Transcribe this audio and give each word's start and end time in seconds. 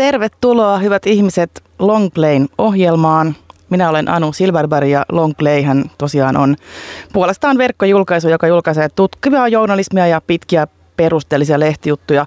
Tervetuloa 0.00 0.78
hyvät 0.78 1.06
ihmiset 1.06 1.64
Longplayn 1.78 2.48
ohjelmaan. 2.58 3.34
Minä 3.70 3.88
olen 3.88 4.08
Anu 4.08 4.32
Silverberg 4.32 4.88
ja 4.88 5.04
Longplayhän 5.12 5.84
tosiaan 5.98 6.36
on 6.36 6.56
puolestaan 7.12 7.58
verkkojulkaisu, 7.58 8.28
joka 8.28 8.46
julkaisee 8.46 8.88
tutkivaa 8.88 9.48
journalismia 9.48 10.06
ja 10.06 10.20
pitkiä 10.26 10.66
perusteellisia 10.96 11.60
lehtijuttuja 11.60 12.26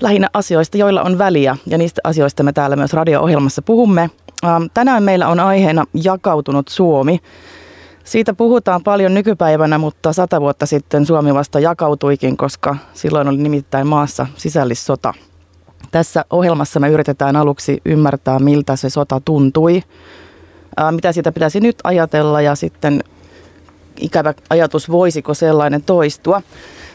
lähinnä 0.00 0.28
asioista, 0.34 0.78
joilla 0.78 1.02
on 1.02 1.18
väliä. 1.18 1.56
Ja 1.66 1.78
niistä 1.78 2.00
asioista 2.04 2.42
me 2.42 2.52
täällä 2.52 2.76
myös 2.76 2.92
radio-ohjelmassa 2.92 3.62
puhumme. 3.62 4.10
Ähm, 4.44 4.64
tänään 4.74 5.02
meillä 5.02 5.28
on 5.28 5.40
aiheena 5.40 5.84
jakautunut 5.94 6.68
Suomi. 6.68 7.18
Siitä 8.04 8.34
puhutaan 8.34 8.82
paljon 8.82 9.14
nykypäivänä, 9.14 9.78
mutta 9.78 10.12
sata 10.12 10.40
vuotta 10.40 10.66
sitten 10.66 11.06
Suomi 11.06 11.34
vasta 11.34 11.60
jakautuikin, 11.60 12.36
koska 12.36 12.76
silloin 12.94 13.28
oli 13.28 13.36
nimittäin 13.38 13.86
maassa 13.86 14.26
sisällissota. 14.36 15.14
Tässä 15.90 16.24
ohjelmassa 16.30 16.80
me 16.80 16.88
yritetään 16.88 17.36
aluksi 17.36 17.80
ymmärtää, 17.84 18.38
miltä 18.38 18.76
se 18.76 18.90
sota 18.90 19.20
tuntui, 19.24 19.82
mitä 20.90 21.12
siitä 21.12 21.32
pitäisi 21.32 21.60
nyt 21.60 21.76
ajatella 21.84 22.40
ja 22.40 22.54
sitten 22.54 23.04
ikävä 24.00 24.34
ajatus, 24.50 24.90
voisiko 24.90 25.34
sellainen 25.34 25.82
toistua. 25.82 26.42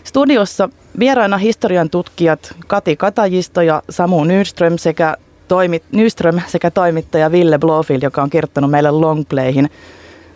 Studiossa 0.03 0.69
vieraina 0.99 1.37
historian 1.37 1.89
tutkijat 1.89 2.55
Kati 2.67 2.95
Katajisto 2.95 3.61
ja 3.61 3.83
Samu 3.89 4.23
Nyström 4.23 4.77
sekä, 4.77 5.17
toimit, 5.47 5.83
Nyström 5.91 6.41
sekä 6.47 6.71
toimittaja 6.71 7.31
Ville 7.31 7.57
Blofield, 7.57 8.03
joka 8.03 8.21
on 8.21 8.29
kirjoittanut 8.29 8.71
meille 8.71 8.91
Longplayhin 8.91 9.69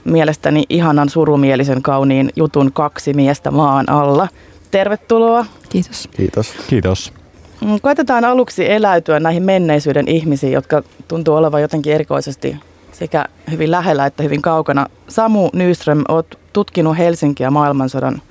mielestäni 0.03 0.63
ihanan 0.69 1.09
surumielisen 1.09 1.81
kauniin 1.81 2.29
jutun 2.35 2.71
kaksi 2.73 3.13
miestä 3.13 3.51
maan 3.51 3.89
alla. 3.89 4.27
Tervetuloa. 4.71 5.45
Kiitos. 5.69 6.09
Kiitos. 6.11 6.53
Kiitos. 6.67 7.13
Mm, 7.61 7.79
koetetaan 7.81 8.25
aluksi 8.25 8.71
eläytyä 8.71 9.19
näihin 9.19 9.43
menneisyyden 9.43 10.07
ihmisiin, 10.07 10.53
jotka 10.53 10.83
tuntuu 11.07 11.35
olevan 11.35 11.61
jotenkin 11.61 11.93
erikoisesti 11.93 12.55
sekä 12.91 13.25
hyvin 13.51 13.71
lähellä 13.71 14.05
että 14.05 14.23
hyvin 14.23 14.41
kaukana. 14.41 14.87
Samu 15.07 15.49
Nyström, 15.53 16.03
olet 16.07 16.39
tutkinut 16.53 16.97
Helsinkiä 16.97 17.51
maailmansodan 17.51 18.21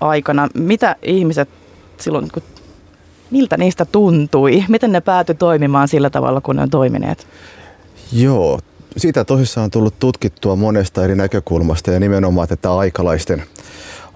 aikana. 0.00 0.48
Mitä 0.54 0.96
ihmiset 1.02 1.48
silloin, 1.98 2.28
miltä 3.30 3.56
niistä 3.56 3.84
tuntui? 3.84 4.64
Miten 4.68 4.92
ne 4.92 5.00
päätyi 5.00 5.34
toimimaan 5.34 5.88
sillä 5.88 6.10
tavalla, 6.10 6.40
kun 6.40 6.56
ne 6.56 6.62
on 6.62 6.70
toimineet? 6.70 7.26
Joo, 8.12 8.58
siitä 8.96 9.24
tosissaan 9.24 9.64
on 9.64 9.70
tullut 9.70 9.94
tutkittua 9.98 10.56
monesta 10.56 11.04
eri 11.04 11.14
näkökulmasta 11.14 11.90
ja 11.90 12.00
nimenomaan 12.00 12.48
tätä 12.48 12.74
aikalaisten, 12.74 13.42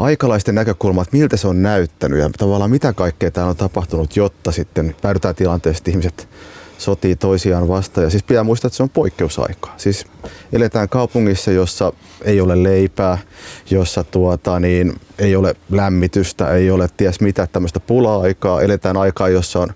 aikalaisten 0.03 0.55
näkökulmaa, 0.55 1.03
että 1.03 1.17
miltä 1.17 1.36
se 1.36 1.48
on 1.48 1.62
näyttänyt 1.62 2.19
ja 2.19 2.31
tavallaan 2.39 2.70
mitä 2.70 2.92
kaikkea 2.92 3.31
täällä 3.31 3.50
on 3.50 3.56
tapahtunut, 3.56 4.17
jotta 4.17 4.53
sitten 4.53 4.97
päädytään 5.03 5.34
tilanteeseen, 5.34 5.81
että 5.81 5.91
ihmiset 5.91 6.28
sotii 6.78 7.17
toisiaan 7.17 7.69
vastaan. 7.69 8.05
Ja 8.05 8.11
siis 8.11 8.22
pitää 8.22 8.44
muistaa, 8.44 8.69
että 8.69 8.77
se 8.77 8.83
on 8.83 8.91
poikkeusaikaa. 8.91 9.75
Siis 9.77 10.06
eletään 10.53 10.89
kaupungissa, 10.89 11.50
jossa 11.50 11.92
ei 12.25 12.41
ole 12.41 12.62
leipää, 12.62 13.19
jossa 13.70 14.05
tuota, 14.05 14.61
niin, 14.61 15.00
ei 15.19 15.36
ole 15.36 15.55
lämmitystä, 15.70 16.48
ei 16.48 16.70
ole 16.70 16.89
ties 16.97 17.20
mitä 17.20 17.47
tämmöistä 17.47 17.81
pula-aikaa. 17.81 18.62
Eletään 18.62 18.97
aikaa, 18.97 19.28
jossa 19.28 19.61
on 19.61 19.69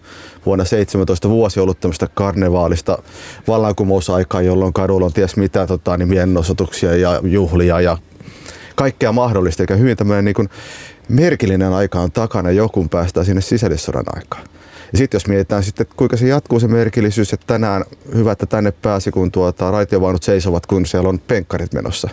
vuonna 0.47 0.65
17 0.65 1.29
vuosi 1.29 1.61
ollut 1.61 1.81
tämmöistä 1.81 2.09
karnevaalista 2.15 2.99
vallankumousaikaa, 3.49 4.43
jolloin 4.43 4.73
kadulla 4.73 5.07
on 5.07 5.13
ties 5.13 5.37
mitä 5.37 5.67
tota, 5.67 5.97
niin 5.97 6.09
mielenosoituksia 6.09 6.97
ja 6.97 7.21
juhlia 7.25 7.81
ja 7.81 7.99
kaikkea 8.77 9.13
mahdollista. 9.13 9.63
Eli 9.63 9.79
hyvin 9.79 9.97
tämmöinen 9.97 10.25
niin 10.25 10.49
merkillinen 11.09 11.73
aika 11.73 12.01
on 12.01 12.13
takana 12.13 12.51
joku 12.51 12.89
päästään 12.89 13.27
sinne 13.27 13.41
sisällissodan 13.41 14.05
aikaan. 14.17 14.45
Ja 14.93 14.99
sitten 14.99 15.17
jos 15.17 15.27
mietitään 15.27 15.63
sitten, 15.63 15.85
että 15.85 15.95
kuinka 15.97 16.17
se 16.17 16.27
jatkuu 16.27 16.61
se 16.61 16.69
merkillisyys, 16.69 17.33
että 17.33 17.47
tänään 17.47 17.85
hyvä, 18.15 18.33
että 18.33 18.47
tänne 18.47 18.71
pääsi, 18.71 19.11
kun 19.11 19.33
tuota, 19.33 19.71
raitiovaunut 19.71 20.23
seisovat, 20.23 20.67
kun 20.67 20.87
siellä 20.87 21.09
on 21.09 21.19
penkkarit 21.19 21.73
menossa. 21.75 22.09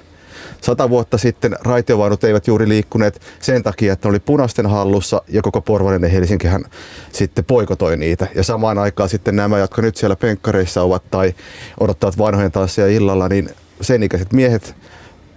Sata 0.62 0.90
vuotta 0.90 1.18
sitten 1.18 1.56
raitiovaunut 1.62 2.24
eivät 2.24 2.48
juuri 2.48 2.68
liikkuneet 2.68 3.22
sen 3.40 3.64
takia, 3.64 3.94
että 3.94 4.08
ne 4.08 4.10
oli 4.10 4.20
punaisten 4.20 4.66
hallussa 4.66 5.22
ja 5.28 5.42
koko 5.42 5.62
Porvarinen 5.62 6.12
Helsinkihän 6.12 6.66
sitten 7.12 7.46
poikotoi 7.46 7.98
niitä. 7.98 8.28
Ja 8.36 8.44
samaan 8.44 8.78
aikaan 8.78 9.10
sitten 9.10 9.36
nämä, 9.36 9.60
jotka 9.60 9.82
nyt 9.82 9.96
siellä 9.96 10.16
penkkareissa 10.16 10.82
ovat 10.82 11.04
tai 11.12 11.34
odottavat 11.80 12.18
vanhojen 12.18 12.52
tanssia 12.52 12.88
illalla, 12.88 13.30
niin 13.30 13.50
sen 13.82 14.04
ikäiset 14.04 14.34
miehet, 14.34 14.76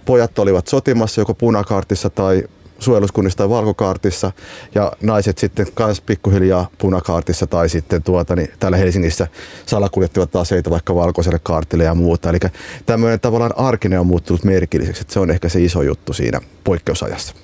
pojat 0.07 0.39
olivat 0.39 0.67
sotimassa 0.67 1.21
joko 1.21 1.33
punakaartissa 1.33 2.09
tai 2.09 2.43
suojeluskunnissa 2.79 3.37
tai 3.37 3.49
valkokaartissa 3.49 4.31
ja 4.75 4.91
naiset 5.01 5.37
sitten 5.37 5.67
kans 5.73 6.01
pikkuhiljaa 6.01 6.67
punakaartissa 6.77 7.47
tai 7.47 7.69
sitten 7.69 8.03
tuota, 8.03 8.35
niin 8.35 8.51
täällä 8.59 8.77
Helsingissä 8.77 9.27
salakuljettivat 9.65 10.35
aseita 10.35 10.69
vaikka 10.69 10.95
valkoiselle 10.95 11.39
kaartille 11.43 11.83
ja 11.83 11.95
muuta. 11.95 12.29
Eli 12.29 12.39
tämmöinen 12.85 13.19
tavallaan 13.19 13.57
arkinen 13.57 13.99
on 13.99 14.07
muuttunut 14.07 14.43
merkilliseksi, 14.43 15.01
että 15.01 15.13
se 15.13 15.19
on 15.19 15.31
ehkä 15.31 15.49
se 15.49 15.63
iso 15.63 15.81
juttu 15.81 16.13
siinä 16.13 16.41
poikkeusajassa. 16.63 17.35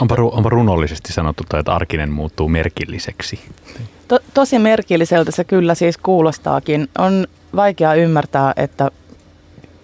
Onpa, 0.00 0.16
onpa 0.20 0.48
runollisesti 0.48 1.12
sanottu, 1.12 1.44
että 1.58 1.74
arkinen 1.74 2.10
muuttuu 2.10 2.48
merkilliseksi. 2.48 3.40
To, 4.08 4.20
tosi 4.34 4.58
merkilliseltä 4.58 5.30
se 5.30 5.44
kyllä 5.44 5.74
siis 5.74 5.98
kuulostaakin. 5.98 6.88
On 6.98 7.26
vaikea 7.56 7.94
ymmärtää, 7.94 8.52
että 8.56 8.90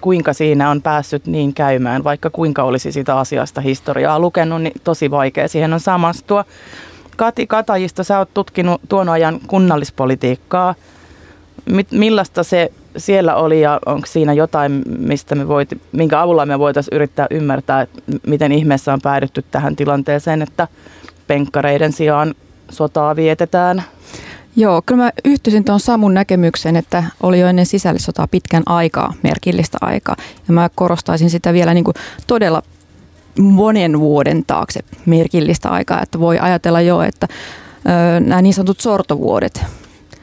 kuinka 0.02 0.32
siinä 0.32 0.70
on 0.70 0.82
päässyt 0.82 1.26
niin 1.26 1.54
käymään, 1.54 2.04
vaikka 2.04 2.30
kuinka 2.30 2.62
olisi 2.62 2.92
sitä 2.92 3.18
asiasta 3.18 3.60
historiaa 3.60 4.20
lukenut, 4.20 4.62
niin 4.62 4.74
tosi 4.84 5.10
vaikea 5.10 5.48
siihen 5.48 5.72
on 5.72 5.80
samastua. 5.80 6.44
Kati 7.16 7.46
Katajista, 7.46 8.04
sä 8.04 8.18
oot 8.18 8.34
tutkinut 8.34 8.80
tuon 8.88 9.08
ajan 9.08 9.40
kunnallispolitiikkaa. 9.46 10.74
Millaista 11.90 12.42
se 12.42 12.72
siellä 12.96 13.34
oli 13.34 13.60
ja 13.60 13.80
onko 13.86 14.06
siinä 14.06 14.32
jotain, 14.32 14.82
mistä 14.98 15.34
me 15.34 15.48
voit, 15.48 15.68
minkä 15.92 16.20
avulla 16.20 16.46
me 16.46 16.58
voitaisiin 16.58 16.94
yrittää 16.94 17.26
ymmärtää, 17.30 17.80
että 17.80 18.02
miten 18.26 18.52
ihmeessä 18.52 18.92
on 18.92 19.00
päädytty 19.02 19.44
tähän 19.50 19.76
tilanteeseen, 19.76 20.42
että 20.42 20.68
penkkareiden 21.26 21.92
sijaan 21.92 22.34
sotaa 22.70 23.16
vietetään? 23.16 23.82
Joo, 24.56 24.82
kyllä 24.86 25.02
mä 25.02 25.12
yhtyisin 25.24 25.64
tuon 25.64 25.80
Samun 25.80 26.14
näkemykseen, 26.14 26.76
että 26.76 27.04
oli 27.22 27.40
jo 27.40 27.46
ennen 27.46 27.66
sisällissotaa 27.66 28.26
pitkän 28.26 28.62
aikaa, 28.66 29.14
merkillistä 29.22 29.78
aikaa. 29.80 30.16
Ja 30.48 30.54
mä 30.54 30.70
korostaisin 30.74 31.30
sitä 31.30 31.52
vielä 31.52 31.74
niin 31.74 31.84
kuin 31.84 31.94
todella 32.26 32.62
monen 33.38 34.00
vuoden 34.00 34.44
taakse 34.46 34.80
merkillistä 35.06 35.68
aikaa, 35.68 36.02
että 36.02 36.20
voi 36.20 36.38
ajatella 36.38 36.80
jo, 36.80 37.02
että 37.02 37.28
nämä 38.20 38.42
niin 38.42 38.54
sanotut 38.54 38.80
sortovuodet, 38.80 39.64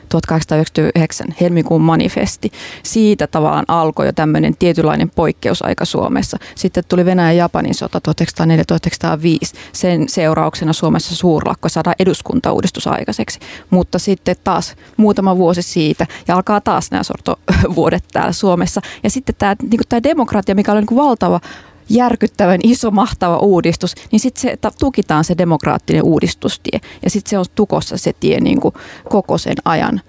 1899 0.10 1.28
helmikuun 1.42 1.82
manifesti. 1.82 2.52
Siitä 2.84 3.28
tavallaan 3.28 3.66
alkoi 3.68 4.06
jo 4.06 4.14
tämmöinen 4.14 4.56
tietynlainen 4.60 5.10
poikkeusaika 5.10 5.86
Suomessa. 5.86 6.38
Sitten 6.56 6.84
tuli 6.88 7.06
Venäjän 7.06 7.36
ja 7.36 7.44
Japanin 7.44 7.76
sota 7.76 8.02
1904-1905. 8.10 9.58
Sen 9.74 10.10
seurauksena 10.10 10.74
Suomessa 10.74 11.16
suurlakko 11.16 11.70
saada 11.70 11.94
eduskuntauudistus 12.00 12.88
aikaiseksi. 12.88 13.40
Mutta 13.70 14.00
sitten 14.00 14.36
taas 14.44 14.76
muutama 14.98 15.38
vuosi 15.38 15.62
siitä 15.62 16.08
ja 16.28 16.36
alkaa 16.36 16.62
taas 16.62 16.92
nämä 16.92 17.04
sortovuodet 17.04 18.04
täällä 18.12 18.32
Suomessa. 18.32 18.82
Ja 19.04 19.10
sitten 19.10 19.36
tämä, 19.38 19.56
niin 19.62 19.82
tämä 19.90 20.04
demokratia, 20.04 20.56
mikä 20.56 20.72
oli 20.72 20.82
niin 20.82 20.98
valtava 20.98 21.40
järkyttävän 21.90 22.60
iso, 22.64 22.92
mahtava 22.92 23.38
uudistus, 23.38 23.96
niin 24.12 24.20
sitten 24.20 24.42
se 24.42 24.58
tukitaan 24.80 25.24
se 25.24 25.38
demokraattinen 25.38 26.04
uudistustie. 26.04 26.80
Ja 27.04 27.10
sitten 27.10 27.30
se 27.30 27.38
on 27.38 27.46
tukossa 27.56 27.98
se 27.98 28.14
tie 28.20 28.40
niin 28.40 28.62
kuin 28.62 28.74
koko 29.10 29.38
sen 29.38 29.56
ajan 29.66 30.02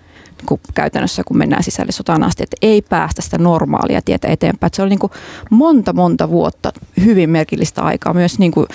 kun 0.46 0.60
käytännössä, 0.74 1.22
kun 1.26 1.38
mennään 1.38 1.62
sisällissotaan 1.62 2.22
asti, 2.22 2.42
että 2.42 2.56
ei 2.62 2.82
päästä 2.82 3.22
sitä 3.22 3.38
normaalia 3.38 4.02
tietä 4.02 4.28
eteenpäin. 4.28 4.68
Että 4.68 4.76
se 4.76 4.82
oli 4.82 4.91
niin 4.91 4.98
kuin 4.98 5.12
monta, 5.50 5.92
monta 5.92 6.30
vuotta 6.30 6.72
hyvin 7.04 7.30
merkillistä 7.30 7.82
aikaa 7.82 8.14
myös 8.14 8.38
niin 8.38 8.52
kuin 8.52 8.66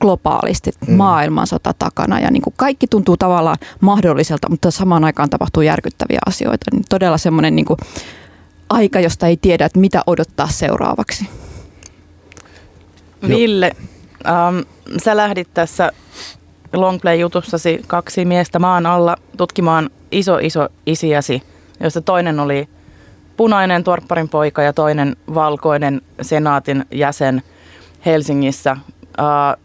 globaalisti 0.00 0.70
mm. 0.86 0.94
maailmansota 0.94 1.74
takana. 1.78 2.20
Ja 2.20 2.30
niin 2.30 2.42
kuin 2.42 2.54
kaikki 2.56 2.86
tuntuu 2.86 3.16
tavallaan 3.16 3.56
mahdolliselta, 3.80 4.50
mutta 4.50 4.70
samaan 4.70 5.04
aikaan 5.04 5.30
tapahtuu 5.30 5.62
järkyttäviä 5.62 6.18
asioita. 6.26 6.70
Niin 6.72 6.84
todella 6.88 7.18
semmoinen 7.18 7.56
niin 7.56 7.66
kuin 7.66 7.78
aika, 8.70 9.00
josta 9.00 9.26
ei 9.26 9.36
tiedä, 9.36 9.64
että 9.64 9.78
mitä 9.78 10.02
odottaa 10.06 10.48
seuraavaksi. 10.48 11.28
Ville, 13.28 13.72
ähm, 14.26 14.58
sä 15.04 15.16
lähdit 15.16 15.48
tässä 15.54 15.92
Longplay-jutussasi 16.72 17.84
kaksi 17.86 18.24
miestä 18.24 18.58
maan 18.58 18.86
alla 18.86 19.16
tutkimaan 19.36 19.90
iso 20.12 20.38
iso 20.38 20.68
isiäsi, 20.86 21.42
josta 21.80 22.00
toinen 22.00 22.40
oli 22.40 22.68
punainen 23.36 23.84
torpparin 23.84 24.28
poika 24.28 24.62
ja 24.62 24.72
toinen 24.72 25.16
valkoinen 25.34 26.00
senaatin 26.22 26.84
jäsen 26.90 27.42
Helsingissä. 28.06 28.70
Äh, 28.70 29.56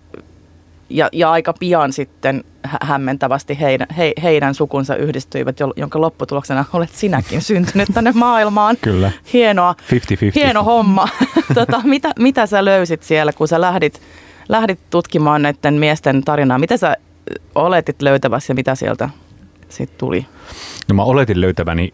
ja, 0.90 1.10
ja 1.12 1.32
aika 1.32 1.54
pian 1.54 1.94
sitten 1.94 2.44
hämmentävästi 2.82 3.60
heidän, 3.60 3.88
he, 3.98 4.14
heidän 4.24 4.54
sukunsa 4.54 4.96
yhdistyivät, 4.96 5.58
jonka 5.76 6.02
lopputuloksena 6.02 6.66
olet 6.74 6.90
sinäkin 6.90 7.42
syntynyt 7.42 7.90
tänne 7.94 8.12
maailmaan. 8.16 8.78
Kyllä. 8.82 9.12
Hienoa. 9.34 9.76
50-50. 9.92 9.96
Hieno 10.36 10.64
homma. 10.64 11.08
tota, 11.54 11.82
mitä, 11.84 12.12
mitä 12.20 12.46
sä 12.46 12.66
löysit 12.66 13.04
siellä, 13.04 13.34
kun 13.34 13.48
sä 13.48 13.62
lähdit, 13.62 14.02
lähdit 14.50 14.80
tutkimaan 14.90 15.42
näiden 15.42 15.74
miesten 15.74 16.24
tarinaa? 16.24 16.58
Mitä 16.58 16.78
sä 16.78 16.98
oletit 17.56 18.02
löytävässä 18.02 18.52
ja 18.52 18.56
mitä 18.56 18.76
sieltä 18.76 19.10
sitten 19.70 19.98
tuli? 19.98 20.26
No 20.88 20.96
mä 20.96 21.04
oletin 21.04 21.42
löytäväni 21.42 21.94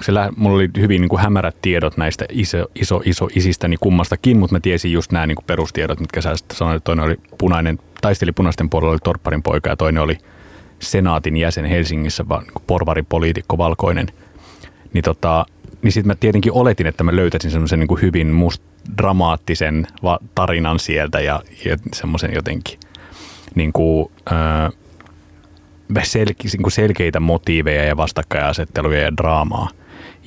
se 0.00 0.14
lä- 0.14 0.32
mulla 0.36 0.56
oli 0.56 0.70
hyvin 0.76 1.00
niin 1.00 1.08
kuin 1.08 1.20
hämärät 1.20 1.56
tiedot 1.62 1.96
näistä 1.96 2.24
iso, 2.30 2.66
iso, 2.74 3.00
iso 3.04 3.28
isistäni 3.34 3.76
kummastakin, 3.80 4.38
mutta 4.38 4.54
mä 4.54 4.60
tiesin 4.60 4.92
just 4.92 5.12
nämä 5.12 5.26
niin 5.26 5.36
kuin 5.36 5.44
perustiedot, 5.44 6.00
mitkä 6.00 6.20
sä 6.20 6.34
sanoit, 6.52 6.76
että 6.76 6.84
toinen 6.84 7.04
oli 7.04 7.16
punainen, 7.38 7.78
taisteli 8.00 8.32
punaisten 8.32 8.70
puolella, 8.70 8.92
oli 8.92 8.98
torpparin 9.04 9.42
poika 9.42 9.70
ja 9.70 9.76
toinen 9.76 10.02
oli 10.02 10.18
senaatin 10.78 11.36
jäsen 11.36 11.64
Helsingissä, 11.64 12.28
vaan 12.28 12.42
niin 12.42 12.64
porvaripoliitikko 12.66 13.58
valkoinen. 13.58 14.06
Niin, 14.92 15.04
tota, 15.04 15.46
niin 15.82 15.92
sitten 15.92 16.08
mä 16.08 16.14
tietenkin 16.14 16.52
oletin, 16.52 16.86
että 16.86 17.04
mä 17.04 17.16
löytäisin 17.16 17.50
semmoisen 17.50 17.78
niin 17.78 18.00
hyvin 18.02 18.26
must 18.26 18.62
dramaattisen 18.98 19.86
tarinan 20.34 20.78
sieltä 20.78 21.20
ja, 21.20 21.42
ja 21.64 21.76
semmoisen 21.92 22.34
jotenkin 22.34 22.78
niin 23.54 23.72
kuin, 23.72 24.12
äh, 24.32 24.72
selke, 26.02 26.44
niin 26.44 26.62
kuin 26.62 26.72
selkeitä 26.72 27.20
motiiveja 27.20 27.84
ja 27.84 27.96
vastakkainasetteluja 27.96 29.00
ja 29.00 29.16
draamaa. 29.16 29.68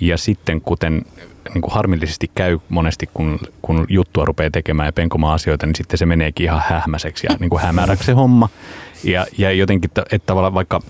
Ja 0.01 0.18
sitten 0.18 0.62
kuten 0.62 1.06
niin 1.54 1.62
kuin 1.62 1.74
harmillisesti 1.74 2.31
käy 2.36 2.60
monesti, 2.69 3.10
kun, 3.13 3.40
kun 3.62 3.86
juttua 3.90 4.25
rupeaa 4.25 4.51
tekemään 4.51 4.88
ja 4.88 4.94
penkomaan 4.94 5.36
asioita, 5.36 5.66
niin 5.66 5.75
sitten 5.75 5.98
se 5.98 6.06
meneekin 6.06 6.44
ihan 6.44 6.63
hähmäiseksi 6.69 7.28
ja 7.30 7.36
niin 7.40 7.50
kuin 7.50 7.62
hämäräksi 7.62 8.06
se 8.06 8.12
homma. 8.12 8.50
Ja, 9.04 9.25
ja 9.38 9.51
jotenkin, 9.51 9.92
että 9.96 10.25
tavallaan 10.25 10.54
vaikka 10.54 10.81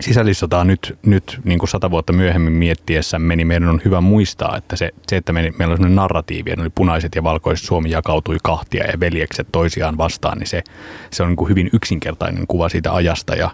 sisällissotaa 0.00 0.64
nyt, 0.64 0.98
nyt 1.06 1.40
niin 1.44 1.58
kuin 1.58 1.68
sata 1.68 1.90
vuotta 1.90 2.12
myöhemmin 2.12 2.52
miettiessä, 2.52 3.18
niin 3.18 3.46
meidän 3.46 3.68
on 3.68 3.80
hyvä 3.84 4.00
muistaa, 4.00 4.56
että 4.56 4.76
se, 4.76 4.90
se 5.08 5.16
että 5.16 5.32
meillä 5.32 5.50
on 5.50 5.58
sellainen 5.58 5.94
narratiivi, 5.96 6.50
että 6.50 6.62
oli 6.62 6.70
punaiset 6.74 7.14
ja 7.14 7.22
valkoiset 7.22 7.66
Suomi 7.66 7.90
jakautui 7.90 8.36
kahtia 8.42 8.86
ja 8.86 9.00
veljekset 9.00 9.48
toisiaan 9.52 9.98
vastaan, 9.98 10.38
niin 10.38 10.46
se, 10.46 10.62
se 11.10 11.22
on 11.22 11.28
niin 11.28 11.36
kuin 11.36 11.48
hyvin 11.48 11.70
yksinkertainen 11.72 12.46
kuva 12.46 12.68
siitä 12.68 12.92
ajasta 12.92 13.34
ja, 13.34 13.50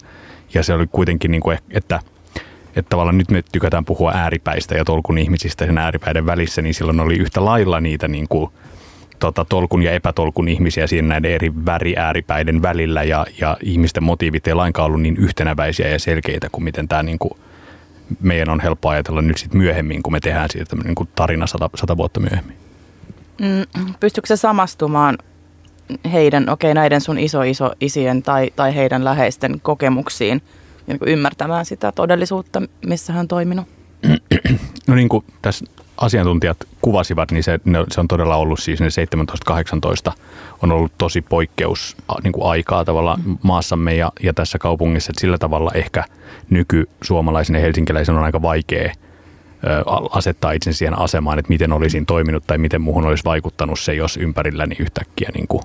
ja 0.55 0.63
se 0.63 0.75
oli 0.75 0.87
kuitenkin, 0.87 1.31
niin 1.31 1.43
kuin, 1.43 1.59
että, 1.71 2.01
että 2.79 2.91
tavallaan 2.91 3.19
nyt 3.19 3.31
me 3.31 3.43
tykätään 3.53 3.85
puhua 3.85 4.13
ääripäistä 4.13 4.75
ja 4.75 4.85
tolkun 4.85 5.19
ihmisistä 5.19 5.67
sen 5.67 5.79
ääripäiden 5.79 6.27
välissä, 6.27 6.63
niin 6.63 6.75
silloin 6.75 7.01
oli 7.01 7.17
yhtä 7.17 7.45
lailla 7.45 7.81
niitä 7.81 8.09
niin 8.09 8.29
kuin, 8.29 8.51
tota, 9.19 9.45
tolkun 9.45 9.83
ja 9.83 9.93
epätolkun 9.93 10.49
ihmisiä 10.49 10.87
siinä 10.87 11.09
näiden 11.09 11.33
eri 11.33 11.53
väriääripäiden 11.67 12.63
välillä 12.63 13.03
ja, 13.03 13.27
ja 13.41 13.57
ihmisten 13.63 14.03
motiivit 14.03 14.47
ei 14.47 14.55
lainkaan 14.55 14.87
ollut 14.87 15.03
niin 15.03 15.17
yhtenäväisiä 15.17 15.89
ja 15.89 15.99
selkeitä 15.99 16.49
kuin 16.53 16.65
miten 16.65 16.89
tämä 16.89 17.03
niin 17.03 17.19
kuin 17.19 17.33
meidän 18.21 18.51
on 18.51 18.61
helppo 18.61 18.89
ajatella 18.89 19.23
nyt 19.23 19.39
sitten 19.39 19.59
myöhemmin, 19.59 20.03
kun 20.03 20.13
me 20.13 20.21
tehdään 20.21 20.51
siitä 20.51 20.77
niin 20.77 20.95
kuin 20.95 21.09
tarina 21.15 21.47
sata, 21.47 21.71
sata 21.75 21.97
vuotta 21.97 22.21
myöhemmin. 22.21 22.57
Mm, 23.41 23.95
pystyykö 24.01 24.27
se 24.27 24.37
samastumaan 24.37 25.19
heidän, 26.13 26.49
okei 26.49 26.71
okay, 26.71 26.75
näiden 26.75 27.01
sun 27.01 27.19
iso 27.19 27.43
iso 27.43 27.73
isien 27.81 28.23
tai, 28.23 28.51
tai 28.57 28.75
heidän 28.75 29.05
läheisten 29.05 29.61
kokemuksiin 29.61 30.43
ja 30.89 30.93
niin 30.93 30.99
kuin 30.99 31.09
ymmärtämään 31.09 31.65
sitä 31.65 31.93
todellisuutta, 31.93 32.63
missä 32.87 33.13
hän 33.13 33.21
on 33.21 33.29
toiminut? 33.29 33.67
No 34.87 34.95
niin 34.95 35.09
kuin 35.09 35.25
tässä 35.43 35.65
asiantuntijat 35.97 36.57
kuvasivat, 36.83 37.31
niin 37.31 37.43
se, 37.43 37.61
se 37.91 38.01
on 38.01 38.09
todella 38.09 38.37
ollut 38.37 38.61
siis 38.61 38.81
ne 38.81 38.89
17-18 40.11 40.13
on 40.63 40.73
ollut 40.73 40.93
tosi 40.99 41.23
poikkeus 41.23 41.97
niin 42.23 42.33
kuin 42.33 42.51
aikaa 42.51 42.85
tavalla 42.85 43.19
maassamme 43.43 43.95
ja, 43.95 44.13
ja 44.23 44.35
tässä 44.35 44.59
kaupungissa, 44.59 45.11
että 45.11 45.21
sillä 45.21 45.39
tavalla 45.39 45.71
ehkä 45.75 46.05
nyky-suomalaisen 46.51 47.55
ja 47.55 47.61
helsinkiläisen 47.61 48.17
on 48.17 48.25
aika 48.25 48.43
vaikea 48.43 48.93
asettaa 50.11 50.53
itse 50.53 50.73
siihen 50.73 50.99
asemaan, 50.99 51.39
että 51.39 51.49
miten 51.49 51.73
olisin 51.73 52.07
toiminut 52.07 52.45
tai 52.47 52.59
miten 52.59 52.81
muuhun 52.81 53.07
olisi 53.07 53.25
vaikuttanut 53.25 53.81
se, 53.81 53.95
jos 53.95 54.17
ympärilläni 54.17 54.77
yhtäkkiä 54.79 55.31
niin 55.35 55.49
kuin 55.49 55.63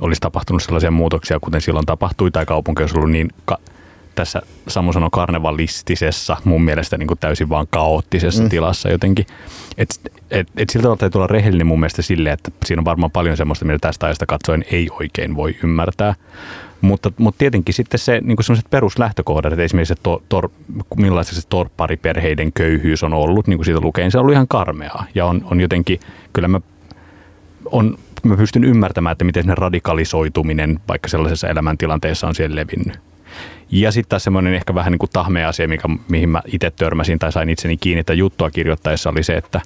olisi 0.00 0.20
tapahtunut 0.20 0.62
sellaisia 0.62 0.90
muutoksia, 0.90 1.40
kuten 1.40 1.60
silloin 1.60 1.86
tapahtui, 1.86 2.30
tai 2.30 2.46
kaupunki 2.46 2.82
olisi 2.82 2.96
ollut 2.96 3.10
niin 3.10 3.28
ka- 3.44 3.58
tässä 4.16 4.42
Samu 4.68 4.92
sanoi 4.92 5.08
karnevalistisessa, 5.12 6.36
mun 6.44 6.62
mielestä 6.62 6.98
niin 6.98 7.06
kuin 7.06 7.18
täysin 7.18 7.48
vaan 7.48 7.66
kaoottisessa 7.70 8.42
mm. 8.42 8.48
tilassa 8.48 8.90
jotenkin. 8.90 9.26
Et, 9.78 10.12
et, 10.30 10.48
et 10.56 10.70
siltä 10.70 10.82
tavalla 10.82 10.98
täytyy 10.98 11.18
olla 11.18 11.26
rehellinen 11.26 11.66
mun 11.66 11.80
mielestä 11.80 12.02
sille, 12.02 12.30
että 12.30 12.50
siinä 12.64 12.80
on 12.80 12.84
varmaan 12.84 13.10
paljon 13.10 13.36
semmoista, 13.36 13.64
mitä 13.64 13.78
tästä 13.78 14.06
ajasta 14.06 14.26
katsoen 14.26 14.64
ei 14.70 14.88
oikein 15.00 15.36
voi 15.36 15.56
ymmärtää. 15.64 16.14
Mutta, 16.80 17.12
mutta 17.18 17.38
tietenkin 17.38 17.74
sitten 17.74 17.98
se 17.98 18.20
niin 18.20 18.36
sellaiset 18.40 18.70
peruslähtökohdat, 18.70 19.52
että 19.52 19.62
esimerkiksi 19.62 19.94
se 19.94 20.00
tor, 20.02 20.20
tor, 20.28 20.48
millaista 20.96 21.34
se 21.34 21.48
torppariperheiden 21.48 22.52
köyhyys 22.52 23.02
on 23.02 23.12
ollut, 23.12 23.46
niin 23.46 23.58
kuin 23.58 23.64
siitä 23.64 23.80
lukee, 23.80 24.04
niin 24.04 24.12
se 24.12 24.18
on 24.18 24.22
ollut 24.22 24.34
ihan 24.34 24.48
karmeaa. 24.48 25.06
Ja 25.14 25.26
on, 25.26 25.46
on 25.50 25.60
jotenkin, 25.60 26.00
kyllä 26.32 26.48
mä, 26.48 26.60
on, 27.64 27.98
mä 28.22 28.36
pystyn 28.36 28.64
ymmärtämään, 28.64 29.12
että 29.12 29.24
miten 29.24 29.44
se 29.44 29.54
radikalisoituminen 29.54 30.80
vaikka 30.88 31.08
sellaisessa 31.08 31.48
elämäntilanteessa 31.48 32.26
on 32.26 32.34
siellä 32.34 32.56
levinnyt. 32.56 32.98
Ja 33.70 33.92
sitten 33.92 34.08
taas 34.08 34.24
semmoinen 34.24 34.54
ehkä 34.54 34.74
vähän 34.74 34.92
niin 34.92 34.98
kuin 34.98 35.10
tahmea 35.12 35.48
asia, 35.48 35.68
mikä, 35.68 35.88
mihin 36.08 36.28
mä 36.28 36.42
itse 36.52 36.70
törmäsin 36.70 37.18
tai 37.18 37.32
sain 37.32 37.50
itseni 37.50 37.76
kiinni, 37.76 38.00
että 38.00 38.14
juttua 38.14 38.50
kirjoittaessa 38.50 39.10
oli 39.10 39.22
se, 39.22 39.36
että, 39.36 39.60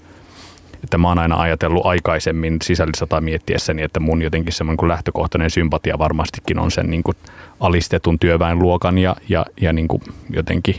että 0.84 0.98
mä 0.98 1.08
oon 1.08 1.18
aina 1.18 1.40
ajatellut 1.40 1.86
aikaisemmin 1.86 2.56
sisällissota 2.62 3.20
miettiessäni, 3.20 3.82
että 3.82 4.00
mun 4.00 4.22
jotenkin 4.22 4.52
semmoinen 4.52 4.76
kuin 4.76 4.88
lähtökohtainen 4.88 5.50
sympatia 5.50 5.98
varmastikin 5.98 6.58
on 6.58 6.70
sen 6.70 6.90
niin 6.90 7.02
kuin 7.02 7.16
alistetun 7.60 8.18
työväenluokan 8.18 8.98
ja, 8.98 9.16
ja, 9.28 9.46
ja 9.60 9.72
niin 9.72 9.88
kuin 9.88 10.02
jotenkin 10.30 10.74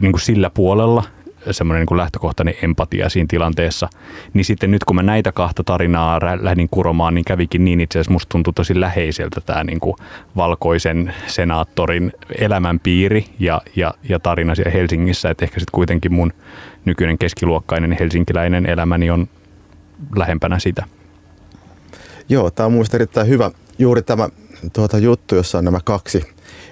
niin 0.00 0.12
kuin 0.12 0.22
sillä 0.22 0.50
puolella– 0.50 1.04
semmoinen 1.50 1.86
niin 1.90 1.98
lähtökohtainen 1.98 2.54
empatia 2.62 3.08
siinä 3.08 3.26
tilanteessa. 3.30 3.88
Niin 4.34 4.44
sitten 4.44 4.70
nyt 4.70 4.84
kun 4.84 4.96
mä 4.96 5.02
näitä 5.02 5.32
kahta 5.32 5.64
tarinaa 5.64 6.20
lähdin 6.40 6.68
kuromaan, 6.70 7.14
niin 7.14 7.24
kävikin 7.24 7.64
niin 7.64 7.80
itse 7.80 7.98
asiassa 7.98 8.12
musta 8.12 8.28
tuntui 8.28 8.52
tosi 8.52 8.80
läheiseltä 8.80 9.40
tämä 9.40 9.64
niin 9.64 9.80
kuin 9.80 9.96
valkoisen 10.36 11.14
senaattorin 11.26 12.12
elämänpiiri 12.38 13.24
ja, 13.38 13.62
ja, 13.76 13.94
ja 14.08 14.18
tarina 14.18 14.54
siellä 14.54 14.70
Helsingissä. 14.70 15.30
Että 15.30 15.44
ehkä 15.44 15.60
sitten 15.60 15.74
kuitenkin 15.74 16.12
mun 16.12 16.32
nykyinen 16.84 17.18
keskiluokkainen 17.18 17.96
helsinkiläinen 18.00 18.66
elämäni 18.66 19.10
on 19.10 19.28
lähempänä 20.16 20.58
sitä. 20.58 20.84
Joo, 22.28 22.50
tämä 22.50 22.66
on 22.66 22.72
mun 22.72 22.86
erittäin 22.94 23.28
hyvä. 23.28 23.50
Juuri 23.78 24.02
tämä 24.02 24.28
tuota 24.72 24.98
juttu, 24.98 25.34
jossa 25.34 25.58
on 25.58 25.64
nämä 25.64 25.78
kaksi 25.84 26.24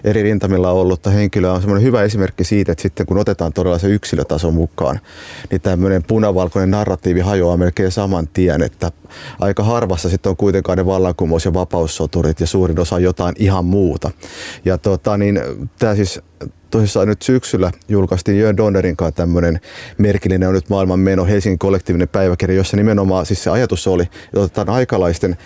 eri 0.05 0.23
rintamilla 0.23 0.71
ollutta 0.71 1.11
henkilöä 1.11 1.53
on 1.53 1.61
semmoinen 1.61 1.87
hyvä 1.87 2.03
esimerkki 2.03 2.45
siitä, 2.45 2.73
että 2.73 2.83
sitten 2.83 3.07
kun 3.07 3.19
otetaan 3.19 3.53
todella 3.53 3.79
se 3.79 3.89
yksilötaso 3.89 4.51
mukaan, 4.51 5.01
niin 5.51 5.61
tämmöinen 5.61 6.03
punavalkoinen 6.03 6.71
narratiivi 6.71 7.21
hajoaa 7.21 7.57
melkein 7.57 7.91
saman 7.91 8.29
tien, 8.29 8.63
että 8.63 8.93
aika 9.41 9.63
harvassa 9.63 10.09
sitten 10.09 10.31
on 10.31 10.37
kuitenkaan 10.37 10.79
ne 10.79 10.87
vallankumous- 10.87 11.45
ja 11.45 11.55
vapaussoturit 11.55 12.41
ja 12.41 12.47
suurin 12.47 12.81
osa 12.81 12.99
jotain 12.99 13.35
ihan 13.39 13.65
muuta. 13.65 14.11
Ja 14.65 14.79
tota, 14.79 15.17
niin, 15.17 15.41
tämä 15.79 15.95
siis 15.95 16.21
tosissaan 16.71 17.09
nyt 17.09 17.23
syksyllä 17.23 17.71
julkaistiin 17.89 18.39
Jön 18.39 18.57
Donnerin 18.57 18.97
kanssa 18.97 19.17
tämmöinen 19.17 19.61
merkillinen 19.99 20.49
on 20.49 20.55
nyt 20.55 20.69
maailman 20.69 21.01
meno 21.01 21.25
Helsingin 21.25 21.59
kollektiivinen 21.59 22.09
päiväkirja, 22.09 22.57
jossa 22.57 22.77
nimenomaan 22.77 23.27
siis 23.27 23.45
se 23.45 23.51
ajatus 23.51 23.87
oli, 23.87 24.03
että 24.03 24.41
otetaan 24.41 24.69
aikalaisten 24.69 25.37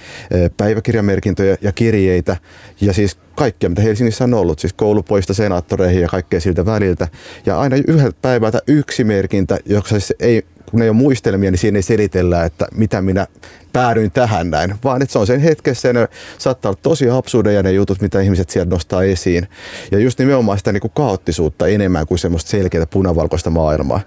päiväkirjamerkintöjä 0.56 1.56
ja 1.60 1.72
kirjeitä 1.72 2.36
ja 2.80 2.92
siis 2.92 3.18
kaikkea, 3.34 3.68
mitä 3.68 3.82
Helsingissä 3.82 4.24
on 4.24 4.34
ollut, 4.34 4.58
siis 4.58 4.72
koulupoista 4.72 5.34
senaattoreihin 5.34 6.02
ja 6.02 6.08
kaikkea 6.08 6.40
siltä 6.40 6.66
väliltä. 6.66 7.08
Ja 7.46 7.60
aina 7.60 7.76
yhdeltä 7.88 8.18
päivältä 8.22 8.62
yksi 8.66 9.04
merkintä, 9.04 9.58
joka 9.66 9.88
siis 9.88 10.14
ei 10.20 10.44
kun 10.72 10.82
ei 10.82 10.88
ole 10.88 10.96
muistelmia, 10.96 11.50
niin 11.50 11.58
siinä 11.58 11.78
ei 11.78 11.82
selitellä, 11.82 12.44
että 12.44 12.66
mitä 12.74 13.02
minä 13.02 13.26
päädyin 13.72 14.10
tähän 14.10 14.50
näin, 14.50 14.74
vaan 14.84 15.02
että 15.02 15.12
se 15.12 15.18
on 15.18 15.26
sen 15.26 15.40
hetkessä 15.40 15.88
ja 15.88 15.92
ne 15.92 16.08
saattaa 16.38 16.70
olla 16.70 16.80
tosi 16.82 17.10
absurdeja 17.10 17.62
ne 17.62 17.72
jutut, 17.72 18.00
mitä 18.00 18.20
ihmiset 18.20 18.50
sieltä 18.50 18.70
nostaa 18.70 19.02
esiin. 19.02 19.48
Ja 19.90 19.98
just 19.98 20.18
nimenomaan 20.18 20.58
sitä 20.58 20.72
niin 20.72 20.80
kuin 20.80 20.92
kaoottisuutta 20.94 21.66
enemmän 21.66 22.06
kuin 22.06 22.18
semmoista 22.18 22.50
selkeää 22.50 22.86
punavalkoista 22.86 23.50
maailmaa. 23.50 24.00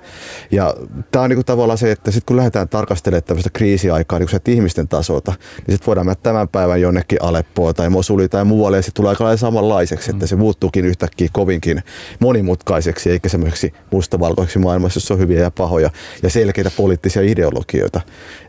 Ja 0.51 0.73
tämä 1.11 1.23
on 1.23 1.29
niin 1.29 1.37
kuin 1.37 1.45
tavallaan 1.45 1.77
se, 1.77 1.91
että 1.91 2.11
sitten 2.11 2.25
kun 2.25 2.37
lähdetään 2.37 2.69
tarkastelemaan 2.69 3.23
tämmöistä 3.23 3.49
kriisiaikaa 3.49 4.19
niin 4.19 4.29
kuin 4.29 4.55
ihmisten 4.55 4.87
tasolta, 4.87 5.31
niin 5.31 5.73
sitten 5.73 5.87
voidaan 5.87 6.05
mennä 6.05 6.19
tämän 6.23 6.47
päivän 6.47 6.81
jonnekin 6.81 7.21
Aleppoon 7.21 7.75
tai 7.75 7.89
Mosuliin 7.89 8.29
tai 8.29 8.45
muualle 8.45 8.77
ja 8.77 8.81
sitten 8.81 9.03
tulee 9.03 9.09
aika 9.09 9.37
samanlaiseksi, 9.37 10.11
että 10.11 10.27
se 10.27 10.35
muuttuukin 10.35 10.85
yhtäkkiä 10.85 11.29
kovinkin 11.31 11.83
monimutkaiseksi 12.19 13.11
eikä 13.11 13.29
semmoiseksi 13.29 13.73
mustavalkoiseksi 13.91 14.59
maailmassa, 14.59 14.97
jossa 14.97 15.13
on 15.13 15.19
hyviä 15.19 15.41
ja 15.41 15.51
pahoja 15.51 15.89
ja 16.23 16.29
selkeitä 16.29 16.71
poliittisia 16.77 17.21
ideologioita. 17.21 18.01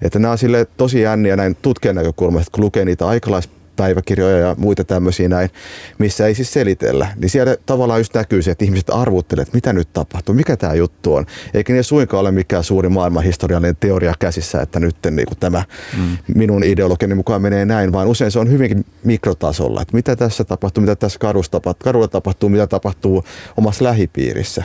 Että 0.02 0.18
nämä 0.18 0.32
on 0.32 0.38
sille 0.38 0.66
tosi 0.76 1.05
jänniä 1.06 1.36
näin 1.36 1.56
tutkijan 1.62 1.96
näkökulmasta, 1.96 2.50
kun 2.50 2.64
lukee 2.64 2.84
niitä 2.84 3.06
aikalaispäiväkirjoja 3.06 4.38
ja 4.38 4.54
muita 4.58 4.84
tämmöisiä 4.84 5.28
näin, 5.28 5.50
missä 5.98 6.26
ei 6.26 6.34
siis 6.34 6.52
selitellä, 6.52 7.08
niin 7.16 7.30
siellä 7.30 7.56
tavallaan 7.66 8.00
just 8.00 8.14
näkyy 8.14 8.42
se, 8.42 8.50
että 8.50 8.64
ihmiset 8.64 8.90
arvuttelevat, 8.90 9.48
että 9.48 9.56
mitä 9.56 9.72
nyt 9.72 9.92
tapahtuu, 9.92 10.34
mikä 10.34 10.56
tämä 10.56 10.74
juttu 10.74 11.14
on. 11.14 11.26
Eikä 11.54 11.72
ne 11.72 11.82
suinkaan 11.82 12.20
ole 12.20 12.30
mikään 12.30 12.64
suuri 12.64 12.88
maailmanhistoriallinen 12.88 13.76
teoria 13.80 14.14
käsissä, 14.18 14.62
että 14.62 14.80
nyt 14.80 14.96
niin 15.10 15.26
kuin 15.26 15.38
tämä 15.38 15.62
mm. 15.96 16.16
minun 16.34 16.64
ideologiani 16.64 17.14
mukaan 17.14 17.42
menee 17.42 17.64
näin, 17.64 17.92
vaan 17.92 18.08
usein 18.08 18.30
se 18.30 18.38
on 18.38 18.50
hyvinkin 18.50 18.84
mikrotasolla, 19.04 19.82
että 19.82 19.96
mitä 19.96 20.16
tässä 20.16 20.44
tapahtuu, 20.44 20.80
mitä 20.80 20.96
tässä 20.96 21.18
kadulla 21.18 21.46
tapahtuu, 21.50 21.84
kadulla 21.84 22.08
tapahtuu 22.08 22.48
mitä 22.48 22.66
tapahtuu 22.66 23.24
omassa 23.56 23.84
lähipiirissä. 23.84 24.64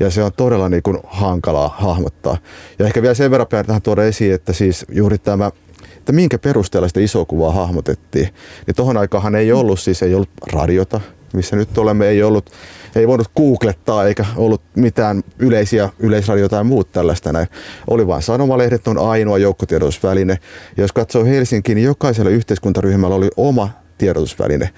Ja 0.00 0.10
se 0.10 0.22
on 0.22 0.32
todella 0.36 0.68
niin 0.68 0.82
kuin 0.82 0.98
hankalaa 1.04 1.74
hahmottaa. 1.78 2.36
Ja 2.78 2.86
ehkä 2.86 3.02
vielä 3.02 3.14
sen 3.14 3.30
verran 3.30 3.46
pitää 3.46 3.64
tähän 3.64 3.82
tuoda 3.82 4.04
esiin, 4.04 4.34
että 4.34 4.52
siis 4.52 4.86
juuri 4.92 5.18
tämä 5.18 5.50
että 6.02 6.12
minkä 6.12 6.38
perusteella 6.38 6.88
sitä 6.88 7.00
isoa 7.00 7.24
kuvaa 7.24 7.52
hahmotettiin. 7.52 8.28
Niin 8.66 8.74
tohon 8.76 8.96
aikahan 8.96 9.34
ei 9.34 9.52
ollut 9.52 9.80
siis 9.80 10.02
ei 10.02 10.14
ollut 10.14 10.28
radiota, 10.52 11.00
missä 11.32 11.56
nyt 11.56 11.78
olemme, 11.78 12.08
ei 12.08 12.22
ollut 12.22 12.50
ei 12.96 13.08
voinut 13.08 13.30
googlettaa 13.36 14.06
eikä 14.06 14.24
ollut 14.36 14.62
mitään 14.74 15.22
yleisiä 15.38 15.88
yleisradioita 15.98 16.56
tai 16.56 16.64
muut 16.64 16.92
tällaista 16.92 17.32
näin. 17.32 17.46
Oli 17.90 18.06
vain 18.06 18.22
sanomalehdet 18.22 18.88
on 18.88 18.98
ainoa 18.98 19.38
joukkotiedotusväline. 19.38 20.38
Ja 20.76 20.82
jos 20.84 20.92
katsoo 20.92 21.24
Helsinkiin, 21.24 21.76
niin 21.76 21.84
jokaisella 21.84 22.30
yhteiskuntaryhmällä 22.30 23.16
oli 23.16 23.30
oma 23.36 23.68
tiedotusväline 23.98 24.70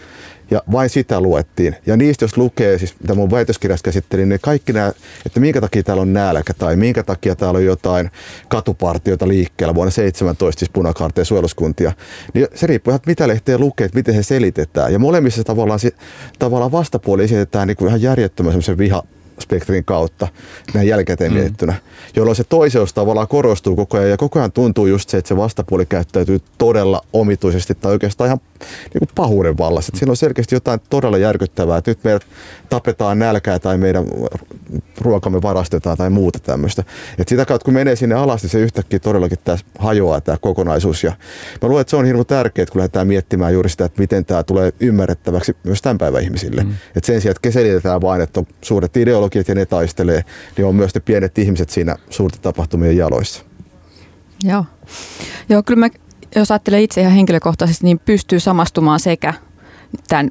ja 0.51 0.63
vain 0.73 0.91
sitä 0.91 1.21
luettiin. 1.21 1.77
Ja 1.87 1.97
niistä 1.97 2.25
jos 2.25 2.37
lukee, 2.37 2.79
siis 2.79 2.95
mitä 3.01 3.15
mun 3.15 3.31
väitöskirjassa 3.31 3.85
käsittelin, 3.85 4.29
niin 4.29 4.41
kaikki 4.43 4.73
nämä, 4.73 4.93
että 5.27 5.41
minkä 5.41 5.61
takia 5.61 5.83
täällä 5.83 6.01
on 6.01 6.13
nälkä 6.13 6.55
tai 6.55 6.77
minkä 6.77 7.03
takia 7.03 7.37
täällä 7.37 7.59
on 7.59 7.65
jotain 7.65 8.11
katupartioita 8.49 9.29
liikkeellä 9.29 9.75
vuonna 9.75 9.91
17, 9.91 10.59
siis 10.59 10.71
punakaarteja 10.71 11.25
suojeluskuntia, 11.25 11.93
niin 12.35 12.47
se 12.55 12.67
riippuu 12.67 12.91
ihan, 12.91 13.01
mitä 13.07 13.29
lehteä 13.29 13.59
lukee, 13.59 13.85
että 13.85 13.99
miten 13.99 14.15
se 14.15 14.23
selitetään. 14.23 14.93
Ja 14.93 14.99
molemmissa 14.99 15.45
tavallaan, 15.45 15.81
tavallaan 16.39 16.73
vastapuoli 16.73 17.25
esitetään 17.25 17.69
niin 17.69 17.77
kuin 17.77 17.89
ihan 17.89 18.03
järjettömän 18.03 18.53
semmoisen 18.53 18.79
viha, 18.79 19.03
spektrin 19.41 19.85
kautta 19.85 20.29
näin 20.75 20.89
jälkikäteen 20.89 21.33
mm. 21.33 21.39
mietittynä, 21.39 21.75
jolloin 22.17 22.37
se 22.37 22.45
toiseus 22.45 22.93
tavallaan 22.93 23.29
korostuu 23.29 23.77
koko 23.77 23.97
ajan 23.97 24.11
ja 24.11 24.17
koko 24.17 24.39
ajan 24.39 24.53
tuntuu 24.53 24.87
just 24.87 25.09
se, 25.09 25.19
että 25.19 25.29
se 25.29 25.37
vastapuoli 25.37 25.87
käyttäytyy 25.87 26.41
todella 26.59 27.01
omituisesti 27.13 27.75
tai 27.75 27.93
oikeastaan 27.93 28.29
ihan 28.29 28.41
niin 28.85 28.99
kuin 28.99 29.09
pahuuden 29.15 29.59
vallassa. 29.59 29.91
Että 29.91 29.99
siinä 29.99 30.13
on 30.13 30.17
selkeästi 30.17 30.55
jotain 30.55 30.81
todella 30.91 31.19
järkyttävää, 31.19 31.79
että 31.79 31.91
nyt 31.91 32.05
meidät 32.05 32.27
tapetaan 32.69 33.19
nälkää 33.19 33.59
tai 33.59 33.79
meidän 33.79 34.05
ruokamme 35.01 35.43
varastetaan 35.43 35.97
tai 35.97 36.11
muuta 36.11 36.39
tämmöistä. 36.39 36.85
Että 37.19 37.29
sitä 37.29 37.45
kautta 37.45 37.65
kun 37.65 37.75
menee 37.75 37.97
sinne 37.97 38.15
alas, 38.15 38.43
niin 38.43 38.51
se 38.51 38.59
yhtäkkiä 38.59 38.99
todellakin 38.99 39.39
tässä 39.45 39.67
hajoaa 39.79 40.21
tämä 40.21 40.39
kokonaisuus. 40.41 41.05
Ja 41.05 41.13
mä 41.63 41.69
luulen, 41.69 41.81
että 41.81 41.91
se 41.91 41.97
on 41.97 42.05
hirveän 42.05 42.27
tärkeää, 42.27 42.67
kun 42.67 42.79
lähdetään 42.79 43.07
miettimään 43.07 43.53
juuri 43.53 43.69
sitä, 43.69 43.85
että 43.85 44.01
miten 44.01 44.25
tämä 44.25 44.43
tulee 44.43 44.73
ymmärrettäväksi 44.81 45.57
myös 45.65 45.83
tämän 45.83 45.99
päivän 45.99 46.23
ihmisille. 46.23 46.65
Mm. 46.65 46.75
Että 46.97 47.07
sen 47.07 47.21
sijaan, 47.21 47.37
että 47.37 47.51
selitetään 47.51 48.01
vain, 48.01 48.21
että 48.21 48.41
on 48.41 48.47
suuret 48.63 48.97
ideologiat 48.97 49.49
ja 49.49 49.55
ne 49.55 49.67
taistelee, 49.67 50.25
niin 50.57 50.65
on 50.65 50.75
myös 50.75 50.95
ne 50.95 51.01
pienet 51.01 51.39
ihmiset 51.39 51.71
siinä 51.71 51.97
suurten 52.11 52.41
tapahtumien 52.41 52.97
jaloissa. 52.97 53.43
Joo. 54.45 54.65
Joo, 55.49 55.63
kyllä 55.63 55.81
mä, 55.81 55.89
jos 56.35 56.51
ajattelee 56.51 56.83
itse 56.83 57.01
ihan 57.01 57.13
henkilökohtaisesti, 57.13 57.85
niin 57.85 57.99
pystyy 57.99 58.41
samastumaan 58.41 59.01
sekä 59.01 59.35
tämän 60.09 60.31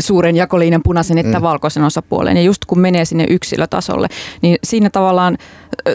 suuren 0.00 0.36
jakolinjan 0.36 0.82
punaisen 0.82 1.18
että 1.18 1.38
mm. 1.38 1.42
valkoisen 1.42 1.84
osapuolen. 1.84 2.36
Ja 2.36 2.42
just 2.42 2.64
kun 2.64 2.78
menee 2.78 3.04
sinne 3.04 3.26
yksilötasolle, 3.30 4.08
niin 4.42 4.56
siinä 4.64 4.90
tavallaan 4.90 5.38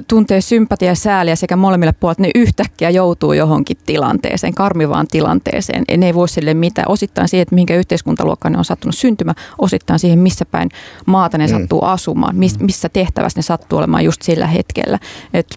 tuntee 0.07 0.41
sympatia 0.41 0.87
ja 0.87 0.95
sääliä 0.95 1.35
sekä 1.35 1.55
molemmille 1.55 1.93
puolille, 1.93 2.21
ne 2.21 2.31
yhtäkkiä 2.35 2.89
joutuu 2.89 3.33
johonkin 3.33 3.77
tilanteeseen, 3.85 4.53
karmivaan 4.53 5.07
tilanteeseen. 5.07 5.83
Ja 5.91 5.97
ne 5.97 6.05
ei 6.05 6.13
voi 6.13 6.29
sille 6.29 6.53
mitään. 6.53 6.91
Osittain 6.91 7.27
siihen, 7.27 7.41
että 7.41 7.55
minkä 7.55 7.75
yhteiskuntaluokkaan 7.75 8.51
ne 8.51 8.57
on 8.57 8.65
sattunut 8.65 8.95
syntymään, 8.95 9.35
osittain 9.57 9.99
siihen, 9.99 10.19
missä 10.19 10.45
päin 10.45 10.69
maata 11.05 11.37
ne 11.37 11.47
mm. 11.47 11.51
sattuu 11.51 11.81
asumaan, 11.83 12.35
missä 12.59 12.89
tehtävässä 12.89 13.37
ne 13.37 13.43
sattuu 13.43 13.79
olemaan 13.79 14.05
just 14.05 14.21
sillä 14.21 14.47
hetkellä. 14.47 14.99
Et 15.33 15.47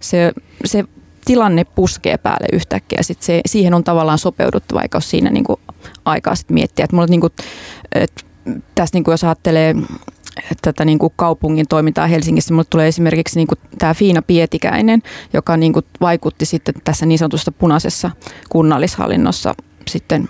se, 0.00 0.32
se 0.64 0.84
tilanne 1.28 1.64
puskee 1.64 2.18
päälle 2.18 2.46
yhtäkkiä. 2.52 3.02
Sit 3.02 3.22
se, 3.22 3.40
siihen 3.46 3.74
on 3.74 3.84
tavallaan 3.84 4.18
sopeuduttu, 4.18 4.74
vaikka 4.74 4.96
olisi 4.96 5.08
siinä 5.08 5.30
niinku 5.30 5.60
aikaa 6.04 6.34
sit 6.34 6.50
miettiä. 6.50 6.84
Et 6.84 6.92
mulla, 6.92 7.06
niinku, 7.06 7.28
et 7.92 8.24
tässä 8.74 8.96
niinku, 8.96 9.10
jos 9.10 9.24
ajattelee 9.24 9.74
tätä 10.62 10.84
niin 10.84 10.98
kuin 10.98 11.12
kaupungin 11.16 11.68
toimintaa 11.68 12.06
Helsingissä. 12.06 12.54
Mulle 12.54 12.66
tulee 12.70 12.88
esimerkiksi 12.88 13.38
niin 13.38 13.46
kuin 13.46 13.58
tämä 13.78 13.94
Fiina 13.94 14.22
Pietikäinen, 14.22 15.02
joka 15.32 15.56
niin 15.56 15.72
kuin 15.72 15.84
vaikutti 16.00 16.46
sitten 16.46 16.74
tässä 16.84 17.06
niin 17.06 17.18
sanotusta 17.18 17.52
punaisessa 17.52 18.10
kunnallishallinnossa 18.48 19.54
sitten 19.88 20.28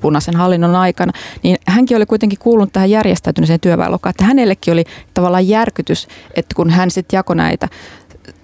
punaisen 0.00 0.36
hallinnon 0.36 0.76
aikana, 0.76 1.12
niin 1.42 1.56
hänkin 1.66 1.96
oli 1.96 2.06
kuitenkin 2.06 2.38
kuulunut 2.38 2.72
tähän 2.72 2.90
järjestäytyneeseen 2.90 3.60
työväenluokkaan, 3.60 4.10
että 4.10 4.24
hänellekin 4.24 4.72
oli 4.72 4.84
tavallaan 5.14 5.48
järkytys, 5.48 6.08
että 6.34 6.54
kun 6.54 6.70
hän 6.70 6.90
sitten 6.90 7.18
jakoi 7.18 7.36
näitä 7.36 7.68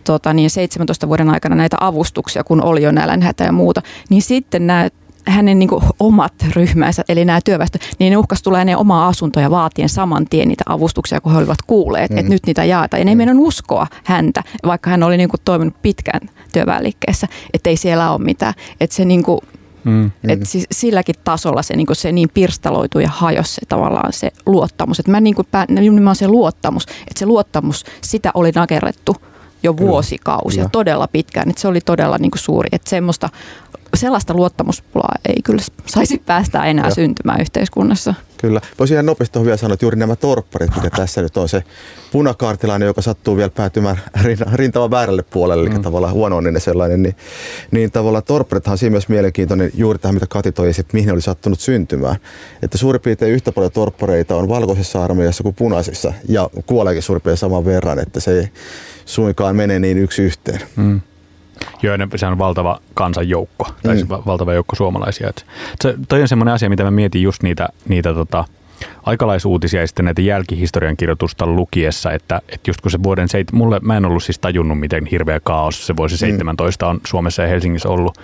tota, 0.04 0.34
niin 0.34 0.50
17 0.50 1.08
vuoden 1.08 1.30
aikana 1.30 1.56
näitä 1.56 1.76
avustuksia, 1.80 2.44
kun 2.44 2.62
oli 2.62 2.82
jo 2.82 2.92
nälänhätä 2.92 3.44
ja 3.44 3.52
muuta, 3.52 3.82
niin 4.10 4.22
sitten 4.22 4.66
nämä 4.66 4.88
hänen 5.26 5.58
niin 5.58 5.70
omat 6.00 6.34
ryhmänsä, 6.52 7.04
eli 7.08 7.24
nämä 7.24 7.40
työväestö, 7.44 7.78
niin 7.98 8.10
ne 8.10 8.16
uhkas 8.16 8.42
tulee 8.42 8.64
ne 8.64 8.76
omaa 8.76 9.08
asuntoja 9.08 9.50
vaatien 9.50 9.88
saman 9.88 10.26
tien 10.30 10.48
niitä 10.48 10.64
avustuksia, 10.66 11.20
kun 11.20 11.32
he 11.32 11.38
olivat 11.38 11.62
kuulleet, 11.66 12.10
mm. 12.10 12.18
että 12.18 12.32
nyt 12.32 12.46
niitä 12.46 12.64
jaetaan. 12.64 13.00
Ja 13.00 13.04
ne 13.04 13.10
ei 13.22 13.34
mm. 13.34 13.40
uskoa 13.40 13.86
häntä, 14.04 14.42
vaikka 14.66 14.90
hän 14.90 15.02
oli 15.02 15.16
niin 15.16 15.28
kuin 15.28 15.40
toiminut 15.44 15.82
pitkään 15.82 16.20
työväenliikkeessä, 16.52 17.28
että 17.54 17.70
ei 17.70 17.76
siellä 17.76 18.10
ole 18.10 18.24
mitään. 18.24 18.54
Että 18.80 18.96
se 18.96 19.04
niin 19.04 19.22
kuin, 19.22 19.40
Mm, 19.84 20.10
Et 20.28 20.40
siis 20.46 20.66
silläkin 20.72 21.14
tasolla 21.24 21.62
se, 21.62 21.76
niin 21.76 21.86
se 21.92 22.12
niin 22.12 22.28
pirstaloituu 22.34 23.00
ja 23.00 23.08
hajosi 23.08 23.54
se 23.54 23.60
tavallaan 23.68 24.12
se 24.12 24.30
luottamus. 24.46 25.00
Et 25.00 25.08
mä 25.08 25.20
niin 25.20 25.34
kuin, 25.34 25.46
nimenomaan 25.68 26.16
se 26.16 26.28
luottamus, 26.28 26.82
että 26.82 27.18
se 27.18 27.26
luottamus, 27.26 27.84
sitä 28.00 28.30
oli 28.34 28.50
nakerrettu 28.50 29.16
jo 29.64 29.76
vuosikausia, 29.76 30.58
Kyllä. 30.62 30.70
todella 30.72 31.08
pitkään. 31.08 31.50
Et 31.50 31.58
se 31.58 31.68
oli 31.68 31.80
todella 31.80 32.18
niin 32.18 32.30
kuin 32.30 32.40
suuri. 32.40 32.68
Että 32.72 32.90
semmoista 32.90 33.28
sellaista 33.96 34.34
luottamuspulaa 34.34 35.14
ei 35.28 35.42
kyllä 35.44 35.62
saisi 35.86 36.22
päästä 36.26 36.64
enää 36.64 36.86
Joo. 36.86 36.94
syntymään 36.94 37.40
yhteiskunnassa. 37.40 38.14
Kyllä. 38.40 38.60
Voisin 38.78 38.94
ihan 38.94 39.06
nopeasti 39.06 39.44
vielä 39.44 39.56
sanoa, 39.56 39.74
että 39.74 39.84
juuri 39.84 39.96
nämä 39.96 40.16
torpparit, 40.16 40.70
mikä 40.76 40.90
tässä 40.96 41.22
nyt 41.22 41.36
on 41.36 41.48
se 41.48 41.62
punakaartilainen, 42.12 42.86
joka 42.86 43.02
sattuu 43.02 43.36
vielä 43.36 43.50
päätymään 43.50 44.00
rintavan 44.52 44.90
väärälle 44.90 45.22
puolelle, 45.22 45.66
eli 45.66 45.74
mm. 45.74 45.82
tavallaan 45.82 46.12
huono 46.12 46.36
sellainen, 46.58 47.02
niin, 47.02 47.16
niin 47.70 47.90
tavallaan 47.90 48.24
torpparithan 48.24 48.72
on 48.72 48.78
siinä 48.78 48.90
myös 48.90 49.08
mielenkiintoinen 49.08 49.70
juuri 49.74 49.98
tähän, 49.98 50.14
mitä 50.14 50.26
Kati 50.26 50.52
toi 50.52 50.68
että 50.68 50.94
mihin 50.94 51.12
oli 51.12 51.22
sattunut 51.22 51.60
syntymään. 51.60 52.16
Että 52.62 52.78
suurin 52.78 53.02
piirtein 53.02 53.32
yhtä 53.32 53.52
paljon 53.52 53.72
torppareita 53.72 54.36
on 54.36 54.48
valkoisessa 54.48 55.04
armeijassa 55.04 55.42
kuin 55.42 55.54
punaisissa, 55.54 56.12
ja 56.28 56.50
kuoleekin 56.66 57.02
suurin 57.02 57.22
piirtein 57.22 57.38
saman 57.38 57.64
verran, 57.64 57.98
että 57.98 58.20
se 58.20 58.40
ei 58.40 58.48
suinkaan 59.06 59.56
mene 59.56 59.78
niin 59.78 59.98
yksi 59.98 60.22
yhteen. 60.22 60.60
Mm. 60.76 61.00
Joo, 61.82 61.96
se 62.16 62.26
on 62.26 62.38
valtava 62.38 62.80
kansanjoukko, 62.94 63.66
tai 63.82 63.96
mm. 63.96 64.08
valtava 64.08 64.54
joukko 64.54 64.76
suomalaisia. 64.76 65.28
Et 65.28 65.46
se, 65.82 65.94
toi 66.08 66.22
on 66.22 66.28
semmoinen 66.28 66.54
asia, 66.54 66.68
mitä 66.68 66.84
mä 66.84 66.90
mietin 66.90 67.22
just 67.22 67.42
niitä, 67.42 67.68
niitä 67.88 68.14
tota, 68.14 68.44
aikalaisuutisia 69.02 69.80
ja 69.80 69.86
sitten 69.86 70.04
näitä 70.04 70.22
jälkihistorian 70.22 70.96
kirjoitusta 70.96 71.46
lukiessa, 71.46 72.12
että, 72.12 72.40
että 72.48 72.70
just 72.70 72.80
kun 72.80 72.90
se 72.90 73.02
vuoden, 73.02 73.28
seit, 73.28 73.52
mulle 73.52 73.80
mä 73.82 73.96
en 73.96 74.04
ollut 74.04 74.22
siis 74.22 74.38
tajunnut, 74.38 74.80
miten 74.80 75.06
hirveä 75.06 75.40
kaos 75.40 75.86
se 75.86 75.96
vuosi 75.96 76.16
17 76.16 76.86
mm. 76.86 76.90
on 76.90 77.00
Suomessa 77.06 77.42
ja 77.42 77.48
Helsingissä 77.48 77.88
ollut, 77.88 78.18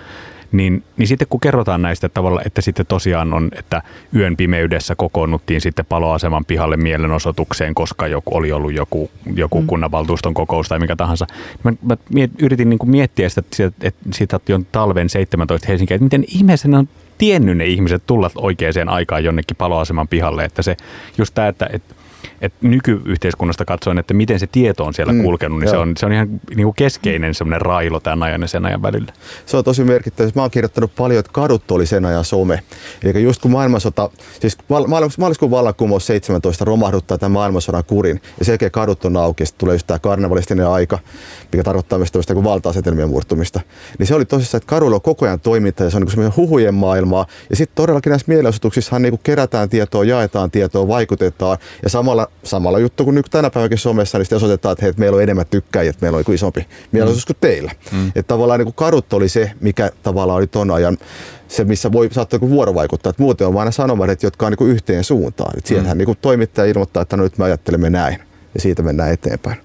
niin, 0.51 0.83
niin 0.97 1.07
sitten 1.07 1.27
kun 1.27 1.39
kerrotaan 1.39 1.81
näistä 1.81 2.09
tavalla, 2.09 2.41
että 2.45 2.61
sitten 2.61 2.85
tosiaan 2.85 3.33
on, 3.33 3.51
että 3.55 3.81
yön 4.15 4.37
pimeydessä 4.37 4.95
kokoonnuttiin 4.95 5.61
sitten 5.61 5.85
paloaseman 5.85 6.45
pihalle 6.45 6.77
mielenosoitukseen, 6.77 7.75
koska 7.75 8.07
joku, 8.07 8.37
oli 8.37 8.51
ollut 8.51 8.73
joku, 8.73 9.11
joku 9.35 9.61
mm. 9.61 9.67
kunnanvaltuuston 9.67 10.33
kokous 10.33 10.69
tai 10.69 10.79
mikä 10.79 10.95
tahansa. 10.95 11.27
Mä, 11.63 11.73
mä 11.81 11.97
miet, 12.13 12.31
yritin 12.39 12.69
niin 12.69 12.79
kuin 12.79 12.89
miettiä 12.89 13.29
sitä, 13.29 13.41
että, 13.59 13.87
että 13.87 14.09
siitä 14.13 14.39
on 14.55 14.65
talven 14.71 15.09
17 15.09 15.67
Helsinkiä, 15.67 15.95
että 15.95 16.03
miten 16.03 16.25
ihmeessä 16.27 16.67
ne 16.67 16.77
on 16.77 16.89
tiennyt 17.17 17.57
ne 17.57 17.65
ihmiset 17.65 18.03
tulla 18.07 18.31
oikeaan 18.35 18.89
aikaan 18.89 19.23
jonnekin 19.23 19.57
paloaseman 19.57 20.07
pihalle, 20.07 20.45
että 20.45 20.61
se 20.61 20.77
just 21.17 21.33
tämä, 21.33 21.47
että, 21.47 21.69
että 21.73 21.95
että 22.41 22.67
nykyyhteiskunnasta 22.67 23.65
katsoen, 23.65 23.97
että 23.97 24.13
miten 24.13 24.39
se 24.39 24.47
tieto 24.47 24.85
on 24.85 24.93
siellä 24.93 25.13
mm, 25.13 25.23
kulkenut, 25.23 25.59
niin 25.59 25.69
se 25.69 25.77
on, 25.77 25.93
se 25.97 26.05
on 26.05 26.11
ihan 26.11 26.41
niin 26.55 26.65
kuin 26.65 26.75
keskeinen 26.75 27.33
semmoinen 27.33 27.61
railo 27.61 27.99
tämän 27.99 28.23
ajan 28.23 28.41
ja 28.41 28.47
sen 28.47 28.65
ajan 28.65 28.81
välillä. 28.81 29.13
Se 29.45 29.57
on 29.57 29.63
tosi 29.63 29.83
merkittävä. 29.83 30.29
Mä 30.35 30.41
oon 30.41 30.51
kirjoittanut 30.51 30.95
paljon, 30.95 31.19
että 31.19 31.31
kadut 31.31 31.71
oli 31.71 31.85
sen 31.85 32.05
ajan 32.05 32.25
some. 32.25 32.63
Eli 33.03 33.23
just 33.23 33.41
kun 33.41 33.51
maailmansota, 33.51 34.09
siis 34.39 34.57
maaliskuun 35.17 35.51
vallankumous 35.51 36.07
17 36.07 36.65
romahduttaa 36.65 37.17
tämän 37.17 37.31
maailmansodan 37.31 37.83
kurin 37.87 38.21
ja 38.39 38.45
sen 38.45 38.53
jälkeen 38.53 38.71
kadut 38.71 39.05
on 39.05 39.17
auki, 39.17 39.45
sitten 39.45 39.59
tulee 39.59 39.75
just 39.75 39.87
tämä 39.87 39.99
karnevalistinen 39.99 40.67
aika, 40.67 40.99
mikä 41.51 41.63
tarkoittaa 41.63 41.99
myös 41.99 42.11
tämmöistä 42.11 42.33
kuin 42.33 42.43
valta-asetelmien 42.43 43.09
murtumista. 43.09 43.59
Niin 43.99 44.07
se 44.07 44.15
oli 44.15 44.25
tosissaan, 44.25 44.59
että 44.59 44.69
kadulla 44.69 44.95
on 44.95 45.01
koko 45.01 45.25
ajan 45.25 45.39
toiminta 45.39 45.83
ja 45.83 45.89
se 45.89 45.97
on 45.97 46.07
niin 46.15 46.35
huhujen 46.35 46.73
maailmaa. 46.73 47.25
Ja 47.49 47.55
sitten 47.55 47.75
todellakin 47.75 48.09
näissä 48.09 48.25
mielenosoituksissa 48.27 48.99
niin 48.99 49.19
kerätään 49.23 49.69
tietoa, 49.69 50.03
jaetaan 50.03 50.51
tietoa, 50.51 50.87
vaikutetaan 50.87 51.57
ja 51.83 51.89
samalla 51.89 52.30
samalla 52.43 52.79
juttu 52.79 53.03
kuin 53.03 53.15
nyt 53.15 53.25
tänä 53.31 53.49
päivänä 53.49 53.77
somessa, 53.77 54.17
niin 54.17 54.25
sitten 54.25 54.35
osoitetaan, 54.35 54.73
että, 54.73 54.85
hei, 54.85 54.93
meillä 54.97 55.15
on 55.15 55.23
enemmän 55.23 55.45
tykkäjiä, 55.49 55.89
että 55.89 56.05
meillä 56.05 56.17
on 56.17 56.33
isompi 56.33 56.67
mielenosoitus 56.91 57.25
kuin 57.25 57.37
teillä. 57.41 57.71
Mm. 57.91 58.07
Että 58.07 58.23
tavallaan 58.23 58.59
niin 58.59 58.65
kuin 58.65 58.75
kadut 58.75 59.13
oli 59.13 59.29
se, 59.29 59.51
mikä 59.59 59.91
tavallaan 60.03 60.37
oli 60.37 60.47
ton 60.47 60.71
ajan 60.71 60.97
se, 61.47 61.63
missä 61.63 61.91
voi 61.91 62.09
saattaa 62.11 62.39
niin 62.39 62.51
vuorovaikuttaa. 62.51 63.09
Että 63.09 63.23
muuten 63.23 63.47
on 63.47 63.53
vain 63.53 63.65
ne 63.65 63.71
sanomat, 63.71 64.23
jotka 64.23 64.45
on 64.45 64.51
niin 64.51 64.57
kuin 64.57 64.71
yhteen 64.71 65.03
suuntaan. 65.03 65.57
Että 65.57 65.67
siellähän 65.67 65.97
mm. 65.97 66.05
niin 66.05 66.17
toimittaja 66.21 66.71
ilmoittaa, 66.71 67.03
että 67.03 67.17
no 67.17 67.23
nyt 67.23 67.37
me 67.37 67.45
ajattelemme 67.45 67.89
näin 67.89 68.17
ja 68.53 68.61
siitä 68.61 68.83
mennään 68.83 69.13
eteenpäin. 69.13 69.57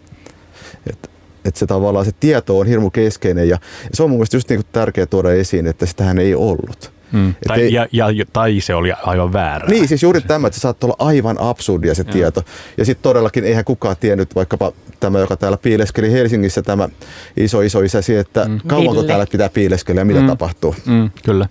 Että 0.91 1.09
et 1.45 1.57
se 1.57 1.67
tavallaan 1.67 2.05
se 2.05 2.13
tieto 2.21 2.59
on 2.59 2.67
hirmu 2.67 2.91
keskeinen 2.91 3.49
ja 3.49 3.59
se 3.93 4.03
on 4.03 4.11
mun 4.11 4.19
mielestä 4.19 4.37
just 4.37 4.49
niin 4.49 4.59
kuin 4.59 4.73
tärkeää 4.73 5.07
tuoda 5.07 5.33
esiin, 5.33 5.67
että 5.67 5.87
sitähän 5.87 6.19
ei 6.19 6.35
ollut. 6.35 6.96
Mm. 7.13 7.35
Tai, 7.49 7.61
ei, 7.61 7.73
ja, 7.73 7.87
ja, 7.93 8.07
tai 8.33 8.61
se 8.61 8.75
oli 8.75 8.93
aivan 9.03 9.33
väärä. 9.33 9.69
Niin, 9.69 9.89
siis 9.89 10.03
juuri 10.03 10.21
tämä, 10.21 10.47
että 10.47 10.59
se 10.59 10.61
saattoi 10.61 10.89
olla 10.89 11.09
aivan 11.09 11.37
absurdia 11.41 11.95
se 11.95 12.05
ja. 12.07 12.13
tieto. 12.13 12.43
Ja 12.77 12.85
sitten 12.85 13.03
todellakin 13.03 13.45
eihän 13.45 13.65
kukaan 13.65 13.97
tiennyt, 14.01 14.35
vaikkapa 14.35 14.73
tämä, 15.01 15.19
joka 15.19 15.37
täällä 15.37 15.59
piileskeli 15.59 16.13
Helsingissä, 16.13 16.63
tämä 16.63 16.89
iso 17.37 17.61
iso 17.61 17.81
isäsi, 17.81 18.17
että 18.17 18.45
mm. 18.45 18.61
kauanko 18.67 18.93
Ville. 18.93 19.07
täällä 19.07 19.27
pitää 19.33 19.49
piileskellä 19.49 20.01
ja 20.01 20.05
mitä 20.05 20.21
mm. 20.21 20.27
tapahtuu. 20.27 20.75
Mm, 20.87 21.11
kyllä. 21.25 21.49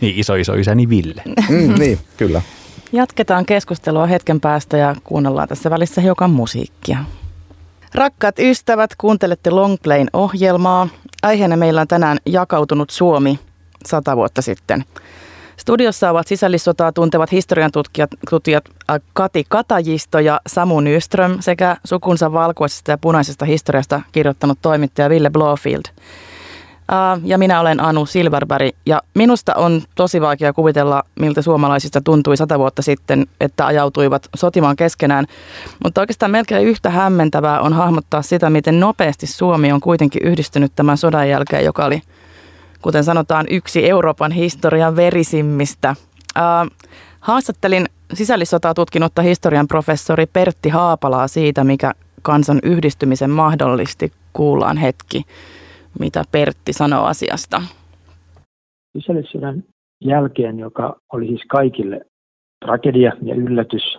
Niin 0.00 0.18
iso 0.18 0.34
iso 0.34 0.54
isäni 0.54 0.88
Ville. 0.88 1.22
Mm, 1.48 1.74
niin, 1.78 1.98
kyllä. 2.16 2.42
Jatketaan 2.92 3.46
keskustelua 3.46 4.06
hetken 4.06 4.40
päästä 4.40 4.76
ja 4.76 4.96
kuunnellaan 5.04 5.48
tässä 5.48 5.70
välissä 5.70 6.00
hiukan 6.00 6.30
musiikkia. 6.30 6.98
Rakkaat 7.94 8.38
ystävät, 8.38 8.90
kuuntelette 8.98 9.50
Longplayn 9.50 10.08
ohjelmaa. 10.12 10.88
Aiheena 11.22 11.56
meillä 11.56 11.80
on 11.80 11.88
tänään 11.88 12.18
jakautunut 12.26 12.90
Suomi 12.90 13.38
sata 13.86 14.16
vuotta 14.16 14.42
sitten. 14.42 14.84
Studiossa 15.56 16.10
ovat 16.10 16.26
sisällissotaa 16.26 16.92
tuntevat 16.92 17.32
historian 17.32 17.70
tutkijat, 18.30 18.64
äh, 18.90 19.00
Kati 19.12 19.44
Katajisto 19.48 20.18
ja 20.18 20.40
Samu 20.46 20.80
Nyström 20.80 21.36
sekä 21.40 21.76
sukunsa 21.84 22.32
valkoisesta 22.32 22.90
ja 22.90 22.98
punaisesta 22.98 23.44
historiasta 23.44 24.00
kirjoittanut 24.12 24.58
toimittaja 24.62 25.10
Ville 25.10 25.30
Blofield. 25.30 25.82
Ja 27.24 27.38
minä 27.38 27.60
olen 27.60 27.80
Anu 27.80 28.06
Silverberg 28.06 28.74
ja 28.86 29.02
minusta 29.14 29.54
on 29.54 29.82
tosi 29.94 30.20
vaikea 30.20 30.52
kuvitella, 30.52 31.02
miltä 31.20 31.42
suomalaisista 31.42 32.00
tuntui 32.00 32.36
sata 32.36 32.58
vuotta 32.58 32.82
sitten, 32.82 33.26
että 33.40 33.66
ajautuivat 33.66 34.28
sotimaan 34.36 34.76
keskenään. 34.76 35.26
Mutta 35.84 36.00
oikeastaan 36.00 36.30
melkein 36.30 36.66
yhtä 36.66 36.90
hämmentävää 36.90 37.60
on 37.60 37.72
hahmottaa 37.72 38.22
sitä, 38.22 38.50
miten 38.50 38.80
nopeasti 38.80 39.26
Suomi 39.26 39.72
on 39.72 39.80
kuitenkin 39.80 40.22
yhdistynyt 40.24 40.72
tämän 40.76 40.98
sodan 40.98 41.28
jälkeen, 41.28 41.64
joka 41.64 41.84
oli, 41.84 42.02
kuten 42.84 43.04
sanotaan, 43.04 43.46
yksi 43.50 43.88
Euroopan 43.90 44.32
historian 44.32 44.96
verisimmistä. 44.96 45.94
Haastattelin 47.20 47.86
sisällissotaa 48.14 48.74
tutkinutta 48.74 49.22
historian 49.22 49.68
professori 49.68 50.26
Pertti 50.26 50.68
Haapalaa 50.68 51.28
siitä, 51.28 51.64
mikä 51.64 51.92
kansan 52.22 52.58
yhdistymisen 52.62 53.30
mahdollisti. 53.30 54.12
Kuullaan 54.32 54.76
hetki 54.76 55.22
mitä 55.98 56.22
Pertti 56.32 56.72
sanoo 56.72 57.04
asiasta. 57.04 57.62
Sisällissodan 58.98 59.62
jälkeen, 60.04 60.58
joka 60.58 60.96
oli 61.12 61.26
siis 61.26 61.42
kaikille 61.48 62.00
tragedia 62.64 63.12
ja 63.22 63.34
yllätys, 63.34 63.98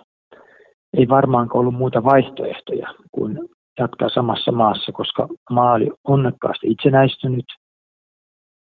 ei 0.98 1.08
varmaan 1.08 1.48
ollut 1.54 1.74
muuta 1.74 2.04
vaihtoehtoja 2.04 2.94
kuin 3.12 3.38
jatkaa 3.78 4.08
samassa 4.08 4.52
maassa, 4.52 4.92
koska 4.92 5.28
maa 5.50 5.72
oli 5.72 5.90
onnekkaasti 6.04 6.66
itsenäistynyt. 6.70 7.44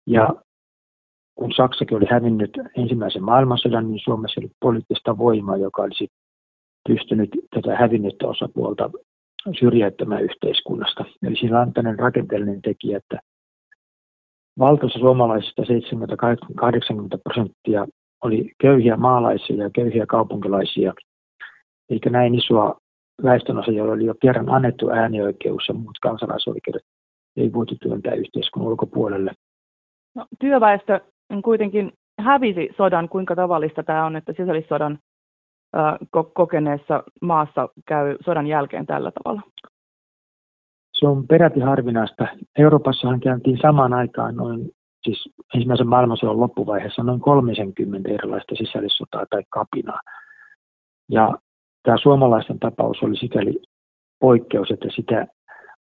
Ja 0.06 0.28
kun 1.34 1.52
Saksakin 1.52 1.96
oli 1.96 2.06
hävinnyt 2.10 2.50
ensimmäisen 2.76 3.22
maailmansodan, 3.22 3.90
niin 3.90 4.00
Suomessa 4.04 4.40
oli 4.40 4.50
poliittista 4.60 5.18
voimaa, 5.18 5.56
joka 5.56 5.82
olisi 5.82 6.08
pystynyt 6.88 7.30
tätä 7.54 7.76
hävinnyttä 7.76 8.26
osapuolta 8.26 8.90
syrjäyttämään 9.58 10.22
yhteiskunnasta. 10.22 11.04
Eli 11.22 11.36
siinä 11.36 11.60
on 11.60 11.72
tämmöinen 11.72 11.98
rakenteellinen 11.98 12.62
tekijä, 12.62 12.96
että 12.96 13.18
valtaosa 14.58 14.98
suomalaisista 14.98 15.62
70-80 15.62 15.66
prosenttia 17.22 17.86
oli 18.24 18.52
köyhiä 18.58 18.96
maalaisia 18.96 19.56
ja 19.56 19.70
köyhiä 19.70 20.06
kaupunkilaisia, 20.06 20.92
eikä 21.90 22.10
näin 22.10 22.34
isoa 22.34 22.80
väestönosa, 23.22 23.70
jolla 23.70 23.92
oli 23.92 24.04
jo 24.04 24.14
kerran 24.22 24.48
annettu 24.48 24.90
äänioikeus 24.90 25.68
ja 25.68 25.74
muut 25.74 25.98
kansalaisoikeudet, 26.02 26.82
ei 27.36 27.52
voitu 27.52 27.74
työntää 27.82 28.14
yhteiskunnan 28.14 28.68
ulkopuolelle. 28.70 29.32
No, 30.16 30.26
työväestö 30.40 31.00
kuitenkin 31.44 31.92
hävisi 32.18 32.68
sodan. 32.76 33.08
Kuinka 33.08 33.36
tavallista 33.36 33.82
tämä 33.82 34.06
on, 34.06 34.16
että 34.16 34.32
sisällissodan 34.32 34.98
kokeneessa 36.34 37.02
maassa 37.22 37.68
käy 37.86 38.16
sodan 38.20 38.46
jälkeen 38.46 38.86
tällä 38.86 39.10
tavalla? 39.10 39.42
Se 40.92 41.06
on 41.06 41.26
peräti 41.26 41.60
harvinaista. 41.60 42.26
Euroopassahan 42.58 43.20
käyntiin 43.20 43.58
samaan 43.62 43.92
aikaan 43.92 44.36
noin, 44.36 44.70
siis 45.02 45.28
ensimmäisen 45.54 45.88
maailmansodan 45.88 46.40
loppuvaiheessa 46.40 47.02
noin 47.02 47.20
30 47.20 48.10
erilaista 48.10 48.54
sisällissotaa 48.54 49.26
tai 49.30 49.42
kapinaa. 49.50 50.00
Ja 51.10 51.34
tämä 51.82 51.96
suomalaisten 52.02 52.58
tapaus 52.58 53.02
oli 53.02 53.16
sikäli 53.16 53.62
poikkeus, 54.20 54.70
että 54.70 54.88
sitä 54.96 55.26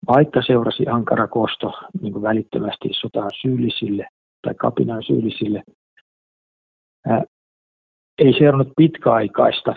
vaikka 0.07 0.41
seurasi 0.41 0.87
ankara 0.87 1.27
kosto 1.27 1.73
niin 2.01 2.21
välittömästi 2.21 2.89
sotaan 2.91 3.31
syyllisille 3.41 4.07
tai 4.45 4.53
kapinaan 4.55 5.03
syyllisille, 5.03 5.63
ei 8.17 8.33
seurannut 8.37 8.73
pitkäaikaista 8.77 9.75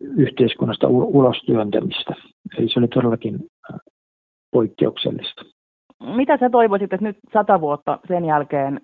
yhteiskunnasta 0.00 0.88
ulos 0.88 1.36
työntämistä. 1.46 2.14
Eli 2.58 2.68
se 2.68 2.78
oli 2.78 2.88
todellakin 2.88 3.38
poikkeuksellista. 4.50 5.42
Mitä 6.16 6.36
sä 6.36 6.50
toivoisit, 6.50 6.92
että 6.92 7.06
nyt 7.06 7.18
sata 7.32 7.60
vuotta 7.60 7.98
sen 8.08 8.24
jälkeen, 8.24 8.80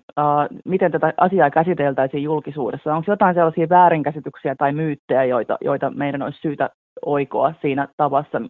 miten 0.65 0.91
tätä 0.91 1.13
asiaa 1.17 1.49
käsiteltäisiin 1.49 2.23
julkisuudessa? 2.23 2.95
Onko 2.95 3.11
jotain 3.11 3.35
sellaisia 3.35 3.69
väärinkäsityksiä 3.69 4.55
tai 4.55 4.73
myyttejä, 4.73 5.23
joita, 5.23 5.57
joita 5.61 5.89
meidän 5.89 6.21
olisi 6.21 6.39
syytä 6.41 6.69
oikoa 7.05 7.53
siinä 7.61 7.87
tavassa, 7.97 8.41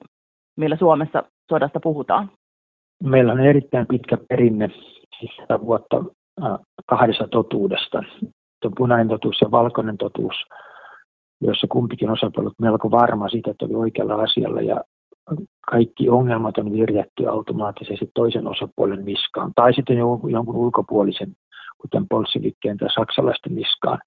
millä 0.57 0.75
Suomessa 0.75 1.23
sodasta 1.49 1.79
puhutaan? 1.79 2.29
Meillä 3.03 3.31
on 3.31 3.39
erittäin 3.39 3.87
pitkä 3.87 4.17
perinne, 4.29 4.69
siis 5.19 5.31
vuotta 5.65 6.03
kahdessa 6.85 7.27
totuudesta 7.27 8.03
on 8.65 8.71
punainen 8.77 9.07
totuus 9.07 9.41
ja 9.41 9.51
valkoinen 9.51 9.97
totuus, 9.97 10.35
jossa 11.41 11.67
kumpikin 11.67 12.09
osapuoli 12.09 12.47
on 12.47 12.53
melko 12.61 12.91
varma 12.91 13.29
siitä, 13.29 13.51
että 13.51 13.65
oli 13.65 13.75
oikealla 13.75 14.15
asialla 14.15 14.61
ja 14.61 14.83
kaikki 15.71 16.09
ongelmat 16.09 16.57
on 16.57 16.71
virjätty 16.71 17.27
automaattisesti 17.27 18.11
toisen 18.13 18.47
osapuolen 18.47 19.05
niskaan 19.05 19.51
tai 19.55 19.73
sitten 19.73 19.97
jonkun, 19.97 20.55
ulkopuolisen, 20.55 21.35
kuten 21.77 22.07
bolshevikkeen 22.07 22.77
tai 22.77 22.89
saksalaisten 22.95 23.55
niskaan. 23.55 23.99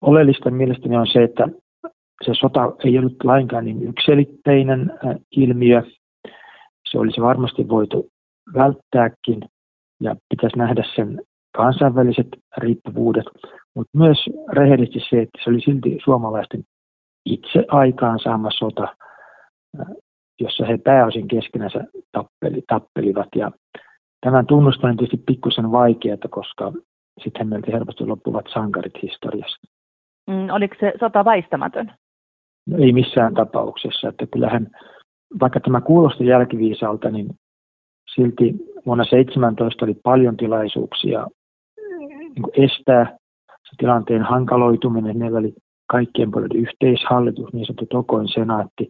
Oleellista 0.00 0.50
mielestäni 0.50 0.96
on 0.96 1.06
se, 1.06 1.22
että 1.22 1.48
se 2.24 2.34
sota 2.34 2.72
ei 2.84 2.98
ollut 2.98 3.24
lainkaan 3.24 3.64
niin 3.64 3.82
ykselitteinen 3.82 4.92
äh, 5.06 5.16
ilmiö. 5.30 5.82
Se 6.90 6.98
olisi 6.98 7.20
varmasti 7.20 7.68
voitu 7.68 8.08
välttääkin 8.54 9.40
ja 10.00 10.16
pitäisi 10.28 10.58
nähdä 10.58 10.84
sen 10.96 11.20
kansainväliset 11.56 12.28
riippuvuudet, 12.56 13.24
mutta 13.74 13.98
myös 13.98 14.18
rehellisesti 14.52 15.00
se, 15.10 15.22
että 15.22 15.38
se 15.44 15.50
oli 15.50 15.60
silti 15.60 15.98
suomalaisten 16.04 16.64
itse 17.24 17.64
aikaan 17.68 18.18
saama 18.18 18.48
sota, 18.50 18.96
jossa 20.40 20.66
he 20.66 20.78
pääosin 20.78 21.28
keskenänsä 21.28 21.84
tappeli, 22.12 22.62
tappelivat. 22.68 23.28
Ja 23.36 23.50
tämän 24.20 24.46
tunnustaminen 24.46 24.92
on 24.92 24.96
tietysti 24.96 25.22
pikkusen 25.26 25.70
vaikeaa, 25.72 26.16
koska 26.30 26.72
sitten 27.24 27.48
meiltä 27.48 27.72
helposti 27.72 28.04
loppuvat 28.04 28.44
sankarit 28.54 29.02
historiassa. 29.02 29.68
Mm, 30.30 30.50
oliko 30.50 30.74
se 30.80 30.92
sota 31.00 31.24
väistämätön? 31.24 31.92
No, 32.66 32.78
ei 32.78 32.92
missään 32.92 33.34
tapauksessa. 33.34 34.08
Että 34.08 34.26
kyllähän, 34.32 34.66
vaikka 35.40 35.60
tämä 35.60 35.80
kuulosti 35.80 36.26
jälkiviisalta, 36.26 37.10
niin 37.10 37.28
silti 38.14 38.54
vuonna 38.86 39.04
17 39.04 39.84
oli 39.84 39.94
paljon 40.02 40.36
tilaisuuksia 40.36 41.26
niin 42.34 42.70
estää 42.70 43.18
se 43.40 43.76
tilanteen 43.78 44.22
hankaloituminen. 44.22 45.18
Meillä 45.18 45.38
oli 45.38 45.54
kaikkien 45.86 46.30
puolueiden 46.30 46.60
yhteishallitus, 46.60 47.52
niin 47.52 47.66
sanottu 47.66 47.86
Tokoin 47.86 48.28
senaatti, 48.28 48.88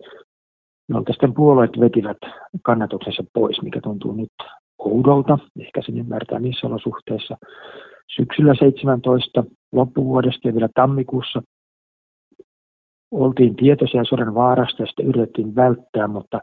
jolta 0.89 1.13
sitten 1.13 1.35
puolueet 1.35 1.81
vetivät 1.81 2.19
kannatuksensa 2.63 3.25
pois, 3.35 3.63
mikä 3.63 3.81
tuntuu 3.81 4.13
nyt 4.13 4.33
oudolta. 4.79 5.39
Ehkä 5.61 5.83
sen 5.83 5.99
ymmärtää 5.99 6.39
niissä 6.39 6.67
olosuhteissa. 6.67 7.37
Syksyllä 8.17 8.55
17 8.55 9.45
loppuvuodesta 9.73 10.49
ja 10.49 10.55
vielä 10.55 10.69
tammikuussa 10.75 11.43
oltiin 13.11 13.57
tietoisia 13.57 14.05
sodan 14.05 14.35
vaarasta 14.35 14.83
ja 14.83 14.87
sitä 14.87 15.03
yritettiin 15.03 15.55
välttää, 15.55 16.09
mutta 16.09 16.41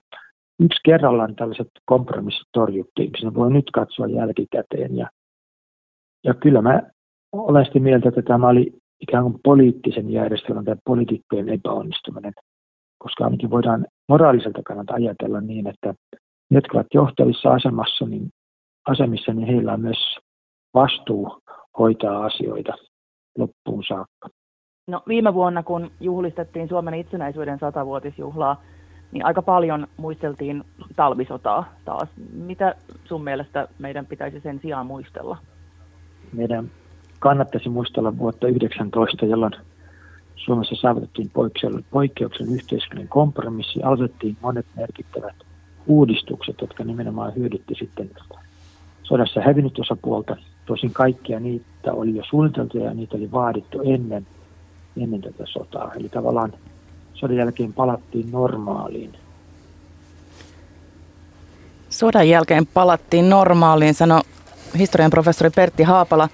yksi 0.59 0.79
kerrallaan 0.85 1.35
tällaiset 1.35 1.67
kompromissit 1.85 2.47
torjuttiin. 2.53 3.11
Sen 3.21 3.35
voi 3.35 3.51
nyt 3.51 3.71
katsoa 3.71 4.07
jälkikäteen. 4.07 4.97
Ja, 4.97 5.09
ja 6.23 6.33
kyllä 6.33 6.61
mä 6.61 6.81
olen 7.33 7.65
sitä 7.65 7.79
mieltä, 7.79 8.09
että 8.09 8.21
tämä 8.21 8.47
oli 8.47 8.73
ikään 9.01 9.23
kuin 9.23 9.39
poliittisen 9.43 10.09
järjestelmän 10.09 10.65
tai 10.65 10.75
poliitikkojen 10.85 11.49
epäonnistuminen, 11.49 12.33
koska 12.97 13.23
ainakin 13.23 13.49
voidaan 13.49 13.85
moraaliselta 14.09 14.61
kannalta 14.65 14.93
ajatella 14.93 15.41
niin, 15.41 15.67
että 15.67 15.93
ne, 16.49 16.57
jotka 16.57 16.77
ovat 16.77 16.87
johtavissa 16.93 17.53
asemassa, 17.53 18.05
niin 18.05 18.29
asemissa, 18.87 19.33
niin 19.33 19.47
heillä 19.47 19.73
on 19.73 19.81
myös 19.81 20.17
vastuu 20.73 21.41
hoitaa 21.79 22.25
asioita 22.25 22.73
loppuun 23.37 23.83
saakka. 23.87 24.29
No, 24.87 25.01
viime 25.07 25.33
vuonna, 25.33 25.63
kun 25.63 25.91
juhlistettiin 25.99 26.69
Suomen 26.69 26.93
itsenäisyyden 26.93 27.59
satavuotisjuhlaa, 27.59 28.61
niin 29.11 29.25
aika 29.25 29.41
paljon 29.41 29.87
muisteltiin 29.97 30.63
talvisotaa 30.95 31.73
taas. 31.85 32.09
Mitä 32.33 32.75
sun 33.05 33.23
mielestä 33.23 33.67
meidän 33.79 34.05
pitäisi 34.05 34.39
sen 34.39 34.59
sijaan 34.59 34.85
muistella? 34.85 35.37
Meidän 36.33 36.71
kannattaisi 37.19 37.69
muistella 37.69 38.17
vuotta 38.17 38.47
19, 38.47 39.25
jolloin 39.25 39.53
Suomessa 40.35 40.75
saavutettiin 40.75 41.31
poikkeuksen 41.91 42.53
yhteiskunnan 42.53 43.07
kompromissi, 43.07 43.83
aloitettiin 43.83 44.37
monet 44.41 44.65
merkittävät 44.75 45.35
uudistukset, 45.87 46.61
jotka 46.61 46.83
nimenomaan 46.83 47.35
hyödytti 47.35 47.75
sitten 47.75 48.09
sodassa 49.03 49.41
hävinnyt 49.41 49.79
osapuolta. 49.79 50.37
Tosin 50.65 50.93
kaikkia 50.93 51.39
niitä 51.39 51.93
oli 51.93 52.15
jo 52.15 52.23
suunniteltu 52.29 52.77
ja 52.77 52.93
niitä 52.93 53.17
oli 53.17 53.31
vaadittu 53.31 53.81
ennen. 53.81 54.27
Ennen 54.97 55.21
tätä 55.21 55.43
sotaa. 55.45 55.91
Eli 55.95 56.09
tavallaan 56.09 56.53
sodan 57.13 57.37
jälkeen 57.37 57.73
palattiin 57.73 58.31
normaaliin. 58.31 59.13
Sodan 61.89 62.29
jälkeen 62.29 62.67
palattiin 62.67 63.29
normaaliin, 63.29 63.93
sanoi 63.93 64.21
historian 64.77 65.11
professori 65.11 65.49
Pertti 65.49 65.83
Haapala. 65.83 66.29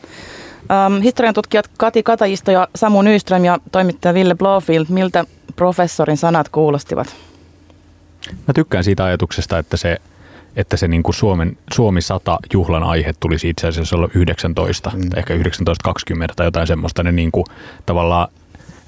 Ähm, 0.72 1.02
historian 1.02 1.34
tutkijat 1.34 1.70
Kati 1.78 2.04
Katajisto 2.04 2.52
ja 2.52 2.68
Samu 2.76 3.02
Nyström 3.02 3.46
ja 3.46 3.60
toimittaja 3.72 4.14
Ville 4.14 4.36
Blofield, 4.36 4.86
miltä 4.90 5.26
professorin 5.56 6.18
sanat 6.18 6.50
kuulostivat? 6.50 7.16
Mä 8.48 8.54
tykkään 8.56 8.84
siitä 8.84 9.04
ajatuksesta, 9.04 9.58
että 9.58 9.78
se, 9.78 9.98
että 10.56 10.78
se 10.78 10.88
niin 10.88 11.04
kuin 11.04 11.16
Suomen, 11.16 11.58
Suomi 11.74 12.02
100 12.02 12.40
juhlan 12.54 12.84
aihe 12.84 13.14
tulisi 13.20 13.50
itse 13.50 13.68
asiassa 13.68 13.96
olla 13.96 14.10
19, 14.16 14.90
mm. 14.90 15.10
tai 15.10 15.20
ehkä 15.20 15.34
1920 15.34 16.34
tai 16.36 16.48
jotain 16.48 16.68
semmoista. 16.68 17.04
Ne 17.04 17.12
niin 17.12 17.32
kuin, 17.32 17.46
tavallaan 17.86 18.28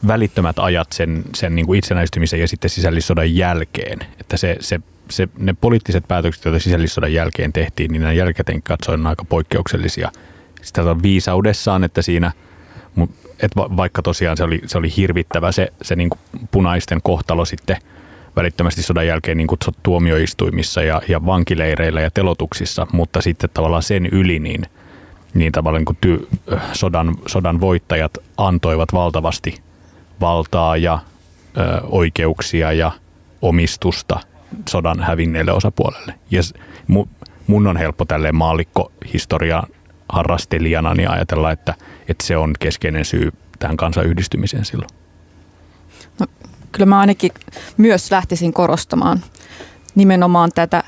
välittömät 0.07 0.59
ajat 0.59 0.87
sen, 0.91 1.23
sen 1.35 1.55
niin 1.55 1.65
kuin 1.65 1.79
itsenäistymisen 1.79 2.39
ja 2.39 2.47
sitten 2.47 2.69
sisällissodan 2.69 3.35
jälkeen. 3.35 3.99
Että 4.19 4.37
se, 4.37 4.57
se, 4.59 4.79
se, 5.09 5.27
ne 5.37 5.55
poliittiset 5.61 6.07
päätökset, 6.07 6.45
joita 6.45 6.59
sisällissodan 6.59 7.13
jälkeen 7.13 7.53
tehtiin, 7.53 7.91
niin 7.91 8.01
nämä 8.01 8.13
jälkikäteen 8.13 8.63
katsoen 8.63 8.99
on 8.99 9.07
aika 9.07 9.25
poikkeuksellisia. 9.25 10.11
Sitä 10.61 10.81
on 10.81 11.03
viisaudessaan, 11.03 11.83
että 11.83 12.01
siinä, 12.01 12.31
että 13.39 13.55
vaikka 13.55 14.01
tosiaan 14.01 14.37
se 14.37 14.43
oli, 14.43 14.61
se 14.65 14.77
oli 14.77 14.93
hirvittävä 14.97 15.51
se, 15.51 15.67
se 15.81 15.95
niin 15.95 16.09
kuin 16.09 16.19
punaisten 16.51 16.99
kohtalo 17.03 17.45
sitten 17.45 17.77
välittömästi 18.35 18.83
sodan 18.83 19.07
jälkeen 19.07 19.37
niin 19.37 19.47
tuomioistuimissa 19.83 20.81
ja, 20.81 21.01
ja 21.07 21.25
vankileireillä 21.25 22.01
ja 22.01 22.11
telotuksissa, 22.11 22.87
mutta 22.91 23.21
sitten 23.21 23.49
tavallaan 23.53 23.83
sen 23.83 24.05
yli 24.05 24.39
niin, 24.39 24.65
niin 25.33 25.51
tavallaan 25.51 25.83
niin 25.87 25.97
ty, 26.01 26.27
sodan, 26.73 27.15
sodan 27.27 27.61
voittajat 27.61 28.17
antoivat 28.37 28.93
valtavasti 28.93 29.55
valtaa 30.23 30.77
ja 30.77 30.99
ö, 31.57 31.81
oikeuksia 31.83 32.71
ja 32.71 32.91
omistusta 33.41 34.19
sodan 34.69 35.01
hävinneille 35.01 35.51
osapuolelle. 35.51 36.13
Ja 36.31 36.41
mun 37.47 37.67
on 37.67 37.77
helppo 37.77 38.05
tälleen 38.05 38.35
maallikkohistorian 38.35 39.63
harrastelijana 40.09 40.93
niin 40.93 41.09
ajatella, 41.09 41.51
että, 41.51 41.73
että 42.07 42.25
se 42.25 42.37
on 42.37 42.53
keskeinen 42.59 43.05
syy 43.05 43.31
tähän 43.59 43.77
kansan 43.77 44.05
yhdistymiseen 44.05 44.65
silloin. 44.65 44.89
No, 46.19 46.25
kyllä 46.71 46.85
mä 46.85 46.99
ainakin 46.99 47.31
myös 47.77 48.11
lähtisin 48.11 48.53
korostamaan 48.53 49.23
nimenomaan 49.95 50.51
tätä 50.55 50.83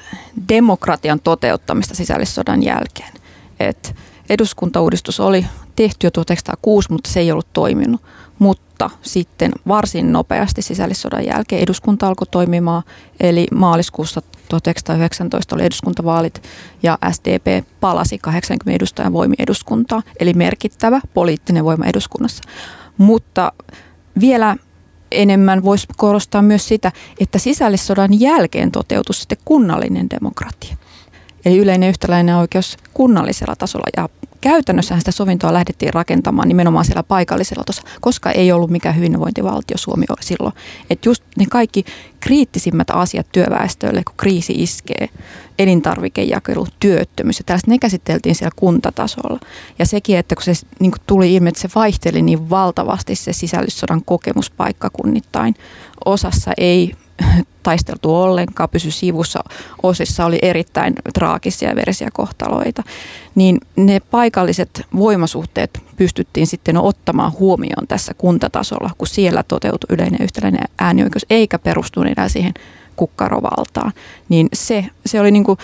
demokratian 0.49 1.19
toteuttamista 1.19 1.95
sisällissodan 1.95 2.63
jälkeen. 2.63 3.13
Et 3.59 3.95
eduskuntauudistus 4.29 5.19
oli 5.19 5.45
tehty 5.75 6.07
jo 6.07 6.11
1906, 6.11 6.91
mutta 6.91 7.11
se 7.11 7.19
ei 7.19 7.31
ollut 7.31 7.53
toiminut. 7.53 8.01
Mutta 8.39 8.64
sitten 9.01 9.51
varsin 9.67 10.11
nopeasti 10.11 10.61
sisällissodan 10.61 11.25
jälkeen 11.25 11.61
eduskunta 11.61 12.07
alkoi 12.07 12.27
toimimaan, 12.31 12.83
eli 13.19 13.47
maaliskuussa 13.53 14.21
1919 14.49 15.55
oli 15.55 15.63
eduskuntavaalit 15.63 16.43
ja 16.83 16.97
SDP 17.11 17.67
palasi 17.79 18.17
80 18.17 18.75
edustajan 18.75 19.13
voimi 19.13 19.35
eduskuntaa, 19.39 20.01
eli 20.19 20.33
merkittävä 20.33 21.01
poliittinen 21.13 21.65
voima 21.65 21.85
eduskunnassa. 21.85 22.43
Mutta 22.97 23.51
vielä 24.19 24.55
enemmän 25.11 25.63
voisi 25.63 25.87
korostaa 25.97 26.41
myös 26.41 26.67
sitä, 26.67 26.91
että 27.19 27.39
sisällissodan 27.39 28.19
jälkeen 28.19 28.71
toteutui 28.71 29.15
sitten 29.15 29.37
kunnallinen 29.45 30.09
demokratia. 30.09 30.75
Eli 31.45 31.57
yleinen 31.57 31.89
yhtäläinen 31.89 32.35
oikeus 32.35 32.77
kunnallisella 32.93 33.55
tasolla 33.55 33.87
ja 33.97 34.09
käytännössä 34.41 34.99
sitä 34.99 35.11
sovintoa 35.11 35.53
lähdettiin 35.53 35.93
rakentamaan 35.93 36.47
nimenomaan 36.47 36.85
siellä 36.85 37.03
paikallisella 37.03 37.63
tasolla, 37.63 37.89
koska 38.01 38.31
ei 38.31 38.51
ollut 38.51 38.69
mikään 38.69 38.95
hyvinvointivaltio 38.95 39.77
Suomi 39.77 40.05
silloin. 40.21 40.53
Että 40.89 41.09
just 41.09 41.23
ne 41.37 41.45
kaikki 41.51 41.85
kriittisimmät 42.19 42.89
asiat 42.89 43.27
työväestölle, 43.31 44.03
kun 44.03 44.15
kriisi 44.17 44.53
iskee, 44.53 45.09
elintarvikejakelu, 45.59 46.67
työttömyys 46.79 47.39
ja 47.39 47.43
tällaiset, 47.45 47.67
ne 47.67 47.77
käsiteltiin 47.77 48.35
siellä 48.35 48.55
kuntatasolla. 48.55 49.39
Ja 49.79 49.85
sekin, 49.85 50.17
että 50.17 50.35
kun 50.35 50.43
se 50.43 50.53
niin 50.79 50.91
kun 50.91 51.01
tuli 51.07 51.33
ilmi, 51.33 51.49
että 51.49 51.61
se 51.61 51.69
vaihteli 51.75 52.21
niin 52.21 52.49
valtavasti 52.49 53.15
se 53.15 53.33
sisällissodan 53.33 54.01
kokemus 54.05 54.49
paikkakunnittain. 54.49 55.55
Osassa 56.05 56.51
ei 56.57 56.91
taisteltu 57.63 58.15
ollenkaan, 58.15 58.69
pysy 58.69 58.91
sivussa. 58.91 59.43
Osissa 59.83 60.25
oli 60.25 60.39
erittäin 60.41 60.95
traagisia 61.13 61.69
ja 61.69 61.75
verisiä 61.75 62.09
kohtaloita. 62.13 62.83
Niin 63.35 63.59
ne 63.75 63.99
paikalliset 63.99 64.81
voimasuhteet 64.95 65.83
pystyttiin 65.97 66.47
sitten 66.47 66.77
ottamaan 66.77 67.33
huomioon 67.39 67.87
tässä 67.87 68.13
kuntatasolla, 68.13 68.89
kun 68.97 69.07
siellä 69.07 69.43
toteutui 69.43 69.95
yleinen 69.95 70.21
yhtäläinen 70.21 70.63
äänioikeus, 70.79 71.25
eikä 71.29 71.59
perustu 71.59 72.01
enää 72.01 72.29
siihen 72.29 72.53
kukkarovaltaan. 72.95 73.91
Niin 74.29 74.47
se, 74.53 74.85
se 75.05 75.19
oli 75.19 75.31
niin 75.31 75.43
kuin, 75.43 75.57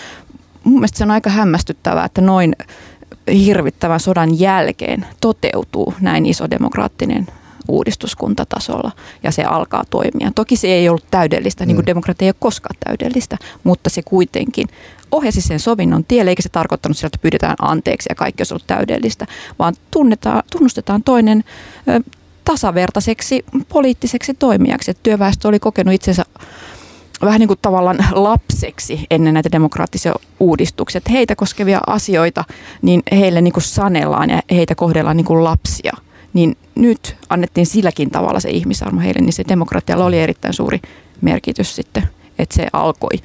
mun 0.64 0.74
mielestä 0.74 0.98
se 0.98 1.04
on 1.04 1.10
aika 1.10 1.30
hämmästyttävää, 1.30 2.04
että 2.04 2.20
noin 2.20 2.56
hirvittävän 3.30 4.00
sodan 4.00 4.40
jälkeen 4.40 5.06
toteutuu 5.20 5.94
näin 6.00 6.26
iso 6.26 6.50
demokraattinen 6.50 7.26
uudistuskuntatasolla 7.72 8.92
ja 9.22 9.32
se 9.32 9.44
alkaa 9.44 9.84
toimia. 9.90 10.32
Toki 10.34 10.56
se 10.56 10.68
ei 10.68 10.88
ollut 10.88 11.04
täydellistä, 11.10 11.66
niin 11.66 11.76
kuin 11.76 11.84
mm. 11.84 11.86
demokratia 11.86 12.26
ei 12.26 12.30
ole 12.30 12.36
koskaan 12.38 12.76
täydellistä, 12.84 13.36
mutta 13.64 13.90
se 13.90 14.02
kuitenkin 14.02 14.68
ohjasi 15.10 15.40
sen 15.40 15.60
sovinnon 15.60 16.04
tielle, 16.04 16.30
eikä 16.30 16.42
se 16.42 16.48
tarkoittanut 16.48 16.96
sillä, 16.96 17.06
että 17.06 17.22
pyydetään 17.22 17.56
anteeksi 17.58 18.06
ja 18.08 18.14
kaikki 18.14 18.40
olisi 18.40 18.54
ollut 18.54 18.66
täydellistä, 18.66 19.26
vaan 19.58 19.74
tunnetaan, 19.90 20.42
tunnustetaan 20.52 21.02
toinen 21.02 21.44
ö, 21.88 22.00
tasavertaiseksi 22.44 23.44
poliittiseksi 23.68 24.34
toimijaksi. 24.34 24.90
Että 24.90 25.02
työväestö 25.02 25.48
oli 25.48 25.58
kokenut 25.58 25.94
itsensä 25.94 26.24
vähän 27.22 27.40
niin 27.40 27.48
kuin 27.48 27.58
tavallaan 27.62 27.98
lapseksi 28.10 29.06
ennen 29.10 29.34
näitä 29.34 29.52
demokraattisia 29.52 30.14
uudistuksia. 30.40 30.98
Että 30.98 31.12
heitä 31.12 31.36
koskevia 31.36 31.80
asioita, 31.86 32.44
niin 32.82 33.02
heille 33.12 33.40
niin 33.40 33.52
kuin 33.52 33.64
sanellaan 33.64 34.30
ja 34.30 34.42
heitä 34.50 34.74
kohdellaan 34.74 35.16
niin 35.16 35.24
kuin 35.24 35.44
lapsia– 35.44 35.92
niin 36.32 36.56
nyt 36.74 37.16
annettiin 37.28 37.66
silläkin 37.66 38.10
tavalla 38.10 38.40
se 38.40 38.50
ihmisarmo 38.50 39.00
heille, 39.00 39.20
niin 39.20 39.32
se 39.32 39.44
demokratialla 39.48 40.04
oli 40.04 40.20
erittäin 40.20 40.54
suuri 40.54 40.80
merkitys 41.20 41.76
sitten, 41.76 42.02
että 42.38 42.54
se 42.54 42.66
alkoi 42.72 43.18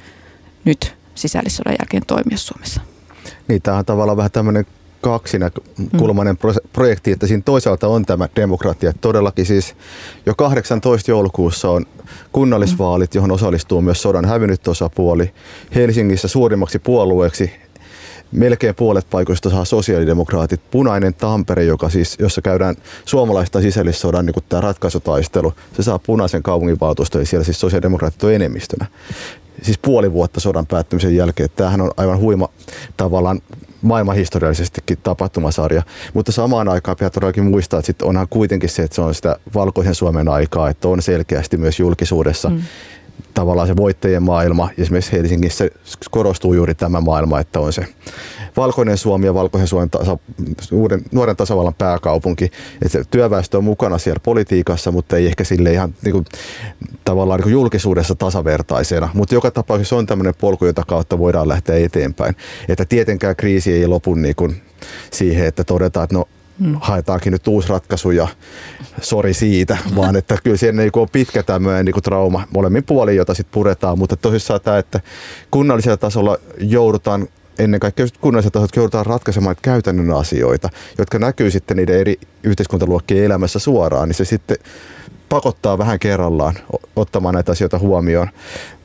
nyt 0.64 0.94
sisällissodan 1.14 1.76
jälkeen 1.80 2.02
toimia 2.06 2.38
Suomessa. 2.38 2.80
Niin, 3.48 3.62
tämä 3.62 3.76
on 3.76 3.84
tavallaan 3.84 4.16
vähän 4.16 4.30
tämmöinen 4.30 4.66
kaksinakulmainen 5.00 6.36
mm. 6.44 6.70
projekti, 6.72 7.12
että 7.12 7.26
siinä 7.26 7.42
toisaalta 7.44 7.88
on 7.88 8.06
tämä 8.06 8.28
demokratia. 8.36 8.92
Todellakin 8.92 9.46
siis 9.46 9.76
jo 10.26 10.34
18 10.34 11.10
joulukuussa 11.10 11.70
on 11.70 11.86
kunnallisvaalit, 12.32 13.14
johon 13.14 13.30
osallistuu 13.30 13.82
myös 13.82 14.02
sodan 14.02 14.24
hävinnyt 14.24 14.68
osapuoli. 14.68 15.34
Helsingissä 15.74 16.28
suurimmaksi 16.28 16.78
puolueeksi 16.78 17.52
melkein 18.32 18.74
puolet 18.74 19.06
paikoista 19.10 19.50
saa 19.50 19.64
sosiaalidemokraatit. 19.64 20.60
Punainen 20.70 21.14
Tampere, 21.14 21.64
joka 21.64 21.88
siis, 21.88 22.16
jossa 22.18 22.42
käydään 22.42 22.76
suomalaista 23.04 23.60
sisällissodan 23.60 24.26
niin 24.26 24.34
tämä 24.48 24.60
ratkaisutaistelu, 24.60 25.52
se 25.76 25.82
saa 25.82 25.98
punaisen 25.98 26.42
kaupunginvaltuuston 26.42 27.22
ja 27.22 27.26
siellä 27.26 27.44
siis 27.44 27.60
sosiaalidemokraatit 27.60 28.24
on 28.24 28.32
enemmistönä. 28.32 28.86
Siis 29.62 29.78
puoli 29.78 30.12
vuotta 30.12 30.40
sodan 30.40 30.66
päättymisen 30.66 31.16
jälkeen. 31.16 31.48
Tämähän 31.56 31.80
on 31.80 31.90
aivan 31.96 32.18
huima 32.18 32.48
tavallaan 32.96 33.40
maailmanhistoriallisestikin 33.82 34.98
tapahtumasarja. 35.02 35.82
Mutta 36.14 36.32
samaan 36.32 36.68
aikaan 36.68 36.96
pitää 36.96 37.10
todellakin 37.10 37.44
muistaa, 37.44 37.78
että 37.78 37.86
sit 37.86 38.02
onhan 38.02 38.26
kuitenkin 38.30 38.68
se, 38.68 38.82
että 38.82 38.94
se 38.94 39.00
on 39.00 39.14
sitä 39.14 39.36
valkoisen 39.54 39.94
Suomen 39.94 40.28
aikaa, 40.28 40.70
että 40.70 40.88
on 40.88 41.02
selkeästi 41.02 41.56
myös 41.56 41.80
julkisuudessa 41.80 42.50
mm 42.50 42.62
tavallaan 43.34 43.68
se 43.68 43.76
voittajien 43.76 44.22
maailma. 44.22 44.70
Esimerkiksi 44.78 45.12
Helsingissä 45.12 45.68
korostuu 46.10 46.54
juuri 46.54 46.74
tämä 46.74 47.00
maailma, 47.00 47.40
että 47.40 47.60
on 47.60 47.72
se 47.72 47.86
valkoinen 48.56 48.98
Suomi 48.98 49.26
ja 49.26 49.34
valkoisen 49.34 49.68
Suomen 49.68 49.90
tasa, 49.90 50.18
uuden, 50.72 51.02
nuoren 51.12 51.36
tasavallan 51.36 51.74
pääkaupunki. 51.74 52.44
Että 52.44 52.88
se 52.88 53.02
työväestö 53.10 53.58
on 53.58 53.64
mukana 53.64 53.98
siellä 53.98 54.20
politiikassa, 54.20 54.92
mutta 54.92 55.16
ei 55.16 55.26
ehkä 55.26 55.44
sille 55.44 55.72
ihan 55.72 55.94
niin 56.04 56.12
kuin, 56.12 56.24
tavallaan 57.04 57.38
niin 57.38 57.42
kuin 57.42 57.52
julkisuudessa 57.52 58.14
tasavertaisena. 58.14 59.08
Mutta 59.14 59.34
joka 59.34 59.50
tapauksessa 59.50 59.96
on 59.96 60.06
tämmöinen 60.06 60.34
polku, 60.40 60.66
jota 60.66 60.82
kautta 60.86 61.18
voidaan 61.18 61.48
lähteä 61.48 61.76
eteenpäin. 61.76 62.36
Että 62.68 62.84
tietenkään 62.84 63.36
kriisi 63.36 63.72
ei 63.72 63.86
lopu 63.86 64.14
niin 64.14 64.34
kuin 64.36 64.62
siihen, 65.10 65.46
että 65.46 65.64
todetaan, 65.64 66.04
että 66.04 66.16
no. 66.16 66.28
Haetaankin 66.80 67.32
nyt 67.32 67.48
uusi 67.48 67.68
ratkaisu 67.68 68.10
ja 68.10 68.28
sori 69.00 69.34
siitä, 69.34 69.78
vaan 69.96 70.16
että 70.16 70.38
kyllä 70.44 70.56
siellä 70.56 70.82
niin 70.82 70.90
on 70.96 71.08
pitkä 71.12 71.42
tämmöinen 71.42 71.84
niin 71.84 72.02
trauma 72.02 72.46
molemmin 72.54 72.84
puolin, 72.84 73.16
jota 73.16 73.34
sitten 73.34 73.54
puretaan, 73.54 73.98
mutta 73.98 74.16
tosissaan 74.16 74.60
tämä, 74.60 74.78
että 74.78 75.00
kunnallisella 75.50 75.96
tasolla 75.96 76.38
joudutaan 76.60 77.28
ennen 77.58 77.80
kaikkea 77.80 78.06
kunnallisella 78.20 78.52
tasolla 78.52 78.68
joudutaan 78.76 79.06
ratkaisemaan 79.06 79.56
käytännön 79.62 80.10
asioita, 80.10 80.68
jotka 80.98 81.18
näkyy 81.18 81.50
sitten 81.50 81.76
niiden 81.76 82.00
eri 82.00 82.20
yhteiskuntaluokkien 82.42 83.24
elämässä 83.24 83.58
suoraan, 83.58 84.08
niin 84.08 84.16
se 84.16 84.24
sitten 84.24 84.56
pakottaa 85.28 85.78
vähän 85.78 85.98
kerrallaan 85.98 86.54
ottamaan 86.96 87.34
näitä 87.34 87.52
asioita 87.52 87.78
huomioon, 87.78 88.28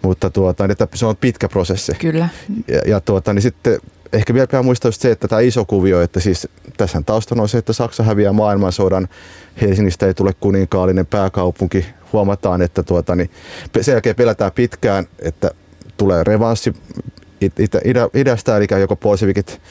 mutta 0.02 0.30
tuota, 0.30 0.66
että 0.66 0.88
se 0.94 1.06
on 1.06 1.18
pitkä 1.18 1.50
prosessi. 1.50 1.92
Kyllä. 2.00 2.30
Ja, 2.68 2.82
ja 2.86 3.00
tuota, 3.00 3.34
niin 3.34 3.42
sitten 3.42 3.80
ehkä 4.14 4.34
vielä 4.34 4.48
pitää 4.48 4.64
muistaa 4.64 4.92
se, 4.92 5.12
että 5.12 5.28
tämä 5.28 5.42
iso 5.42 5.66
kuvio, 5.66 6.02
että 6.02 6.20
siis 6.20 6.48
tässä 6.78 7.02
taustana 7.06 7.42
on 7.42 7.50
se, 7.50 7.58
että 7.58 7.74
Saksa 7.74 8.04
häviää 8.04 8.34
maailmansodan, 8.34 9.08
Helsingistä 9.62 10.08
ei 10.08 10.14
tule 10.14 10.32
kuninkaallinen 10.40 11.06
pääkaupunki, 11.06 11.86
huomataan, 12.14 12.62
että 12.62 12.84
tuota, 12.84 13.16
niin 13.16 13.30
sen 13.82 13.92
jälkeen 13.92 14.16
pelätään 14.16 14.52
pitkään, 14.52 15.08
että 15.20 15.52
tulee 15.98 16.24
revanssi 16.24 16.74
itä, 17.42 17.82
itä, 17.84 18.10
idästä, 18.14 18.58
eli 18.58 18.68
joko 18.80 18.96
bolshevikit 18.96 19.62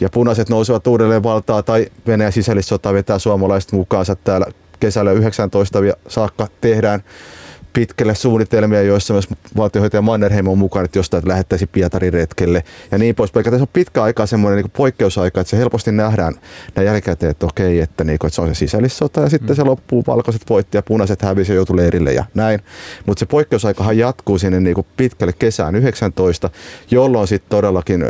ja 0.00 0.08
punaiset 0.10 0.48
nousevat 0.48 0.86
uudelleen 0.86 1.22
valtaa 1.22 1.62
tai 1.62 1.86
Venäjän 2.06 2.32
sisällissota 2.32 2.92
vetää 2.92 3.18
suomalaiset 3.18 3.72
mukaansa 3.72 4.16
täällä 4.16 4.46
kesällä 4.80 5.12
19 5.12 5.78
saakka 6.08 6.48
tehdään 6.60 7.02
pitkälle 7.76 8.14
suunnitelmia, 8.14 8.82
joissa 8.82 9.14
myös 9.14 9.28
valtiohoitaja 9.56 10.02
Mannerheim 10.02 10.48
on 10.48 10.58
mukana, 10.58 10.84
että 10.84 10.98
jostain 10.98 11.28
lähettäisi 11.28 11.66
Pietarin 11.66 12.12
retkelle 12.12 12.64
ja 12.90 12.98
niin 12.98 13.14
poispäin. 13.14 13.44
Tässä 13.44 13.62
on 13.62 13.68
pitkä 13.72 14.02
aika 14.02 14.26
semmoinen 14.26 14.62
niin 14.62 14.72
poikkeusaika, 14.76 15.40
että 15.40 15.50
se 15.50 15.58
helposti 15.58 15.92
nähdään 15.92 16.34
näin 16.76 16.86
jälkikäteen, 16.86 17.30
että 17.30 17.46
okei, 17.46 17.80
että, 17.80 18.04
niin 18.04 18.18
kuin, 18.18 18.28
että 18.28 18.34
se 18.34 18.42
on 18.42 18.48
se 18.48 18.54
sisällissota 18.54 19.20
ja 19.20 19.28
sitten 19.28 19.48
mm. 19.48 19.56
se 19.56 19.62
loppuu, 19.62 20.04
valkoiset 20.06 20.42
voitti 20.48 20.78
ja 20.78 20.82
punaiset 20.82 21.22
hävisi 21.22 21.52
ja 21.52 21.56
joutui 21.56 21.76
leirille 21.76 22.12
ja 22.12 22.24
näin. 22.34 22.60
Mutta 23.06 23.20
se 23.20 23.26
poikkeusaikahan 23.26 23.98
jatkuu 23.98 24.38
sinne 24.38 24.60
niin 24.60 24.74
kuin 24.74 24.86
pitkälle 24.96 25.32
kesään 25.38 25.74
19, 25.74 26.50
jolloin 26.90 27.28
sitten 27.28 27.50
todellakin 27.50 28.02
e, 28.02 28.06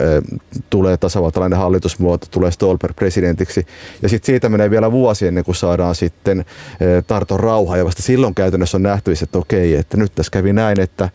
tulee 0.70 0.96
tasavaltalainen 0.96 1.58
hallitusmuoto, 1.58 2.26
tulee 2.30 2.50
Stolper 2.50 2.92
presidentiksi 2.94 3.66
ja 4.02 4.08
sitten 4.08 4.26
siitä 4.26 4.48
menee 4.48 4.70
vielä 4.70 4.92
vuosi 4.92 5.26
ennen 5.26 5.44
kuin 5.44 5.54
saadaan 5.54 5.94
sitten 5.94 6.40
e, 6.40 7.02
Tarton 7.06 7.40
rauha 7.40 7.76
ja 7.76 7.84
vasta 7.84 8.02
silloin 8.02 8.34
käytännössä 8.34 8.76
on 8.76 8.82
nähtävissä, 8.82 9.24
että 9.24 9.38
okei, 9.38 9.55
okei, 9.56 9.74
että 9.74 9.96
nyt 9.96 10.14
tässä 10.14 10.30
kävi 10.30 10.52
näin, 10.52 10.80
että 10.80 11.08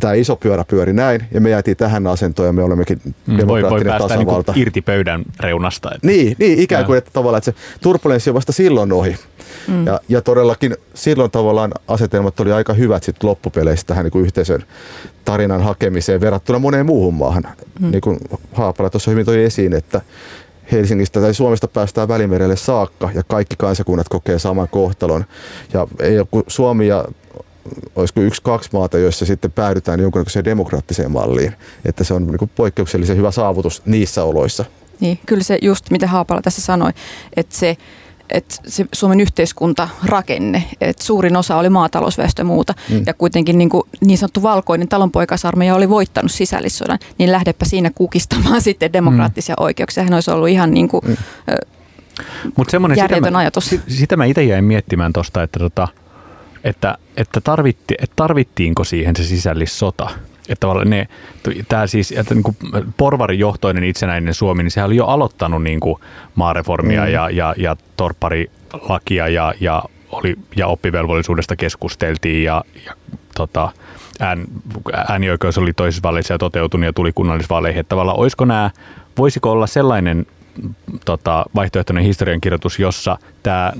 tämä 0.00 0.12
iso 0.14 0.36
pyörä 0.36 0.64
pyöri 0.64 0.92
näin 0.92 1.20
ja 1.30 1.40
me 1.40 1.50
jäätiin 1.50 1.76
tähän 1.76 2.06
asentoon 2.06 2.46
ja 2.46 2.52
me 2.52 2.62
olemmekin 2.62 3.00
mm, 3.04 3.38
demokraattinen 3.38 3.92
voi, 3.92 4.00
voi 4.00 4.08
tasavalta. 4.08 4.52
Niin 4.52 4.62
irti 4.62 4.82
pöydän 4.82 5.24
reunasta. 5.40 5.94
Että. 5.94 6.06
Niin, 6.06 6.36
niin, 6.38 6.58
ikään 6.58 6.84
kuin, 6.84 6.98
että 6.98 7.10
tavallaan 7.12 7.38
että 7.38 7.50
se 7.50 7.78
turbulenssi 7.82 8.30
on 8.30 8.34
vasta 8.34 8.52
silloin 8.52 8.92
ohi. 8.92 9.16
Mm. 9.68 9.86
Ja, 9.86 10.00
ja 10.08 10.22
todellakin 10.22 10.76
silloin 10.94 11.30
tavallaan 11.30 11.72
asetelmat 11.88 12.40
oli 12.40 12.52
aika 12.52 12.72
hyvät 12.72 13.02
sit 13.02 13.22
loppupeleissä 13.22 13.86
tähän 13.86 14.04
niin 14.04 14.12
kuin 14.12 14.24
yhteisön 14.24 14.64
tarinan 15.24 15.62
hakemiseen 15.62 16.20
verrattuna 16.20 16.58
moneen 16.58 16.86
muuhun 16.86 17.14
maahan. 17.14 17.44
Mm. 17.80 17.90
Niin 17.90 18.00
kuin 18.00 18.18
Haapala 18.52 18.90
tuossa 18.90 19.10
hyvin 19.10 19.26
toi 19.26 19.44
esiin, 19.44 19.72
että 19.72 20.00
Helsingistä 20.72 21.20
tai 21.20 21.34
Suomesta 21.34 21.68
päästään 21.68 22.08
Välimerelle 22.08 22.56
saakka 22.56 23.10
ja 23.14 23.22
kaikki 23.22 23.56
kansakunnat 23.58 24.08
kokee 24.08 24.38
saman 24.38 24.68
kohtalon. 24.68 25.24
Ja 25.72 25.86
ei 26.00 26.18
ole 26.18 26.26
kuin 26.30 26.44
Suomi 26.46 26.86
ja 26.86 27.04
olisiko 27.96 28.20
yksi, 28.20 28.42
kaksi 28.42 28.70
maata, 28.72 28.98
joissa 28.98 29.26
sitten 29.26 29.52
päädytään 29.52 30.00
jonkunnäköiseen 30.00 30.44
demokraattiseen 30.44 31.10
malliin. 31.10 31.54
Että 31.84 32.04
se 32.04 32.14
on 32.14 32.26
niin 32.26 32.38
kuin 32.38 32.50
poikkeuksellisen 32.56 33.16
hyvä 33.16 33.30
saavutus 33.30 33.82
niissä 33.86 34.24
oloissa. 34.24 34.64
Niin, 35.00 35.18
kyllä 35.26 35.42
se 35.42 35.58
just, 35.62 35.90
mitä 35.90 36.06
Haapala 36.06 36.42
tässä 36.42 36.62
sanoi, 36.62 36.90
että 37.36 37.56
se 37.56 37.76
että 38.30 38.54
se 38.66 38.86
Suomen 38.92 39.20
yhteiskuntarakenne, 39.20 40.64
että 40.80 41.04
suurin 41.04 41.36
osa 41.36 41.56
oli 41.56 41.68
maatalousväestö 41.68 42.40
ja 42.40 42.44
muuta, 42.44 42.74
mm. 42.90 43.02
ja 43.06 43.14
kuitenkin 43.14 43.58
niin, 43.58 43.70
kuin 43.70 43.82
niin 44.00 44.18
sanottu 44.18 44.42
valkoinen 44.42 44.88
talonpoikasarmeija 44.88 45.74
oli 45.74 45.88
voittanut 45.88 46.32
sisällissodan, 46.32 46.98
niin 47.18 47.32
lähdepä 47.32 47.64
siinä 47.64 47.90
kukistamaan 47.94 48.60
sitten 48.68 48.92
demokraattisia 48.92 49.54
mm. 49.58 49.64
oikeuksia. 49.64 50.04
Hän 50.04 50.14
olisi 50.14 50.30
ollut 50.30 50.48
ihan 50.48 50.70
niin 50.74 50.88
kuin, 50.88 51.04
mm. 51.06 51.16
Mut 52.56 52.68
järjetön 52.72 53.18
sitä 53.18 53.30
mä, 53.30 53.38
ajatus. 53.38 53.76
Sitä 53.88 54.16
mä 54.16 54.24
itse 54.24 54.44
jäin 54.44 54.64
miettimään 54.64 55.12
tuosta, 55.12 55.42
että 55.42 55.58
tota, 55.58 55.88
että, 56.68 56.98
että, 57.16 57.40
tarvitti, 57.40 57.94
että 57.98 58.16
tarvittiinko 58.16 58.84
siihen 58.84 59.16
se 59.16 59.24
sisällissota. 59.24 60.10
Että 60.48 60.66
ne, 60.84 61.08
tämä 61.68 61.86
siis, 61.86 62.12
että 62.12 62.34
niin 62.34 62.42
kuin 62.42 62.56
porvarijohtoinen 62.96 63.84
itsenäinen 63.84 64.34
Suomi, 64.34 64.62
niin 64.62 64.70
sehän 64.70 64.86
oli 64.86 64.96
jo 64.96 65.06
aloittanut 65.06 65.62
niin 65.62 65.80
kuin 65.80 66.00
maareformia 66.34 67.04
mm. 67.04 67.12
ja, 67.12 67.30
ja, 67.30 67.54
ja 67.56 67.76
torpparilakia 67.96 69.28
ja, 69.28 69.54
ja, 69.60 69.82
oli, 70.12 70.36
ja 70.56 70.66
oppivelvollisuudesta 70.66 71.56
keskusteltiin 71.56 72.44
ja, 72.44 72.64
ja 72.86 72.94
tota, 73.34 73.72
ään, 74.20 74.44
äänioikeus 75.08 75.58
oli 75.58 75.72
toisessa 75.72 76.02
vaaleissa 76.02 76.34
ja 76.34 76.38
toteutunut 76.38 76.86
ja 76.86 76.92
tuli 76.92 77.12
kunnallisvaaleihin. 77.12 77.80
Että 77.80 77.88
tavallaan 77.88 78.18
olisiko 78.18 78.44
nämä, 78.44 78.70
voisiko 79.18 79.50
olla 79.50 79.66
sellainen 79.66 80.26
tota, 81.04 81.44
vaihtoehtoinen 81.54 82.04
historiankirjoitus, 82.04 82.78
jossa 82.78 83.18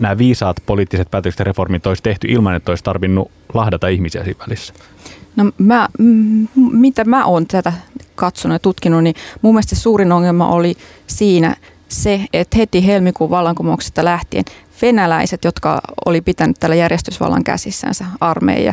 nämä 0.00 0.18
viisaat 0.18 0.56
poliittiset 0.66 1.10
päätökset 1.10 1.38
ja 1.38 1.44
reformit 1.44 1.86
olisi 1.86 2.02
tehty 2.02 2.26
ilman, 2.30 2.54
että 2.54 2.72
olisi 2.72 2.84
tarvinnut 2.84 3.30
lahdata 3.54 3.88
ihmisiä 3.88 4.24
siinä 4.24 4.40
välissä? 4.46 4.74
No 5.36 5.52
mä, 5.58 5.88
mitä 6.72 7.04
mä 7.04 7.24
oon 7.24 7.46
tätä 7.46 7.72
katsonut 8.14 8.54
ja 8.54 8.58
tutkinut, 8.58 9.02
niin 9.02 9.14
mun 9.42 9.54
mielestä 9.54 9.76
suurin 9.76 10.12
ongelma 10.12 10.48
oli 10.48 10.74
siinä 11.06 11.56
se, 11.88 12.26
että 12.32 12.56
heti 12.56 12.86
helmikuun 12.86 13.30
vallankumouksesta 13.30 14.04
lähtien 14.04 14.44
venäläiset, 14.82 15.44
jotka 15.44 15.80
oli 16.06 16.20
pitänyt 16.20 16.56
tällä 16.60 16.76
järjestysvallan 16.76 17.44
käsissänsä, 17.44 18.04
armeija 18.20 18.72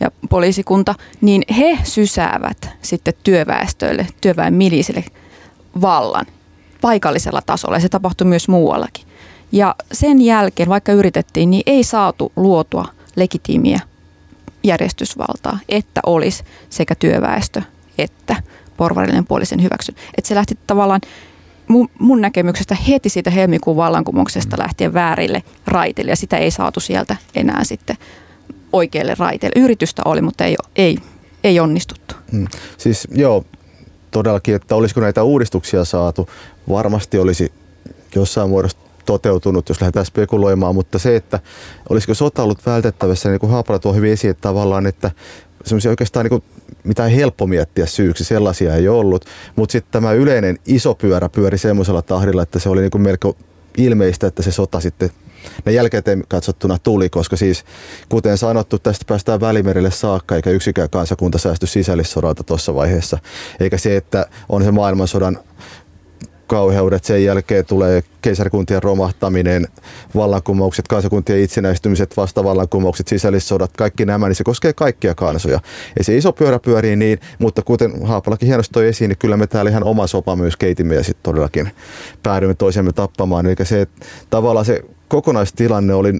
ja 0.00 0.10
poliisikunta, 0.30 0.94
niin 1.20 1.42
he 1.58 1.78
sysäävät 1.84 2.68
sitten 2.82 3.14
työväestöille, 3.24 4.06
työväen 4.20 4.54
milisille 4.54 5.04
vallan 5.80 6.26
paikallisella 6.80 7.42
tasolla 7.46 7.76
ja 7.76 7.80
se 7.80 7.88
tapahtui 7.88 8.26
myös 8.26 8.48
muuallakin. 8.48 9.04
Ja 9.52 9.74
sen 9.92 10.20
jälkeen, 10.20 10.68
vaikka 10.68 10.92
yritettiin, 10.92 11.50
niin 11.50 11.62
ei 11.66 11.84
saatu 11.84 12.32
luotua 12.36 12.84
legitiimiä 13.16 13.80
järjestysvaltaa, 14.64 15.58
että 15.68 16.00
olisi 16.06 16.44
sekä 16.70 16.94
työväestö 16.94 17.62
että 17.98 18.36
porvarillinen 18.76 19.26
puoli 19.26 19.46
sen 19.46 19.62
hyväksy. 19.62 19.94
Että 20.18 20.28
se 20.28 20.34
lähti 20.34 20.58
tavallaan 20.66 21.00
mun, 21.68 21.88
mun 21.98 22.20
näkemyksestä 22.20 22.74
heti 22.88 23.08
siitä 23.08 23.30
helmikuun 23.30 23.76
vallankumouksesta 23.76 24.56
mm. 24.56 24.62
lähtien 24.62 24.94
väärille 24.94 25.42
raiteille 25.66 26.12
ja 26.12 26.16
sitä 26.16 26.36
ei 26.36 26.50
saatu 26.50 26.80
sieltä 26.80 27.16
enää 27.34 27.64
sitten 27.64 27.96
oikealle 28.72 29.14
raiteille. 29.18 29.62
Yritystä 29.64 30.02
oli, 30.04 30.22
mutta 30.22 30.44
ei, 30.44 30.56
ei, 30.76 30.98
ei 31.44 31.60
onnistuttu. 31.60 32.14
Hmm. 32.32 32.48
Siis 32.78 33.08
joo, 33.10 33.44
todellakin, 34.10 34.54
että 34.54 34.74
olisiko 34.74 35.00
näitä 35.00 35.22
uudistuksia 35.22 35.84
saatu, 35.84 36.28
varmasti 36.68 37.18
olisi 37.18 37.52
jossain 38.14 38.48
muodossa 38.48 38.78
toteutunut, 39.06 39.68
jos 39.68 39.80
lähdetään 39.80 40.06
spekuloimaan, 40.06 40.74
mutta 40.74 40.98
se, 40.98 41.16
että 41.16 41.40
olisiko 41.88 42.14
sota 42.14 42.42
ollut 42.42 42.66
vältettävissä, 42.66 43.28
niin 43.28 43.40
kuin 43.40 43.52
Haapala 43.52 43.78
tuo 43.78 43.92
hyvin 43.92 44.12
esiin, 44.12 44.30
että 44.30 44.42
tavallaan, 44.42 44.86
että 44.86 45.10
semmoisia 45.64 45.90
oikeastaan 45.90 46.24
niin 46.24 46.30
kuin, 46.30 46.42
mitä 46.84 47.06
ei 47.06 47.16
helppo 47.16 47.46
miettiä 47.46 47.86
syyksi, 47.86 48.24
sellaisia 48.24 48.74
ei 48.74 48.88
ollut, 48.88 49.24
mutta 49.56 49.72
sitten 49.72 49.92
tämä 49.92 50.12
yleinen 50.12 50.58
iso 50.66 50.94
pyörä 50.94 51.28
pyöri 51.28 51.58
semmoisella 51.58 52.02
tahdilla, 52.02 52.42
että 52.42 52.58
se 52.58 52.68
oli 52.68 52.80
niin 52.80 52.90
kuin 52.90 53.02
melko 53.02 53.36
ilmeistä, 53.76 54.26
että 54.26 54.42
se 54.42 54.52
sota 54.52 54.80
sitten 54.80 55.10
ne 55.64 55.72
jälkeen 55.72 56.24
katsottuna 56.28 56.78
tuli, 56.78 57.08
koska 57.08 57.36
siis 57.36 57.64
kuten 58.08 58.38
sanottu, 58.38 58.78
tästä 58.78 59.04
päästään 59.08 59.40
välimerille 59.40 59.90
saakka, 59.90 60.36
eikä 60.36 60.50
yksikään 60.50 60.90
kansakunta 60.90 61.38
säästy 61.38 61.66
sisällissodalta 61.66 62.44
tuossa 62.44 62.74
vaiheessa. 62.74 63.18
Eikä 63.60 63.78
se, 63.78 63.96
että 63.96 64.26
on 64.48 64.64
se 64.64 64.70
maailmansodan 64.70 65.38
kauheudet, 66.50 67.04
sen 67.04 67.24
jälkeen 67.24 67.66
tulee 67.66 68.02
keisarikuntien 68.22 68.82
romahtaminen, 68.82 69.66
vallankumoukset, 70.14 70.88
kansakuntien 70.88 71.40
itsenäistymiset, 71.40 72.16
vastavallankumoukset, 72.16 73.08
sisällissodat, 73.08 73.70
kaikki 73.76 74.06
nämä, 74.06 74.28
niin 74.28 74.36
se 74.36 74.44
koskee 74.44 74.72
kaikkia 74.72 75.14
kansoja. 75.14 75.60
Ja 75.98 76.04
se 76.04 76.16
iso 76.16 76.32
pyörä 76.32 76.58
pyörii 76.58 76.96
niin, 76.96 77.18
mutta 77.38 77.62
kuten 77.62 78.06
Haapalakin 78.06 78.46
hienosti 78.46 78.72
toi 78.72 78.88
esiin, 78.88 79.08
niin 79.08 79.18
kyllä 79.18 79.36
me 79.36 79.46
täällä 79.46 79.70
ihan 79.70 79.84
oma 79.84 80.06
sopa 80.06 80.36
myös 80.36 80.56
keitimme 80.56 80.94
ja 80.94 81.04
sitten 81.04 81.22
todellakin 81.22 81.70
päädymme 82.22 82.54
toisemme 82.54 82.92
tappamaan. 82.92 83.46
Eli 83.46 83.54
se, 83.62 83.86
tavallaan 84.30 84.66
se 84.66 84.82
kokonaistilanne 85.08 85.94
oli, 85.94 86.12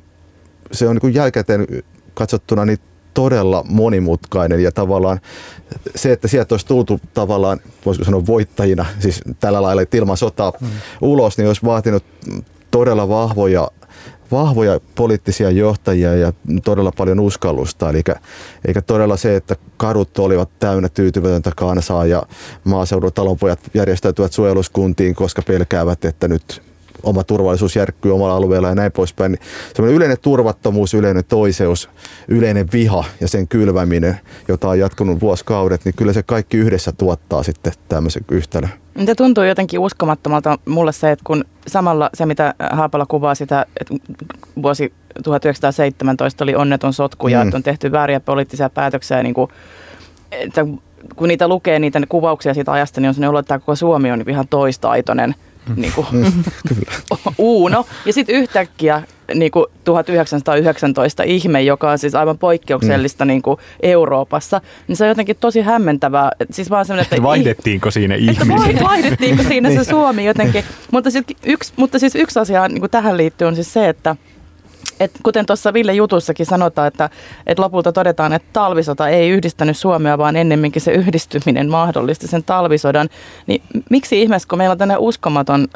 se 0.72 0.88
on 0.88 0.94
niin 0.94 1.00
kuin 1.00 1.14
jälkikäteen 1.14 1.66
katsottuna 2.14 2.64
niin 2.64 2.78
todella 3.14 3.64
monimutkainen 3.68 4.62
ja 4.62 4.72
tavallaan 4.72 5.20
se, 5.96 6.12
että 6.12 6.28
sieltä 6.28 6.54
olisi 6.54 6.66
tultu 6.66 7.00
tavallaan, 7.14 7.60
voisiko 7.86 8.04
sanoa 8.04 8.26
voittajina, 8.26 8.86
siis 8.98 9.20
tällä 9.40 9.62
lailla 9.62 9.82
ilman 9.94 10.16
sotaa 10.16 10.52
mm. 10.60 10.68
ulos, 11.00 11.38
niin 11.38 11.46
olisi 11.46 11.62
vaatinut 11.64 12.04
todella 12.70 13.08
vahvoja 13.08 13.70
vahvoja 14.32 14.80
poliittisia 14.94 15.50
johtajia 15.50 16.14
ja 16.14 16.32
todella 16.64 16.92
paljon 16.96 17.20
uskallusta. 17.20 17.90
Eli 17.90 18.02
eikä 18.66 18.82
todella 18.82 19.16
se, 19.16 19.36
että 19.36 19.56
kadut 19.76 20.18
olivat 20.18 20.48
täynnä 20.60 20.88
tyytymätöntä 20.88 21.52
kansaa 21.56 22.06
ja 22.06 22.22
maaseudun 22.64 23.12
talonpojat 23.12 23.60
järjestäytyvät 23.74 24.32
suojeluskuntiin, 24.32 25.14
koska 25.14 25.42
pelkäävät, 25.42 26.04
että 26.04 26.28
nyt 26.28 26.62
oma 27.02 27.24
turvallisuus 27.24 27.76
järkkyy 27.76 28.14
omalla 28.14 28.36
alueella 28.36 28.68
ja 28.68 28.74
näin 28.74 28.92
poispäin. 28.92 29.32
Niin 29.32 29.40
semmoinen 29.74 29.96
yleinen 29.96 30.16
turvattomuus, 30.22 30.94
yleinen 30.94 31.24
toiseus, 31.24 31.90
yleinen 32.28 32.68
viha 32.72 33.04
ja 33.20 33.28
sen 33.28 33.48
kylväminen, 33.48 34.20
jota 34.48 34.68
on 34.68 34.78
jatkunut 34.78 35.20
vuosikaudet, 35.20 35.84
niin 35.84 35.94
kyllä 35.96 36.12
se 36.12 36.22
kaikki 36.22 36.56
yhdessä 36.56 36.92
tuottaa 36.92 37.42
sitten 37.42 37.72
tämmöisen 37.88 38.24
yhtälön. 38.30 38.70
Tämä 38.94 39.14
tuntuu 39.14 39.44
jotenkin 39.44 39.80
uskomattomalta 39.80 40.58
mulle 40.64 40.92
se, 40.92 41.10
että 41.10 41.22
kun 41.26 41.44
samalla 41.66 42.10
se, 42.14 42.26
mitä 42.26 42.54
Haapala 42.70 43.06
kuvaa 43.06 43.34
sitä, 43.34 43.66
että 43.80 43.94
vuosi 44.62 44.92
1917 45.24 46.44
oli 46.44 46.54
onneton 46.54 46.92
sotku 46.92 47.28
ja 47.28 47.38
mm. 47.38 47.42
että 47.48 47.56
on 47.56 47.62
tehty 47.62 47.92
vääriä 47.92 48.20
poliittisia 48.20 48.70
päätöksiä, 48.70 49.22
niin 49.22 49.34
kuin, 49.34 49.50
että 50.32 50.66
kun 51.16 51.28
niitä 51.28 51.48
lukee, 51.48 51.78
niitä 51.78 52.00
kuvauksia 52.08 52.54
siitä 52.54 52.72
ajasta, 52.72 53.00
niin 53.00 53.08
on 53.08 53.14
sellainen 53.14 53.30
olo, 53.30 53.38
että 53.38 53.58
koko 53.58 53.76
Suomi 53.76 54.12
on 54.12 54.24
ihan 54.28 54.48
toistaitoinen 54.48 55.34
niin 55.76 55.92
kuin, 55.92 56.06
uuno. 57.38 57.86
Ja 58.06 58.12
sitten 58.12 58.34
yhtäkkiä 58.34 59.02
niin 59.34 59.50
kuin 59.50 59.66
1919 59.84 61.22
ihme, 61.22 61.62
joka 61.62 61.90
on 61.90 61.98
siis 61.98 62.14
aivan 62.14 62.38
poikkeuksellista 62.38 63.24
mm. 63.24 63.28
niin 63.28 63.42
kuin 63.42 63.58
Euroopassa, 63.82 64.60
niin 64.88 64.96
se 64.96 65.04
on 65.04 65.08
jotenkin 65.08 65.36
tosi 65.40 65.60
hämmentävää. 65.60 66.30
Siis 66.50 66.70
vaan 66.70 67.00
että 67.00 67.22
vaihdettiinko 67.22 67.90
siinä 67.90 68.14
ihmisiä? 68.30 68.84
Vaihdettiinko 68.84 69.42
siinä 69.42 69.70
se 69.70 69.84
Suomi 69.84 70.24
jotenkin. 70.24 70.64
Mutta, 70.92 71.10
sit 71.10 71.26
yksi, 71.44 71.72
mutta 71.76 71.98
siis 71.98 72.14
yksi 72.14 72.38
asia 72.38 72.68
niin 72.68 72.80
kuin 72.80 72.90
tähän 72.90 73.16
liittyy 73.16 73.48
on 73.48 73.54
siis 73.54 73.72
se, 73.72 73.88
että 73.88 74.16
et 75.00 75.10
kuten 75.22 75.46
tuossa 75.46 75.72
Ville 75.72 75.92
jutussakin 75.92 76.46
sanotaan, 76.46 76.88
että, 76.88 77.10
että 77.46 77.62
lopulta 77.62 77.92
todetaan, 77.92 78.32
että 78.32 78.48
talvisota 78.52 79.08
ei 79.08 79.30
yhdistänyt 79.30 79.76
Suomea, 79.76 80.18
vaan 80.18 80.36
ennemminkin 80.36 80.82
se 80.82 80.92
yhdistyminen 80.92 81.70
mahdollisti 81.70 82.26
sen 82.26 82.44
talvisodan, 82.44 83.08
niin 83.46 83.62
miksi 83.90 84.22
ihmeessä, 84.22 84.48
kun 84.48 84.58
meillä 84.58 84.72
on 84.72 84.78
tänne 84.78 84.96
uskomaton 84.98 85.68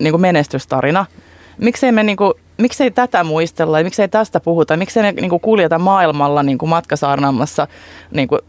niin 0.00 0.12
kuin 0.12 0.20
menestystarina, 0.20 1.06
miksei 1.60 1.92
me 1.92 2.02
niin 2.02 2.16
kuin, 2.16 2.32
miksei 2.58 2.90
tätä 2.90 3.24
muistella 3.24 3.78
ja 3.78 3.84
miksei 3.84 4.08
tästä 4.08 4.40
puhuta, 4.40 4.76
miksei 4.76 5.02
ne 5.02 5.12
niin 5.12 5.30
kuin 5.30 5.40
kuljeta 5.40 5.78
maailmalla 5.78 6.42
niin 6.42 6.58
kuin 6.58 6.70
matkasaarnaamassa. 6.70 7.66
Niin 8.10 8.28
kuin 8.28 8.40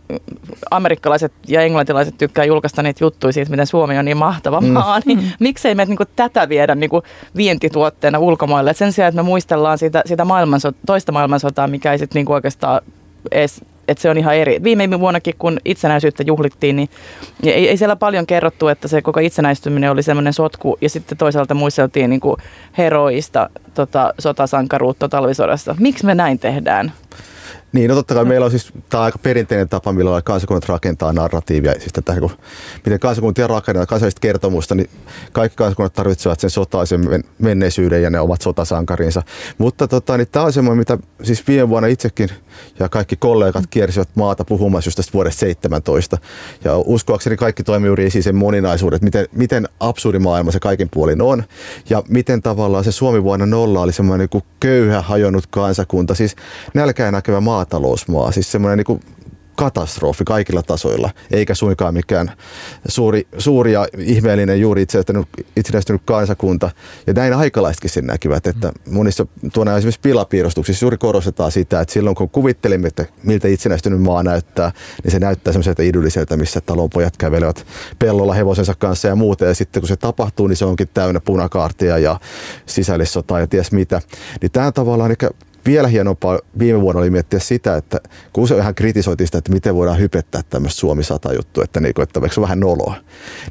amerikkalaiset 0.72 1.34
ja 1.48 1.62
englantilaiset 1.62 2.18
tykkää 2.18 2.46
julkaista 2.46 2.84
niitä 2.84 3.04
juttuja 3.04 3.34
siitä, 3.34 3.52
miten 3.52 3.68
Suomi 3.68 3.98
on 3.98 4.06
niin 4.06 4.18
mahtava 4.18 4.62
mm. 4.62 4.68
maa, 4.68 5.00
niin 5.06 5.20
mm. 5.20 5.26
miksei 5.40 5.76
me 5.76 5.86
niin 5.86 5.98
kuin 5.98 6.10
tätä 6.16 6.50
viedä 6.50 6.76
niin 6.76 6.90
kuin 6.90 7.04
vientituotteena 7.36 8.20
ulkomaille. 8.20 8.72
Et 8.72 8.78
sen 8.78 8.94
sijaan, 8.94 9.10
että 9.10 9.24
me 9.24 9.26
muistellaan 9.26 9.78
sitä, 9.78 10.04
sitä 10.06 10.26
maailmansot, 10.26 10.76
toista 10.86 11.12
maailmansotaa, 11.12 11.68
mikä 11.68 11.92
ei 11.92 12.00
sitten 12.00 12.20
niin 12.20 12.32
oikeastaan 12.32 12.82
edes 13.32 13.62
että 13.92 14.02
se 14.02 14.10
on 14.10 14.18
ihan 14.18 14.36
eri. 14.36 14.64
Viime 14.64 15.00
vuonnakin, 15.00 15.34
kun 15.40 15.60
itsenäisyyttä 15.66 16.24
juhlittiin, 16.24 16.76
niin 16.76 16.90
ei, 17.44 17.70
ei 17.70 17.78
siellä 17.78 17.96
paljon 17.96 18.28
kerrottu, 18.28 18.68
että 18.68 18.88
se 18.88 19.02
koko 19.02 19.20
itsenäistyminen 19.20 19.92
oli 19.92 20.04
semmoinen 20.04 20.34
sotku, 20.34 20.78
ja 20.82 20.90
sitten 20.90 21.18
toisaalta 21.18 21.54
muisteltiin 21.54 22.10
niin 22.10 22.22
kuin 22.22 22.38
heroista 22.78 23.50
tota, 23.74 24.14
sotasankaruutta 24.20 25.10
talvisodassa. 25.10 25.76
Miksi 25.80 26.06
me 26.06 26.16
näin 26.16 26.40
tehdään? 26.40 26.92
Niin, 27.72 27.90
no 27.90 27.96
totta 27.96 28.14
kai 28.14 28.26
meillä 28.26 28.46
on 28.46 28.52
siis, 28.52 28.74
tämä 28.90 29.04
aika 29.04 29.20
perinteinen 29.20 29.70
tapa, 29.70 29.94
millä 29.94 30.22
kansakunnat 30.22 30.70
rakentaa 30.70 31.14
narratiivia, 31.14 31.74
siis 31.74 31.94
tätä, 31.94 32.20
kun, 32.20 32.32
miten 32.86 33.00
kansakuntia 33.00 33.48
rakennetaan 33.48 33.88
kansallista 33.88 34.20
kertomusta, 34.20 34.76
niin 34.76 34.90
kaikki 35.32 35.56
kansakunnat 35.56 35.94
tarvitsevat 35.94 36.40
sen 36.40 36.50
sotaisen 36.50 37.24
menneisyyden 37.40 38.04
ja 38.04 38.10
ne 38.10 38.20
omat 38.20 38.42
sotasankarinsa. 38.42 39.24
Mutta 39.58 39.88
tota, 39.88 40.18
niin 40.18 40.28
tämä 40.32 40.46
on 40.46 40.54
semmoinen, 40.54 40.80
mitä 40.80 40.98
siis 41.24 41.48
viime 41.48 41.70
vuonna 41.70 41.88
itsekin 41.88 42.30
ja 42.80 42.90
kaikki 42.90 43.16
kollegat 43.16 43.64
kiersivät 43.70 44.10
maata 44.16 44.46
puhumassa 44.46 44.88
just 44.88 44.96
tästä 44.96 45.14
vuodesta 45.14 45.40
17. 45.40 46.18
Ja 46.64 46.78
uskoakseni 46.78 47.38
kaikki 47.38 47.64
toimii 47.64 47.88
juuri 47.88 48.06
esiin 48.06 48.24
sen 48.24 48.36
moninaisuudet, 48.36 49.02
miten, 49.02 49.28
miten 49.32 49.68
absurdi 49.80 50.20
maailma 50.20 50.52
se 50.52 50.60
kaikin 50.60 50.90
puolin 50.90 51.22
on 51.22 51.44
ja 51.90 52.04
miten 52.10 52.42
tavallaan 52.42 52.84
se 52.84 52.92
Suomi 52.92 53.24
vuonna 53.24 53.46
nolla 53.46 53.82
oli 53.82 53.94
semmoinen 53.94 54.28
niin 54.34 54.44
köyhä, 54.60 55.02
hajonnut 55.02 55.48
kansakunta, 55.48 56.16
siis 56.16 56.36
nälkään 56.74 57.14
näkevä 57.14 57.42
maatalousmaa, 57.42 58.32
siis 58.32 58.52
semmoinen 58.52 58.86
niin 58.88 59.02
katastrofi 59.62 60.24
kaikilla 60.24 60.64
tasoilla, 60.64 61.10
eikä 61.32 61.56
suinkaan 61.56 61.94
mikään 61.94 62.32
suuri, 62.88 63.28
suuri 63.38 63.74
ja 63.74 63.88
ihmeellinen 63.98 64.62
juuri 64.62 64.86
itsenäistynyt 65.56 66.02
kansakunta. 66.06 66.72
Ja 67.08 67.14
näin 67.14 67.34
aikalaisetkin 67.34 67.90
sen 67.90 68.06
näkivät, 68.06 68.48
että 68.48 68.72
monissa 68.90 69.28
tuonne 69.54 69.78
esimerkiksi 69.78 70.00
pilapiirustuksissa 70.02 70.86
juuri 70.86 70.98
korostetaan 70.98 71.52
sitä, 71.52 71.82
että 71.82 71.94
silloin 71.94 72.16
kun 72.16 72.30
kuvittelimme, 72.30 72.88
että 72.88 73.06
miltä 73.24 73.48
itsenäistynyt 73.48 74.02
maa 74.02 74.24
näyttää, 74.24 74.72
niin 75.04 75.12
se 75.12 75.20
näyttää 75.20 75.54
semmoiselta 75.54 75.82
idylliseltä, 75.82 76.38
missä 76.38 76.62
talonpojat 76.62 77.18
kävelevät 77.18 77.66
pellolla 78.00 78.34
hevosensa 78.34 78.76
kanssa 78.76 79.08
ja 79.08 79.16
muuta. 79.16 79.46
Ja 79.46 79.54
sitten 79.54 79.82
kun 79.82 79.88
se 79.88 79.98
tapahtuu, 79.98 80.48
niin 80.48 80.58
se 80.58 80.66
onkin 80.66 80.90
täynnä 80.94 81.20
punakaartia 81.20 81.98
ja 81.98 82.20
sisällissotaa 82.66 83.40
ja 83.40 83.48
ties 83.48 83.72
mitä. 83.72 84.02
Niin 84.42 84.52
tämä 84.52 84.72
tavallaan 84.72 85.12
vielä 85.66 85.88
hienompaa 85.88 86.40
viime 86.60 86.82
vuonna 86.82 87.02
oli 87.02 87.10
miettiä 87.10 87.40
sitä, 87.40 87.76
että 87.76 88.00
kun 88.34 88.44
usein 88.44 88.58
vähän 88.58 88.76
kritisoitiin 88.76 89.28
sitä, 89.28 89.38
että 89.38 89.52
miten 89.52 89.76
voidaan 89.76 90.00
hypettää 90.00 90.42
tämmöistä 90.50 90.80
Suomi 90.80 91.04
100 91.04 91.34
juttua, 91.34 91.64
että, 91.64 91.80
niin 91.80 91.94
kuin, 91.94 92.04
että 92.04 92.20
se 92.32 92.40
on 92.40 92.42
vähän 92.42 92.60
noloa. 92.60 92.96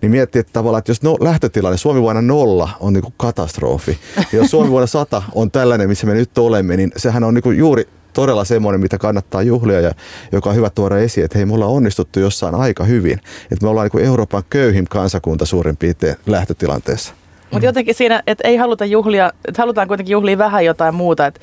Niin 0.03 0.11
miettii, 0.11 0.41
että 0.41 0.53
tavallaan, 0.53 0.79
että 0.79 0.91
jos 0.91 1.03
no, 1.03 1.17
lähtötilanne 1.21 1.77
Suomi 1.77 2.01
vuonna 2.01 2.23
nolla 2.23 2.71
on 2.81 2.93
niin 2.93 3.03
kuin 3.03 3.15
katastrofi, 3.17 3.99
ja 4.17 4.39
jos 4.39 4.51
Suomi 4.51 4.71
vuonna 4.71 4.87
100 4.87 5.23
on 5.35 5.51
tällainen, 5.51 5.89
missä 5.89 6.07
me 6.07 6.15
nyt 6.15 6.39
olemme, 6.39 6.77
niin 6.77 6.93
sehän 6.97 7.25
on 7.25 7.35
niin 7.35 7.43
kuin 7.43 7.59
juuri 7.59 7.89
todella 8.13 8.45
semmoinen, 8.45 8.81
mitä 8.81 8.99
kannattaa 8.99 9.43
juhlia 9.43 9.81
ja 9.81 9.93
joka 10.33 10.51
on 10.51 10.57
hyvä 10.57 10.71
tuoda 10.71 10.99
esiin, 10.99 11.25
että 11.25 11.39
hei, 11.39 11.47
me 11.47 11.55
ollaan 11.55 11.73
onnistuttu 11.73 12.21
jossain 12.21 12.55
aika 12.55 12.85
hyvin. 12.85 13.21
Että 13.51 13.63
me 13.63 13.69
ollaan 13.69 13.85
niin 13.85 13.93
kuin 13.93 14.05
Euroopan 14.05 14.43
köyhin 14.51 14.85
kansakunta 14.85 15.47
suurin 15.47 15.77
piirtein 15.77 16.17
lähtötilanteessa. 16.27 17.15
Mutta 17.51 17.67
jotenkin 17.67 17.95
siinä, 17.95 18.23
että 18.27 18.49
ei 18.49 18.57
haluta 18.57 18.85
juhlia, 18.85 19.33
että 19.49 19.63
halutaan 19.63 19.89
kuitenkin 19.89 20.13
juhlia 20.13 20.39
vähän 20.39 20.65
jotain 20.65 20.95
muuta. 20.95 21.27
Et 21.27 21.41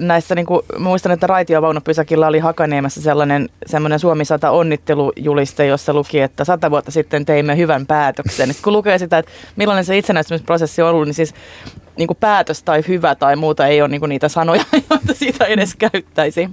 näissä, 0.00 0.34
niin 0.34 0.46
kuin, 0.46 0.62
muistan, 0.78 1.12
että 1.12 1.26
raitiovaunupysäkillä 1.26 2.26
oli 2.26 2.38
Hakaniemessä 2.38 3.02
sellainen 3.02 3.48
semmoinen 3.66 3.98
Suomi 3.98 4.24
100 4.24 4.50
onnittelujuliste, 4.50 5.66
jossa 5.66 5.94
luki, 5.94 6.20
että 6.20 6.44
sata 6.44 6.70
vuotta 6.70 6.90
sitten 6.90 7.24
teimme 7.24 7.56
hyvän 7.56 7.86
päätöksen. 7.86 8.46
Sitten 8.46 8.64
kun 8.64 8.72
lukee 8.72 8.98
sitä, 8.98 9.18
että 9.18 9.32
millainen 9.56 9.84
se 9.84 9.98
itsenäistymisprosessi 9.98 10.82
on 10.82 10.90
ollut, 10.90 11.06
niin 11.06 11.14
siis 11.14 11.34
niin 11.98 12.06
kuin 12.06 12.16
päätös 12.20 12.62
tai 12.62 12.82
hyvä 12.88 13.14
tai 13.14 13.36
muuta 13.36 13.66
ei 13.66 13.82
ole 13.82 13.88
niin 13.88 14.00
kuin 14.00 14.08
niitä 14.08 14.28
sanoja, 14.28 14.64
joita 14.90 15.14
siitä 15.14 15.44
edes 15.44 15.74
käyttäisi. 15.76 16.50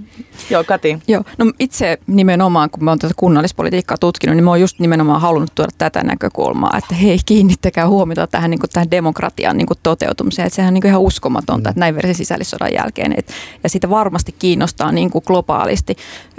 Joo, 0.50 0.64
Kati. 0.64 0.98
Joo, 1.08 1.22
no 1.38 1.52
itse 1.58 1.98
nimenomaan, 2.06 2.70
kun 2.70 2.84
mä 2.84 2.90
oon 2.90 2.98
tätä 2.98 3.14
kunnallispolitiikkaa 3.16 3.96
tutkinut, 4.00 4.36
niin 4.36 4.44
mä 4.44 4.50
oon 4.50 4.60
just 4.60 4.78
nimenomaan 4.78 5.20
halunnut 5.20 5.54
tuoda 5.54 5.70
tätä 5.78 6.02
näkökulmaa, 6.02 6.78
että 6.78 6.94
hei, 6.94 7.18
kiinnittäkää 7.26 7.88
huomiota 7.88 8.26
tähän, 8.26 8.50
niin 8.50 8.58
kuin, 8.58 8.70
tähän 8.70 8.85
demokratian 8.90 9.56
niin 9.56 9.66
kuin 9.66 9.78
toteutumiseen. 9.82 10.46
Että 10.46 10.56
sehän 10.56 10.68
on 10.68 10.74
niin 10.74 10.82
kuin 10.82 10.88
ihan 10.88 11.00
uskomatonta, 11.00 11.68
mm. 11.68 11.70
että 11.70 11.80
näin 11.80 11.94
verisi 11.94 12.18
sisällissodan 12.18 12.72
jälkeen. 12.72 13.14
Et, 13.16 13.32
ja 13.62 13.68
sitä 13.68 13.90
varmasti 13.90 14.34
kiinnostaa 14.38 14.92
niin 14.92 15.10
kuin 15.10 15.24
globaalisti 15.26 15.96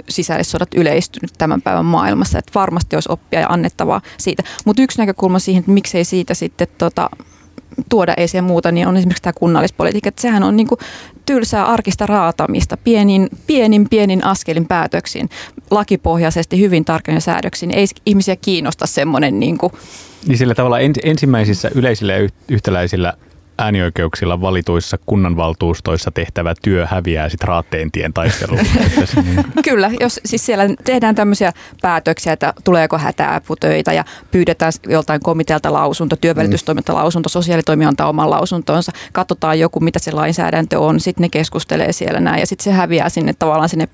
sisällissodat 0.08 0.68
yleistynyt 0.74 1.30
tämän 1.38 1.62
päivän 1.62 1.84
maailmassa. 1.84 2.38
Että 2.38 2.52
varmasti 2.54 2.96
olisi 2.96 3.12
oppia 3.12 3.40
ja 3.40 3.48
annettavaa 3.48 4.00
siitä. 4.18 4.42
Mutta 4.64 4.82
yksi 4.82 4.98
näkökulma 4.98 5.38
siihen, 5.38 5.60
että 5.60 5.72
miksei 5.72 6.04
siitä 6.04 6.34
sitten 6.34 6.68
tota, 6.78 7.10
tuoda 7.88 8.14
esiin 8.16 8.44
muuta, 8.44 8.72
niin 8.72 8.86
on 8.86 8.96
esimerkiksi 8.96 9.22
tämä 9.22 9.32
kunnallispolitiikka. 9.32 10.08
Että 10.08 10.22
sehän 10.22 10.42
on 10.42 10.56
niin 10.56 10.66
kuin 10.66 10.78
tylsää 11.26 11.66
arkista 11.66 12.06
raatamista 12.06 12.76
pienin, 12.76 13.28
pienin, 13.46 13.88
pienin 13.90 14.24
askelin 14.24 14.66
päätöksiin, 14.66 15.28
lakipohjaisesti 15.70 16.60
hyvin 16.60 16.84
tarkoin 16.84 17.20
säädöksiin. 17.20 17.70
Ei 17.70 17.86
ihmisiä 18.06 18.36
kiinnosta 18.36 18.86
semmoinen 18.86 19.40
niin 19.40 19.58
kuin 19.58 19.72
niin 20.26 20.38
sillä 20.38 20.54
tavalla 20.54 20.78
ensimmäisissä 21.02 21.70
yleisillä 21.74 22.12
ja 22.12 22.28
yhtäläisillä 22.48 23.14
äänioikeuksilla 23.58 24.40
valituissa 24.40 24.98
kunnanvaltuustoissa 25.06 26.10
tehtävä 26.10 26.54
työ 26.62 26.86
häviää 26.86 27.28
sitten 27.28 27.48
raatteentien 27.48 28.12
taisteluun. 28.12 28.60
Kyllä, 29.68 29.90
jos 30.00 30.20
siis 30.24 30.46
siellä 30.46 30.64
tehdään 30.84 31.14
tämmöisiä 31.14 31.52
päätöksiä, 31.82 32.32
että 32.32 32.54
tuleeko 32.64 32.98
hätäaputöitä 32.98 33.92
ja 33.92 34.04
pyydetään 34.30 34.72
joltain 34.88 35.20
komitealta 35.20 35.72
lausunto, 35.72 36.16
työvälitystoiminta 36.16 36.94
lausunto, 36.94 37.28
sosiaalitoimi 37.28 37.84
antaa 37.84 38.08
oman 38.08 38.30
lausuntonsa, 38.30 38.92
katsotaan 39.12 39.58
joku, 39.58 39.80
mitä 39.80 39.98
se 39.98 40.12
lainsäädäntö 40.12 40.78
on, 40.78 41.00
sitten 41.00 41.22
ne 41.22 41.28
keskustelee 41.28 41.92
siellä 41.92 42.20
näin 42.20 42.40
ja 42.40 42.46
sitten 42.46 42.64
se 42.64 42.72
häviää 42.72 43.08
sinne 43.08 43.34
tavallaan 43.38 43.68
sinne 43.68 43.88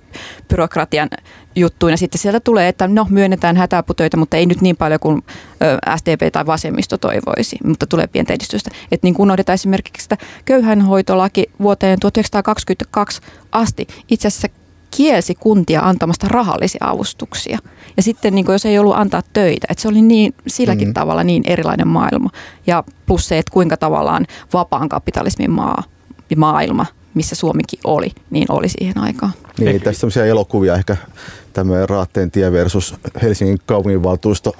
byrokratian 0.48 1.08
juttuun 1.56 1.92
ja 1.92 1.96
sitten 1.96 2.20
sieltä 2.20 2.40
tulee, 2.40 2.68
että 2.68 2.88
no 2.88 3.06
myönnetään 3.10 3.56
hätäaputöitä, 3.56 4.16
mutta 4.16 4.36
ei 4.36 4.46
nyt 4.46 4.60
niin 4.60 4.76
paljon 4.76 5.00
kuin 5.00 5.22
SDP 5.96 6.32
tai 6.32 6.46
vasemmisto 6.46 6.98
toivoisi, 6.98 7.58
mutta 7.64 7.86
tulee 7.86 8.06
pientä 8.06 8.32
edistystä. 8.32 8.70
Että 8.92 9.06
niin 9.06 9.14
kun 9.14 9.22
unohdetaan 9.22 9.54
esimerkiksi 9.54 10.02
sitä 10.02 10.16
köyhänhoitolaki 10.44 11.50
vuoteen 11.60 12.00
1922 12.00 13.20
asti 13.52 13.86
itse 14.08 14.28
asiassa 14.28 14.48
kielsi 14.96 15.34
kuntia 15.34 15.80
antamasta 15.80 16.28
rahallisia 16.28 16.84
avustuksia. 16.84 17.58
Ja 17.96 18.02
sitten 18.02 18.34
niin 18.34 18.46
jos 18.48 18.66
ei 18.66 18.78
ollut 18.78 18.96
antaa 18.96 19.22
töitä, 19.32 19.66
että 19.70 19.82
se 19.82 19.88
oli 19.88 20.02
niin, 20.02 20.34
silläkin 20.46 20.88
mm. 20.88 20.94
tavalla 20.94 21.24
niin 21.24 21.42
erilainen 21.46 21.88
maailma. 21.88 22.30
Ja 22.66 22.84
plus 23.06 23.28
se, 23.28 23.38
että 23.38 23.52
kuinka 23.52 23.76
tavallaan 23.76 24.26
vapaan 24.52 24.88
kapitalismin 24.88 25.50
maa 25.50 25.82
ja 26.30 26.36
maailma, 26.36 26.86
missä 27.14 27.34
Suomikin 27.34 27.78
oli, 27.84 28.10
niin 28.30 28.46
oli 28.48 28.68
siihen 28.68 28.98
aikaan. 28.98 29.32
Niin, 29.58 29.80
tässä 29.80 30.00
sellaisia 30.00 30.24
elokuvia 30.24 30.74
ehkä 30.74 30.96
tämmöinen 31.54 31.88
Raatteen 31.88 32.30
tie 32.30 32.52
versus 32.52 32.94
Helsingin 33.22 33.58
kaupunginvaltuusto 33.66 34.56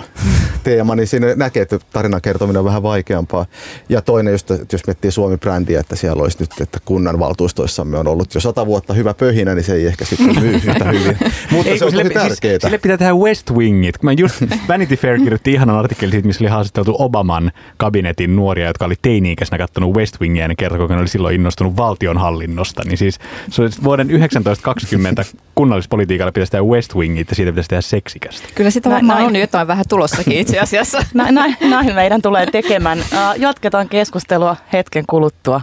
teema, 0.65 0.95
niin 0.95 1.07
siinä 1.07 1.35
näkee, 1.35 1.63
että 1.63 1.79
tarinan 1.93 2.21
kertominen 2.21 2.59
on 2.59 2.65
vähän 2.65 2.83
vaikeampaa. 2.83 3.47
Ja 3.89 4.03
toinen, 4.03 4.33
just, 4.33 4.51
että 4.51 4.75
jos 4.75 4.87
miettii 4.87 5.11
Suomi-brändiä, 5.11 5.81
että 5.81 5.97
siellä 5.97 6.23
olisi 6.23 6.37
nyt, 6.41 6.51
että 6.61 6.79
kunnan 6.85 7.19
valtuustoissamme 7.19 7.99
on 7.99 8.07
ollut 8.07 8.35
jo 8.35 8.41
sata 8.41 8.67
vuotta 8.67 8.95
hyvä 8.95 9.15
pöhinä, 9.15 9.55
niin 9.55 9.65
se 9.65 9.75
ei 9.75 9.87
ehkä 9.87 10.05
sitten 10.05 10.41
myy 10.41 10.55
yhtä 10.55 10.85
hyvin. 10.85 11.17
Mutta 11.51 11.71
ei, 11.71 11.79
se 11.79 11.85
on 11.85 11.91
sille, 11.91 12.05
tosi 12.05 12.15
tärkeää. 12.15 12.53
Siis, 12.53 12.63
sille 12.63 12.79
pitää 12.79 12.97
tehdä 12.97 13.15
West 13.15 13.51
Wingit. 13.51 14.03
Mä 14.03 14.13
just 14.13 14.43
Vanity 14.69 14.97
Fair 14.97 15.19
kirjoitti 15.19 15.53
ihanan 15.53 15.77
artikkelin 15.77 16.13
siitä, 16.13 16.27
missä 16.27 16.45
oli 16.45 16.51
haastateltu 16.51 16.97
Obaman 16.99 17.53
kabinetin 17.77 18.37
nuoria, 18.37 18.67
jotka 18.67 18.85
oli 18.85 18.95
teini-ikäisenä 19.03 19.59
katsonut 19.59 19.97
West 19.97 20.21
Wingia 20.21 20.45
ja 20.45 20.49
ne 20.49 20.55
kertoi, 20.55 20.79
kun 20.79 20.89
ne 20.89 21.01
oli 21.01 21.09
silloin 21.09 21.35
innostunut 21.35 21.77
valtionhallinnosta. 21.77 22.83
Niin 22.85 22.99
siis 22.99 23.19
se 23.51 23.63
vuoden 23.85 24.09
1920 24.09 25.25
kunnallispolitiikalla 25.55 26.33
pitäisi 26.33 26.53
tehdä 26.53 26.65
West 26.65 26.84
Wingit 26.97 27.31
ja 27.31 27.37
siitä 27.37 27.53
pitäisi 27.53 27.69
tehdä 27.69 27.81
seksikästä. 27.81 28.49
Kyllä 28.55 28.71
sitä 28.71 28.91
varmaan 28.91 29.23
on 29.23 29.37
jotain 29.37 29.67
vähän 29.67 29.85
tulossakin 29.89 30.39
itse 30.39 30.61
asiassa. 30.61 31.05
Näin, 31.15 31.35
näin, 31.35 31.57
näin 31.61 31.95
meidän 31.95 32.23
tulee 32.23 32.47
tekemään. 32.47 32.99
Jatketaan 33.37 33.89
keskustelua 33.89 34.57
hetken 34.73 35.05
kuluttua. 35.07 35.61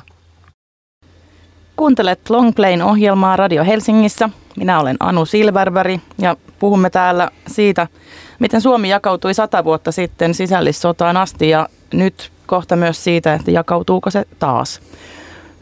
Kuuntelet 1.76 2.30
Longplayn 2.30 2.82
ohjelmaa 2.82 3.36
Radio 3.36 3.64
Helsingissä. 3.64 4.30
Minä 4.58 4.80
olen 4.80 4.98
Anu 5.00 5.26
Silverberg 5.26 6.00
ja 6.18 6.38
puhumme 6.60 6.90
täällä 6.90 7.30
siitä, 7.48 7.88
miten 8.40 8.62
Suomi 8.62 8.90
jakautui 8.90 9.34
sata 9.34 9.64
vuotta 9.64 9.92
sitten 9.92 10.34
sisällissotaan 10.34 11.18
asti 11.18 11.50
ja 11.50 11.70
nyt 11.94 12.32
kohta 12.46 12.76
myös 12.76 13.04
siitä, 13.04 13.34
että 13.34 13.52
jakautuuko 13.52 14.10
se 14.10 14.26
taas. 14.40 14.82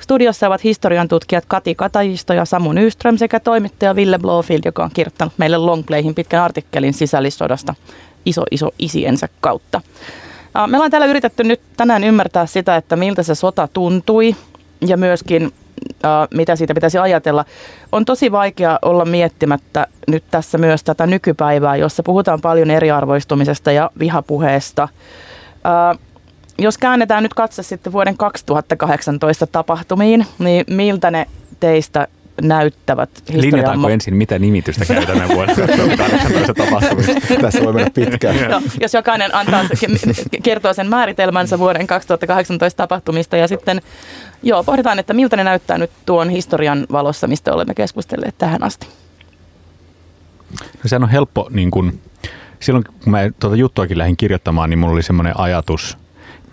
Studiossa 0.10 0.47
ovat 0.47 0.64
historian 0.64 1.07
tutkijat 1.07 1.43
Kati 1.47 1.76
Katajisto 1.76 2.34
ja 2.34 2.45
Samu 2.45 2.74
Nyström 2.74 3.18
sekä 3.18 3.39
toimittaja 3.39 3.95
Ville 3.95 4.18
Blofield, 4.20 4.62
joka 4.66 4.84
on 4.84 4.89
kirjoittanut 4.93 5.34
meille 5.38 5.57
Longplayhin 5.57 6.16
pitkän 6.16 6.43
artikkelin 6.43 6.93
sisällissodasta 6.93 7.76
iso 8.26 8.43
iso 8.51 8.70
isiensä 8.80 9.30
kautta. 9.41 9.82
Me 10.68 10.78
ollaan 10.78 10.91
täällä 10.91 11.07
yritetty 11.07 11.43
nyt 11.43 11.62
tänään 11.78 12.03
ymmärtää 12.03 12.45
sitä, 12.45 12.76
että 12.76 12.95
miltä 12.95 13.24
se 13.24 13.36
sota 13.36 13.68
tuntui 13.74 14.36
ja 14.88 14.97
myöskin 14.97 15.53
mitä 16.34 16.55
siitä 16.55 16.74
pitäisi 16.74 16.97
ajatella. 16.97 17.45
On 17.91 18.05
tosi 18.05 18.32
vaikea 18.32 18.80
olla 18.82 19.05
miettimättä 19.05 19.88
nyt 20.07 20.24
tässä 20.32 20.57
myös 20.57 20.84
tätä 20.84 21.07
nykypäivää, 21.07 21.76
jossa 21.76 22.03
puhutaan 22.03 22.41
paljon 22.41 22.72
eriarvoistumisesta 22.72 23.72
ja 23.72 23.89
vihapuheesta. 23.99 24.88
Jos 26.60 26.78
käännetään 26.78 27.24
nyt 27.24 27.34
katse 27.34 27.64
sitten 27.64 27.93
vuoden 27.93 28.18
2018 28.18 29.47
tapahtumiin, 29.47 30.26
niin 30.39 30.66
miltä 30.68 31.12
ne 31.12 31.26
teistä 31.60 32.07
näyttävät 32.41 33.10
Linjataanko 33.34 33.89
ensin, 33.89 34.16
mitä 34.16 34.39
nimitystä 34.39 34.86
käytämme 34.86 35.28
vuonna 35.28 35.55
2018 35.55 36.53
tapahtumista? 36.53 37.14
Tässä 37.41 37.64
voi 37.64 37.74
mennä 37.74 37.89
pitkään. 37.89 38.51
No, 38.51 38.62
jos 38.82 38.93
jokainen 38.93 39.36
antaa, 39.36 39.64
kertoo 40.43 40.74
sen 40.74 40.89
määritelmänsä 40.89 41.60
vuoden 41.60 41.88
2018 41.88 42.78
tapahtumista 42.78 43.38
ja 43.38 43.47
sitten 43.47 43.82
joo, 44.43 44.64
pohditaan, 44.64 44.99
että 44.99 45.14
miltä 45.14 45.36
ne 45.36 45.43
näyttää 45.43 45.78
nyt 45.78 45.91
tuon 46.05 46.30
historian 46.30 46.86
valossa, 46.91 47.28
mistä 47.28 47.53
olemme 47.53 47.74
keskustelleet 47.74 48.38
tähän 48.38 48.64
asti. 48.64 48.88
No, 50.62 50.66
sehän 50.86 51.03
on 51.03 51.10
helppo, 51.10 51.47
niin 51.49 51.72
kun, 51.72 51.99
silloin 52.60 52.84
kun 52.84 53.12
mä 53.12 53.20
tuota 53.39 53.55
juttuakin 53.55 53.97
lähdin 53.97 54.18
kirjoittamaan, 54.18 54.70
niin 54.70 54.80
mulla 54.80 54.93
oli 54.93 55.03
semmoinen 55.03 55.39
ajatus– 55.39 55.97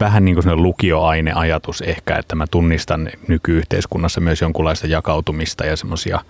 vähän 0.00 0.24
niin 0.24 0.34
kuin 0.34 0.62
lukioaineajatus 0.62 1.80
ehkä, 1.80 2.16
että 2.16 2.36
mä 2.36 2.46
tunnistan 2.46 3.10
nykyyhteiskunnassa 3.28 4.20
myös 4.20 4.40
jonkunlaista 4.40 4.86
jakautumista 4.86 5.66
ja 5.66 5.76
semmoisia 5.76 6.20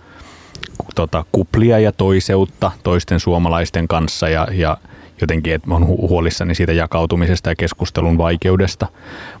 tota, 0.95 1.25
kuplia 1.31 1.79
ja 1.79 1.91
toiseutta 1.91 2.71
toisten 2.83 3.19
suomalaisten 3.19 3.87
kanssa 3.87 4.29
ja, 4.29 4.47
ja 4.51 4.77
jotenkin, 5.21 5.53
että 5.53 5.67
mä 5.67 5.73
oon 5.73 5.87
huolissani 5.87 6.55
siitä 6.55 6.73
jakautumisesta 6.73 7.49
ja 7.49 7.55
keskustelun 7.55 8.17
vaikeudesta. 8.17 8.87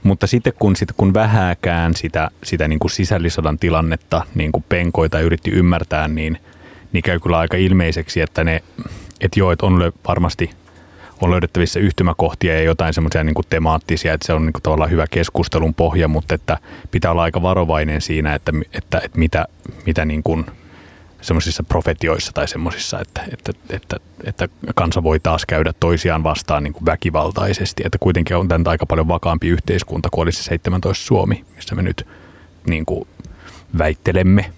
Mutta 0.03 0.27
sitten 0.27 0.53
kun, 0.59 0.75
sitten 0.75 0.95
kun 0.97 1.13
vähääkään 1.13 1.95
sitä, 1.95 2.31
sitä 2.43 2.67
niin 2.67 2.79
kuin 2.79 2.91
sisällissodan 2.91 3.59
tilannetta 3.59 4.21
niin 4.35 4.51
kuin 4.51 4.65
penkoita 4.69 5.19
yritti 5.19 5.51
ymmärtää, 5.51 6.07
niin, 6.07 6.37
niin 6.93 7.03
käy 7.03 7.19
kyllä 7.19 7.37
aika 7.37 7.57
ilmeiseksi, 7.57 8.21
että 8.21 8.43
ne, 8.43 8.63
että 9.21 9.39
joo, 9.39 9.51
että 9.51 9.65
on 9.65 9.91
varmasti– 10.07 10.49
on 11.21 11.31
löydettävissä 11.31 11.79
yhtymäkohtia 11.79 12.53
ja 12.53 12.61
jotain 12.61 12.93
semmoisia 12.93 13.23
niin 13.23 13.35
temaattisia, 13.49 14.13
että 14.13 14.27
se 14.27 14.33
on 14.33 14.45
niin 14.45 14.53
kuin 14.53 14.63
tavallaan 14.63 14.91
hyvä 14.91 15.05
keskustelun 15.11 15.73
pohja, 15.73 16.07
mutta 16.07 16.35
että 16.35 16.57
pitää 16.91 17.11
olla 17.11 17.23
aika 17.23 17.41
varovainen 17.41 18.01
siinä, 18.01 18.35
että, 18.35 18.51
että, 18.73 19.01
että 19.03 19.19
mitä, 19.19 19.45
mitä 19.85 20.05
niin 20.05 20.23
kuin 20.23 20.45
semmoisissa 21.21 21.63
profetioissa 21.63 22.31
tai 22.33 22.47
semmoisissa, 22.47 22.99
että, 22.99 23.21
että, 23.33 23.51
että, 23.69 23.97
että 24.23 24.49
kansa 24.75 25.03
voi 25.03 25.19
taas 25.19 25.45
käydä 25.45 25.73
toisiaan 25.79 26.23
vastaan 26.23 26.63
niin 26.63 26.73
kuin 26.73 26.85
väkivaltaisesti, 26.85 27.83
että 27.85 27.97
kuitenkin 27.97 28.37
on 28.37 28.47
tämän 28.47 28.67
aika 28.67 28.85
paljon 28.85 29.07
vakaampi 29.07 29.47
yhteiskunta 29.47 30.09
kuin 30.11 30.21
olisi 30.23 30.43
17 30.43 31.05
Suomi, 31.05 31.45
missä 31.55 31.75
me 31.75 31.81
nyt 31.81 32.07
niin 32.67 32.85
kuin 32.85 33.07
väittelemme. 33.77 34.51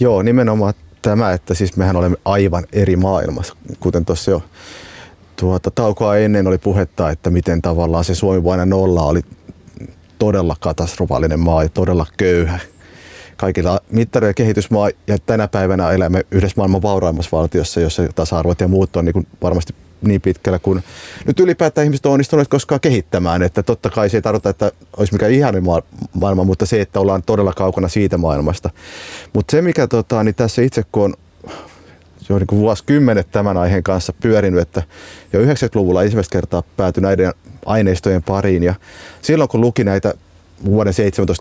Joo, 0.00 0.22
nimenomaan 0.22 0.74
tämä, 1.02 1.32
että 1.32 1.54
siis 1.54 1.76
mehän 1.76 1.96
olemme 1.96 2.16
aivan 2.24 2.64
eri 2.72 2.96
maailmassa, 2.96 3.56
kuten 3.80 4.04
tuossa 4.04 4.30
jo 4.30 4.42
tuota, 5.42 5.70
taukoa 5.70 6.16
ennen 6.16 6.46
oli 6.46 6.58
puhetta, 6.58 7.10
että 7.10 7.30
miten 7.30 7.62
tavallaan 7.62 8.04
se 8.04 8.14
Suomi 8.14 8.44
vain 8.44 8.70
nolla 8.70 9.02
oli 9.02 9.20
todella 10.18 10.56
katastrofaalinen 10.60 11.40
maa 11.40 11.62
ja 11.62 11.68
todella 11.68 12.06
köyhä 12.16 12.58
kaikilla 13.36 13.80
mittareilla 13.90 14.34
kehitysmaa 14.34 14.90
ja 15.06 15.18
tänä 15.18 15.48
päivänä 15.48 15.90
elämme 15.90 16.24
yhdessä 16.30 16.54
maailman 16.56 16.82
vauraimmassa 16.82 17.36
valtiossa, 17.36 17.80
jossa 17.80 18.02
tasa-arvot 18.14 18.60
ja 18.60 18.68
muut 18.68 18.96
on 18.96 19.04
niin 19.04 19.12
kuin 19.12 19.26
varmasti 19.42 19.74
niin 20.02 20.20
pitkällä 20.20 20.58
kuin 20.58 20.82
nyt 21.26 21.40
ylipäätään 21.40 21.84
ihmiset 21.84 22.06
on 22.06 22.12
onnistuneet 22.12 22.48
koskaan 22.48 22.80
kehittämään. 22.80 23.42
Että 23.42 23.62
totta 23.62 23.90
kai 23.90 24.10
se 24.10 24.16
ei 24.16 24.22
tarkoita, 24.22 24.50
että 24.50 24.72
olisi 24.96 25.12
mikään 25.12 25.32
ihani 25.32 25.60
maailma, 26.14 26.44
mutta 26.44 26.66
se, 26.66 26.80
että 26.80 27.00
ollaan 27.00 27.22
todella 27.22 27.52
kaukana 27.52 27.88
siitä 27.88 28.18
maailmasta. 28.18 28.70
Mutta 29.32 29.50
se, 29.50 29.62
mikä 29.62 29.86
tota, 29.86 30.24
niin 30.24 30.34
tässä 30.34 30.62
itse 30.62 30.82
kun 30.92 31.04
on 31.04 31.14
jo 32.28 32.38
niin 32.38 32.46
vuosikymmenet 32.52 33.30
tämän 33.30 33.56
aiheen 33.56 33.82
kanssa 33.82 34.12
pyörinyt, 34.12 34.60
että 34.60 34.82
jo 35.32 35.40
90-luvulla 35.40 36.02
ensimmäistä 36.02 36.32
kertaa 36.32 36.62
päätyi 36.76 37.02
näiden 37.02 37.32
aineistojen 37.66 38.22
pariin. 38.22 38.62
Ja 38.62 38.74
silloin 39.22 39.48
kun 39.48 39.60
luki 39.60 39.84
näitä 39.84 40.14
vuoden 40.64 40.92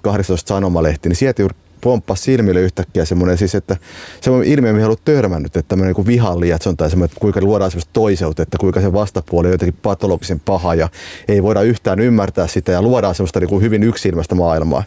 17-18 0.07 0.13
sanomalehti, 0.45 1.09
niin 1.09 1.15
sieltä 1.15 1.41
pomppasi 1.81 2.23
silmille 2.23 2.61
yhtäkkiä 2.61 3.05
semmoinen 3.05 3.37
siis, 3.37 3.55
että 3.55 3.77
semmoinen 4.21 4.53
ilmiö, 4.53 4.73
mihin 4.73 4.85
ollut 4.85 5.05
törmännyt, 5.05 5.57
että 5.57 5.69
tämmöinen 5.69 5.95
niin 5.97 6.07
vihan 6.07 6.39
lietson 6.39 6.77
tai 6.77 6.89
semmoinen, 6.89 7.11
että 7.11 7.19
kuinka 7.19 7.41
luodaan 7.41 7.71
semmoista 7.71 7.93
toiseutta, 7.93 8.43
että 8.43 8.57
kuinka 8.57 8.81
se 8.81 8.93
vastapuoli 8.93 9.47
on 9.47 9.51
jotenkin 9.51 9.79
patologisen 9.81 10.39
paha 10.39 10.75
ja 10.75 10.89
ei 11.27 11.43
voida 11.43 11.61
yhtään 11.61 11.99
ymmärtää 11.99 12.47
sitä 12.47 12.71
ja 12.71 12.81
luodaan 12.81 13.15
semmoista 13.15 13.39
niin 13.39 13.49
kuin 13.49 13.61
hyvin 13.61 13.83
yksilmästä 13.83 14.35
maailmaa. 14.35 14.83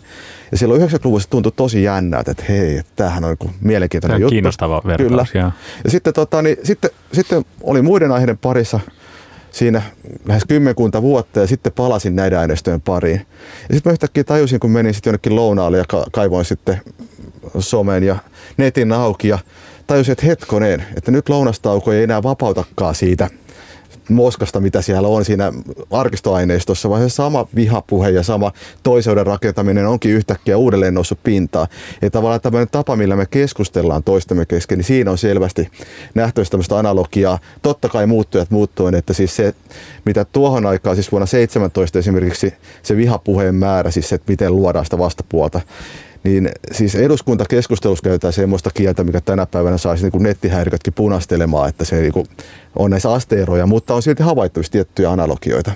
Ja 0.52 0.58
silloin 0.58 0.82
90-luvulla 0.82 1.24
tuntui 1.30 1.52
tosi 1.56 1.82
jännää, 1.82 2.20
että 2.20 2.44
hei, 2.48 2.82
tämähän 2.96 3.24
on 3.24 3.36
niin 3.40 3.54
mielenkiintoinen 3.60 4.20
juttu. 4.20 4.30
Kiinnostava 4.30 4.82
vertaus, 4.86 5.30
Kyllä. 5.30 5.52
Ja 5.84 5.90
sitten, 5.90 6.14
tota, 6.14 6.42
niin, 6.42 6.56
sitten, 6.62 6.90
sitten 7.12 7.44
oli 7.62 7.82
muiden 7.82 8.12
aiheiden 8.12 8.38
parissa 8.38 8.80
siinä 9.54 9.82
lähes 10.24 10.44
kymmenkunta 10.48 11.02
vuotta 11.02 11.40
ja 11.40 11.46
sitten 11.46 11.72
palasin 11.72 12.16
näiden 12.16 12.38
aineistojen 12.38 12.80
pariin. 12.80 13.26
Ja 13.68 13.74
sitten 13.74 13.90
mä 13.90 13.92
yhtäkkiä 13.92 14.24
tajusin, 14.24 14.60
kun 14.60 14.70
menin 14.70 14.94
sitten 14.94 15.10
jonnekin 15.10 15.36
lounaalle 15.36 15.78
ja 15.78 15.84
kaivoin 16.12 16.44
sitten 16.44 16.80
somen 17.58 18.02
ja 18.02 18.16
netin 18.56 18.92
auki 18.92 19.28
ja 19.28 19.38
tajusin, 19.86 20.12
että 20.12 20.26
hetkoneen, 20.26 20.84
että 20.96 21.10
nyt 21.10 21.28
lounastauko 21.28 21.92
ei 21.92 22.02
enää 22.02 22.22
vapautakaan 22.22 22.94
siitä– 22.94 23.30
moskasta, 24.08 24.60
mitä 24.60 24.82
siellä 24.82 25.08
on 25.08 25.24
siinä 25.24 25.52
arkistoaineistossa, 25.90 26.90
vaan 26.90 27.02
se 27.02 27.08
sama 27.08 27.46
vihapuhe 27.54 28.10
ja 28.10 28.22
sama 28.22 28.52
toiseuden 28.82 29.26
rakentaminen 29.26 29.86
onkin 29.86 30.10
yhtäkkiä 30.10 30.56
uudelleen 30.56 30.94
noussut 30.94 31.18
pintaan. 31.22 31.66
Ja 32.02 32.10
tavallaan 32.10 32.40
tämmöinen 32.40 32.68
tapa, 32.70 32.96
millä 32.96 33.16
me 33.16 33.26
keskustellaan 33.26 34.02
toistemme 34.02 34.46
kesken, 34.46 34.78
niin 34.78 34.86
siinä 34.86 35.10
on 35.10 35.18
selvästi 35.18 35.68
nähtävissä 36.14 36.50
tämmöistä 36.50 36.78
analogiaa. 36.78 37.38
Totta 37.62 37.88
kai 37.88 38.06
muuttujat 38.06 38.50
muuttuen, 38.50 38.94
että 38.94 39.12
siis 39.12 39.36
se, 39.36 39.54
mitä 40.04 40.24
tuohon 40.24 40.66
aikaan, 40.66 40.96
siis 40.96 41.12
vuonna 41.12 41.26
17 41.26 41.98
esimerkiksi 41.98 42.54
se 42.82 42.96
vihapuheen 42.96 43.54
määrä, 43.54 43.90
siis 43.90 44.08
se, 44.08 44.14
että 44.14 44.32
miten 44.32 44.56
luodaan 44.56 44.84
sitä 44.84 44.98
vastapuolta, 44.98 45.60
niin 46.24 46.50
siis 46.72 46.94
eduskuntakeskustelussa 46.94 48.02
käytetään 48.02 48.32
semmoista 48.32 48.70
kieltä, 48.74 49.04
mikä 49.04 49.20
tänä 49.20 49.46
päivänä 49.46 49.78
saisi 49.78 50.08
niin 50.08 50.22
nettihäirikötkin 50.22 50.92
punastelemaan, 50.92 51.68
että 51.68 51.84
se 51.84 52.00
niin 52.00 52.26
on 52.76 52.90
näissä 52.90 53.12
asteeroja, 53.12 53.66
mutta 53.66 53.94
on 53.94 54.02
silti 54.02 54.22
havaittavissa 54.22 54.72
tiettyjä 54.72 55.10
analogioita. 55.10 55.72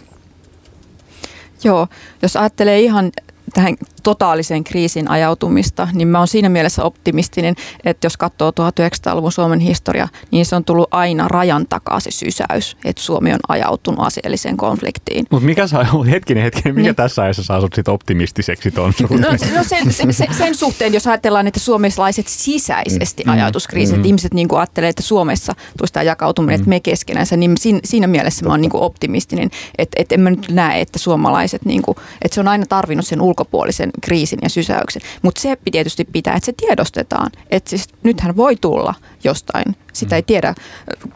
Joo, 1.64 1.88
jos 2.22 2.36
ajattelee 2.36 2.80
ihan 2.80 3.12
tähän 3.55 3.74
totaalisen 4.09 4.64
kriisin 4.64 5.11
ajautumista, 5.11 5.88
niin 5.92 6.09
mä 6.09 6.18
oon 6.18 6.28
siinä 6.28 6.48
mielessä 6.48 6.84
optimistinen, 6.84 7.54
että 7.84 8.06
jos 8.06 8.16
katsoo 8.16 8.50
1900-luvun 8.50 9.32
Suomen 9.32 9.61
historia, 9.61 10.09
niin 10.30 10.46
se 10.46 10.56
on 10.56 10.64
tullut 10.64 10.88
aina 10.90 11.28
rajan 11.28 11.66
takaa 11.68 12.00
se 12.00 12.11
sysäys, 12.11 12.76
että 12.84 13.02
Suomi 13.02 13.32
on 13.32 13.38
ajautunut 13.48 14.06
aseelliseen 14.06 14.56
konfliktiin. 14.56 15.26
Mutta 15.30 15.46
mikä 15.46 15.66
saa, 15.66 15.84
hetkinen, 16.11 16.42
hetkinen, 16.42 16.74
mikä 16.74 16.88
niin. 16.88 16.94
tässä 16.94 17.22
ajassa 17.22 17.42
saa 17.42 17.61
sut 17.61 17.74
sit 17.74 17.88
optimistiseksi 17.88 18.70
ton 18.70 18.92
suhteen? 18.92 19.20
No, 19.20 19.30
no 19.56 19.64
sen, 19.64 19.92
sen, 19.92 20.34
sen, 20.38 20.54
suhteen, 20.54 20.94
jos 20.94 21.06
ajatellaan, 21.06 21.46
että 21.46 21.61
suomalaiset 21.61 22.28
sisäisesti 22.28 23.24
mm. 23.24 23.32
ajatuskriisit, 23.32 23.94
mm. 23.94 24.00
että 24.00 24.09
ihmiset 24.09 24.34
niin 24.34 24.48
ajattelee, 24.56 24.88
että 24.88 25.02
Suomessa 25.02 25.54
tulisi 25.78 25.92
tämä 25.92 26.04
jakautuminen, 26.04 26.61
mm. 26.61 26.62
että 26.62 26.68
me 26.68 26.80
keskenänsä, 26.80 27.36
niin 27.36 27.52
siinä, 27.59 27.80
siinä 27.84 28.06
mielessä 28.06 28.46
mä 28.46 28.52
oon 28.52 28.61
niin 28.61 28.70
optimistinen, 28.74 29.50
että, 29.78 30.00
että 30.00 30.14
en 30.14 30.20
mä 30.20 30.30
nyt 30.30 30.48
näe, 30.50 30.80
että 30.80 30.98
suomalaiset, 30.98 31.64
niin 31.64 31.82
kuin, 31.82 31.96
että 32.22 32.34
se 32.34 32.40
on 32.40 32.48
aina 32.48 32.66
tarvinnut 32.66 33.06
sen 33.06 33.20
ulkopuolisen 33.20 33.90
kriisin 34.01 34.38
ja 34.42 34.49
sysäyksen. 34.49 35.03
Mutta 35.22 35.40
se 35.40 35.57
tietysti 35.72 36.05
pitää, 36.05 36.34
että 36.34 36.46
se 36.46 36.53
tiedostetaan. 36.53 37.30
Että 37.51 37.70
siis 37.70 37.88
nythän 38.03 38.36
voi 38.36 38.57
tulla 38.57 38.94
jostain 39.24 39.76
sitä 39.99 40.16
ei 40.16 40.22
tiedä. 40.22 40.55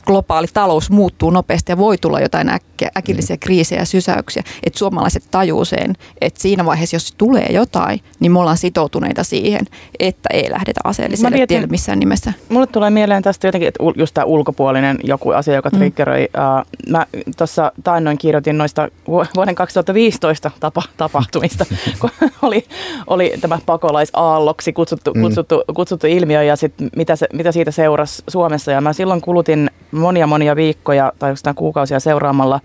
Globaali 0.06 0.46
talous 0.52 0.90
muuttuu 0.90 1.30
nopeasti 1.30 1.72
ja 1.72 1.78
voi 1.78 1.98
tulla 1.98 2.20
jotain 2.20 2.48
äkkiä, 2.48 2.90
äkillisiä 2.96 3.36
kriisejä 3.36 3.80
ja 3.80 3.86
sysäyksiä. 3.86 4.42
Että 4.62 4.78
suomalaiset 4.78 5.24
tajuu 5.30 5.64
sen, 5.64 5.94
että 6.20 6.42
siinä 6.42 6.64
vaiheessa, 6.64 6.96
jos 6.96 7.14
tulee 7.18 7.46
jotain, 7.50 8.00
niin 8.20 8.32
me 8.32 8.38
ollaan 8.38 8.56
sitoutuneita 8.56 9.24
siihen, 9.24 9.66
että 9.98 10.28
ei 10.32 10.50
lähdetä 10.50 10.80
aseelliselle 10.84 11.36
mietin, 11.36 11.48
tielle 11.48 11.66
missään 11.66 11.98
nimessä. 11.98 12.32
Mulle 12.48 12.66
tulee 12.66 12.90
mieleen 12.90 13.22
tästä 13.22 13.48
jotenkin, 13.48 13.68
että 13.68 13.84
just 13.96 14.14
tämä 14.14 14.24
ulkopuolinen 14.24 14.98
joku 15.04 15.30
asia, 15.30 15.54
joka 15.54 15.68
mm. 15.72 15.78
triggeröi. 15.78 16.28
Mm. 16.36 16.92
mä 16.92 17.06
tuossa 17.36 17.72
taannoin 17.84 18.18
kirjoitin 18.18 18.58
noista 18.58 18.88
vuoden 19.36 19.54
2015 19.54 20.50
tapa, 20.60 20.82
tapahtumista, 20.96 21.66
kun 22.00 22.10
oli, 22.42 22.64
oli 23.06 23.34
tämä 23.40 23.58
pakolaisaalloksi 23.66 24.72
kutsuttu, 24.72 25.14
mm. 25.14 25.22
kutsuttu, 25.22 25.62
kutsuttu 25.74 26.06
ilmiö 26.06 26.42
ja 26.42 26.56
sit 26.56 26.74
mitä, 26.96 27.16
se, 27.16 27.26
mitä 27.32 27.52
siitä 27.52 27.70
seurasi 27.70 28.22
Suomessa 28.28 28.71
ja 28.72 28.80
mä 28.80 28.92
silloin 28.92 29.20
kulutin 29.20 29.70
monia 29.90 30.26
monia 30.26 30.56
viikkoja 30.56 31.12
tai 31.18 31.30
jostain 31.30 31.56
kuukausia 31.56 32.00
seuraamalla 32.00 32.60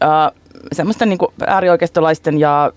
ää, 0.00 0.32
semmoisten 0.72 1.08
niin 1.08 1.18
äärioikeistolaisten 1.46 2.40
ja 2.40 2.72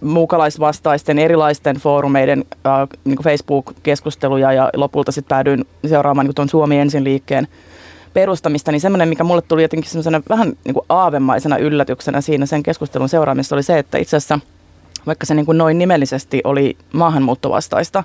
muukalaisvastaisten 0.00 1.18
erilaisten 1.18 1.76
foorumeiden 1.76 2.44
ää, 2.64 2.86
niin 3.04 3.18
Facebook-keskusteluja 3.24 4.52
ja 4.52 4.70
lopulta 4.76 5.12
sitten 5.12 5.28
päädyin 5.28 5.64
seuraamaan 5.86 6.26
niin 6.26 6.34
tuon 6.34 6.48
Suomi 6.48 6.78
ensin 6.78 7.04
liikkeen 7.04 7.48
perustamista, 8.14 8.72
niin 8.72 8.80
semmoinen, 8.80 9.08
mikä 9.08 9.24
mulle 9.24 9.42
tuli 9.42 9.62
jotenkin 9.62 9.90
semmoisena 9.90 10.22
vähän 10.28 10.52
niin 10.64 10.74
kuin 10.74 10.86
aavemaisena 10.88 11.56
yllätyksenä 11.56 12.20
siinä 12.20 12.46
sen 12.46 12.62
keskustelun 12.62 13.08
seuraamissa 13.08 13.56
oli 13.56 13.62
se, 13.62 13.78
että 13.78 13.98
itse 13.98 14.16
asiassa 14.16 14.38
vaikka 15.06 15.26
se 15.26 15.34
niin 15.34 15.46
kuin 15.46 15.58
noin 15.58 15.78
nimellisesti 15.78 16.40
oli 16.44 16.76
maahanmuuttovastaista, 16.92 18.04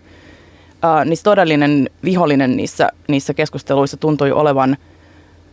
äh, 0.85 1.05
niin 1.05 1.17
todellinen 1.23 1.89
vihollinen 2.03 2.57
niissä, 2.57 2.89
niissä 3.07 3.33
keskusteluissa 3.33 3.97
tuntui 3.97 4.31
olevan 4.31 4.77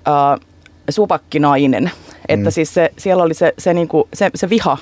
äh, 0.09 0.47
supakkinainen. 0.91 1.91
Että 2.29 2.51
mm. 2.51 2.53
siis 2.53 2.75
se, 2.75 2.91
siellä 2.99 3.23
oli 3.23 3.35
se, 3.35 3.55
se, 3.59 3.75
niinku, 3.75 4.09
se, 4.15 4.31
se 4.35 4.51
viha, 4.51 4.79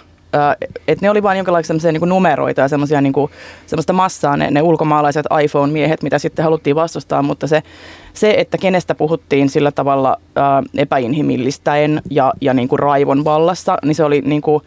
että 0.88 1.06
ne 1.06 1.10
oli 1.10 1.22
vain 1.22 1.38
jonkinlaisia 1.38 1.92
niinku 1.92 2.06
numeroita 2.06 2.60
ja 2.60 2.68
semmoisia 2.68 3.00
niinku, 3.00 3.30
semmoista 3.66 3.92
massaa, 3.92 4.36
ne, 4.36 4.50
ne 4.50 4.62
ulkomaalaiset 4.62 5.26
iPhone-miehet, 5.44 6.02
mitä 6.02 6.18
sitten 6.18 6.44
haluttiin 6.44 6.76
vastustaa, 6.76 7.22
mutta 7.22 7.46
se, 7.46 7.62
se 8.12 8.34
että 8.38 8.58
kenestä 8.58 8.94
puhuttiin 8.94 9.48
sillä 9.48 9.72
tavalla 9.72 10.20
ää, 10.36 10.62
epäinhimillistäen 10.76 12.02
ja, 12.10 12.32
ja 12.40 12.54
niinku 12.54 12.76
raivon 12.76 13.24
vallassa, 13.24 13.78
niin 13.84 13.94
se 13.94 14.04
oli 14.04 14.20
niinku, 14.20 14.62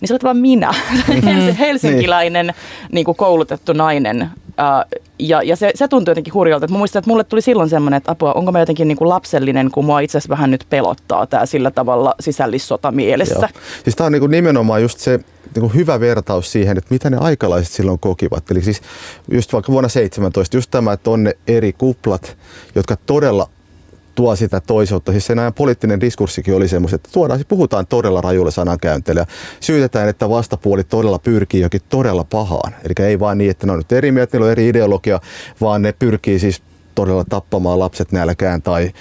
niin 0.00 0.08
se 0.08 0.18
oli 0.24 0.34
minä, 0.34 0.70
mm. 1.08 1.54
helsinkiläinen 1.58 2.46
niin. 2.46 2.54
Niin 2.92 3.04
kuin 3.04 3.16
koulutettu 3.16 3.72
nainen, 3.72 4.30
Uh, 4.52 5.00
ja, 5.18 5.42
ja 5.42 5.56
se, 5.56 5.72
se 5.74 5.88
tuntui 5.88 6.10
jotenkin 6.10 6.34
hurjalta. 6.34 6.68
Mä 6.68 6.78
muistan, 6.78 7.00
että 7.00 7.10
mulle 7.10 7.24
tuli 7.24 7.42
silloin 7.42 7.68
semmoinen, 7.68 7.98
että 7.98 8.12
apua, 8.12 8.32
onko 8.32 8.52
mä 8.52 8.60
jotenkin 8.60 8.88
niin 8.88 8.98
kuin 8.98 9.08
lapsellinen, 9.08 9.70
kun 9.70 9.84
mua 9.84 10.00
itse 10.00 10.18
asiassa 10.18 10.28
vähän 10.28 10.50
nyt 10.50 10.66
pelottaa 10.70 11.26
tämä 11.26 11.46
sillä 11.46 11.70
tavalla 11.70 12.14
sisällissota 12.20 12.90
mielessä. 12.90 13.48
Siis 13.84 13.96
tämä 13.96 14.06
on 14.06 14.12
niin 14.12 14.20
kuin 14.20 14.30
nimenomaan 14.30 14.82
just 14.82 14.98
se 14.98 15.20
niin 15.54 15.60
kuin 15.60 15.74
hyvä 15.74 16.00
vertaus 16.00 16.52
siihen, 16.52 16.78
että 16.78 16.94
mitä 16.94 17.10
ne 17.10 17.16
aikalaiset 17.16 17.72
silloin 17.72 17.98
kokivat. 17.98 18.50
Eli 18.50 18.62
siis 18.62 18.82
just 19.30 19.52
vaikka 19.52 19.72
vuonna 19.72 19.88
17, 19.88 20.56
just 20.56 20.70
tämä, 20.70 20.92
että 20.92 21.10
on 21.10 21.24
ne 21.24 21.32
eri 21.46 21.72
kuplat, 21.72 22.36
jotka 22.74 22.96
todella 23.06 23.48
tuo 24.14 24.36
sitä 24.36 24.60
toiseutta. 24.60 25.12
Siis 25.12 25.26
sen 25.26 25.38
ajan 25.38 25.54
poliittinen 25.54 26.00
diskurssikin 26.00 26.54
oli 26.54 26.68
semmoista, 26.68 26.96
että 26.96 27.08
tuodaan, 27.12 27.38
siis 27.38 27.46
puhutaan 27.48 27.86
todella 27.86 28.20
rajuilla 28.20 28.50
sanankäynteillä 28.50 29.26
syytetään, 29.60 30.08
että 30.08 30.28
vastapuoli 30.28 30.84
todella 30.84 31.18
pyrkii 31.18 31.60
jokin 31.60 31.80
todella 31.88 32.24
pahaan. 32.24 32.74
Eli 32.84 33.06
ei 33.06 33.20
vain 33.20 33.38
niin, 33.38 33.50
että 33.50 33.66
ne 33.66 33.72
on 33.72 33.78
nyt 33.78 33.92
eri 33.92 34.12
mieltä, 34.12 34.36
niillä 34.36 34.46
on 34.46 34.52
eri 34.52 34.68
ideologia, 34.68 35.20
vaan 35.60 35.82
ne 35.82 35.92
pyrkii 35.92 36.38
siis 36.38 36.62
todella 36.94 37.24
tappamaan 37.24 37.78
lapset 37.78 38.12
nälkään 38.12 38.62
tai 38.62 38.92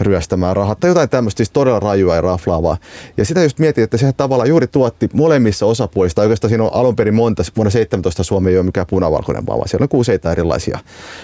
ryöstämään 0.00 0.56
rahat 0.56 0.80
tai 0.80 0.90
jotain 0.90 1.08
tämmöistä 1.08 1.36
siis 1.36 1.50
todella 1.50 1.80
rajua 1.80 2.14
ja 2.14 2.20
raflaavaa. 2.20 2.76
Ja 3.16 3.24
sitä 3.24 3.42
just 3.42 3.58
mietin, 3.58 3.84
että 3.84 3.96
sehän 3.96 4.14
tavallaan 4.14 4.48
juuri 4.48 4.66
tuotti 4.66 5.08
molemmissa 5.12 5.66
osapuolista, 5.66 6.22
oikeastaan 6.22 6.48
siinä 6.48 6.64
on 6.64 6.74
alun 6.74 6.96
perin 6.96 7.14
monta, 7.14 7.42
vuonna 7.56 7.70
17 7.70 8.22
Suomi 8.22 8.50
ei 8.50 8.56
ole 8.56 8.66
mikään 8.66 8.86
punavalkoinen 8.90 9.46
vaan, 9.46 9.58
vaan 9.58 9.68
siellä 9.68 9.88
on 9.92 10.00
useita 10.00 10.32
erilaisia 10.32 10.78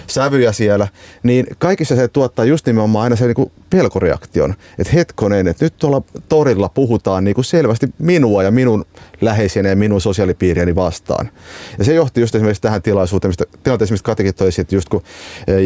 sävyjä 0.06 0.52
siellä, 0.52 0.88
niin 1.22 1.46
kaikissa 1.58 1.96
se 1.96 2.08
tuottaa 2.08 2.44
just 2.44 2.66
nimenomaan 2.66 3.02
aina 3.02 3.16
se 3.16 3.26
niin 3.26 3.52
pelkoreaktion, 3.70 4.54
että 4.78 4.92
hetkonen, 4.92 5.48
että 5.48 5.64
nyt 5.64 5.76
tuolla 5.76 6.02
torilla 6.28 6.68
puhutaan 6.68 7.24
niin 7.24 7.44
selvästi 7.44 7.86
minua 7.98 8.42
ja 8.42 8.50
minun 8.50 8.84
läheisiä 9.20 9.62
ja 9.62 9.76
minun 9.76 10.00
sosiaalipiiriäni 10.00 10.74
vastaan. 10.74 11.30
Ja 11.78 11.84
se 11.84 11.94
johti 11.94 12.20
just 12.20 12.34
esimerkiksi 12.34 12.62
tähän 12.62 12.82
tilaisuuteen, 12.82 13.28
mistä 13.28 13.44
tilanteeseen, 13.62 13.94
mistä 13.94 14.06
Katikin 14.06 14.34
toi 14.34 14.50
että 14.58 14.74
just 14.74 14.88
kun 14.88 15.02
e, 15.46 15.60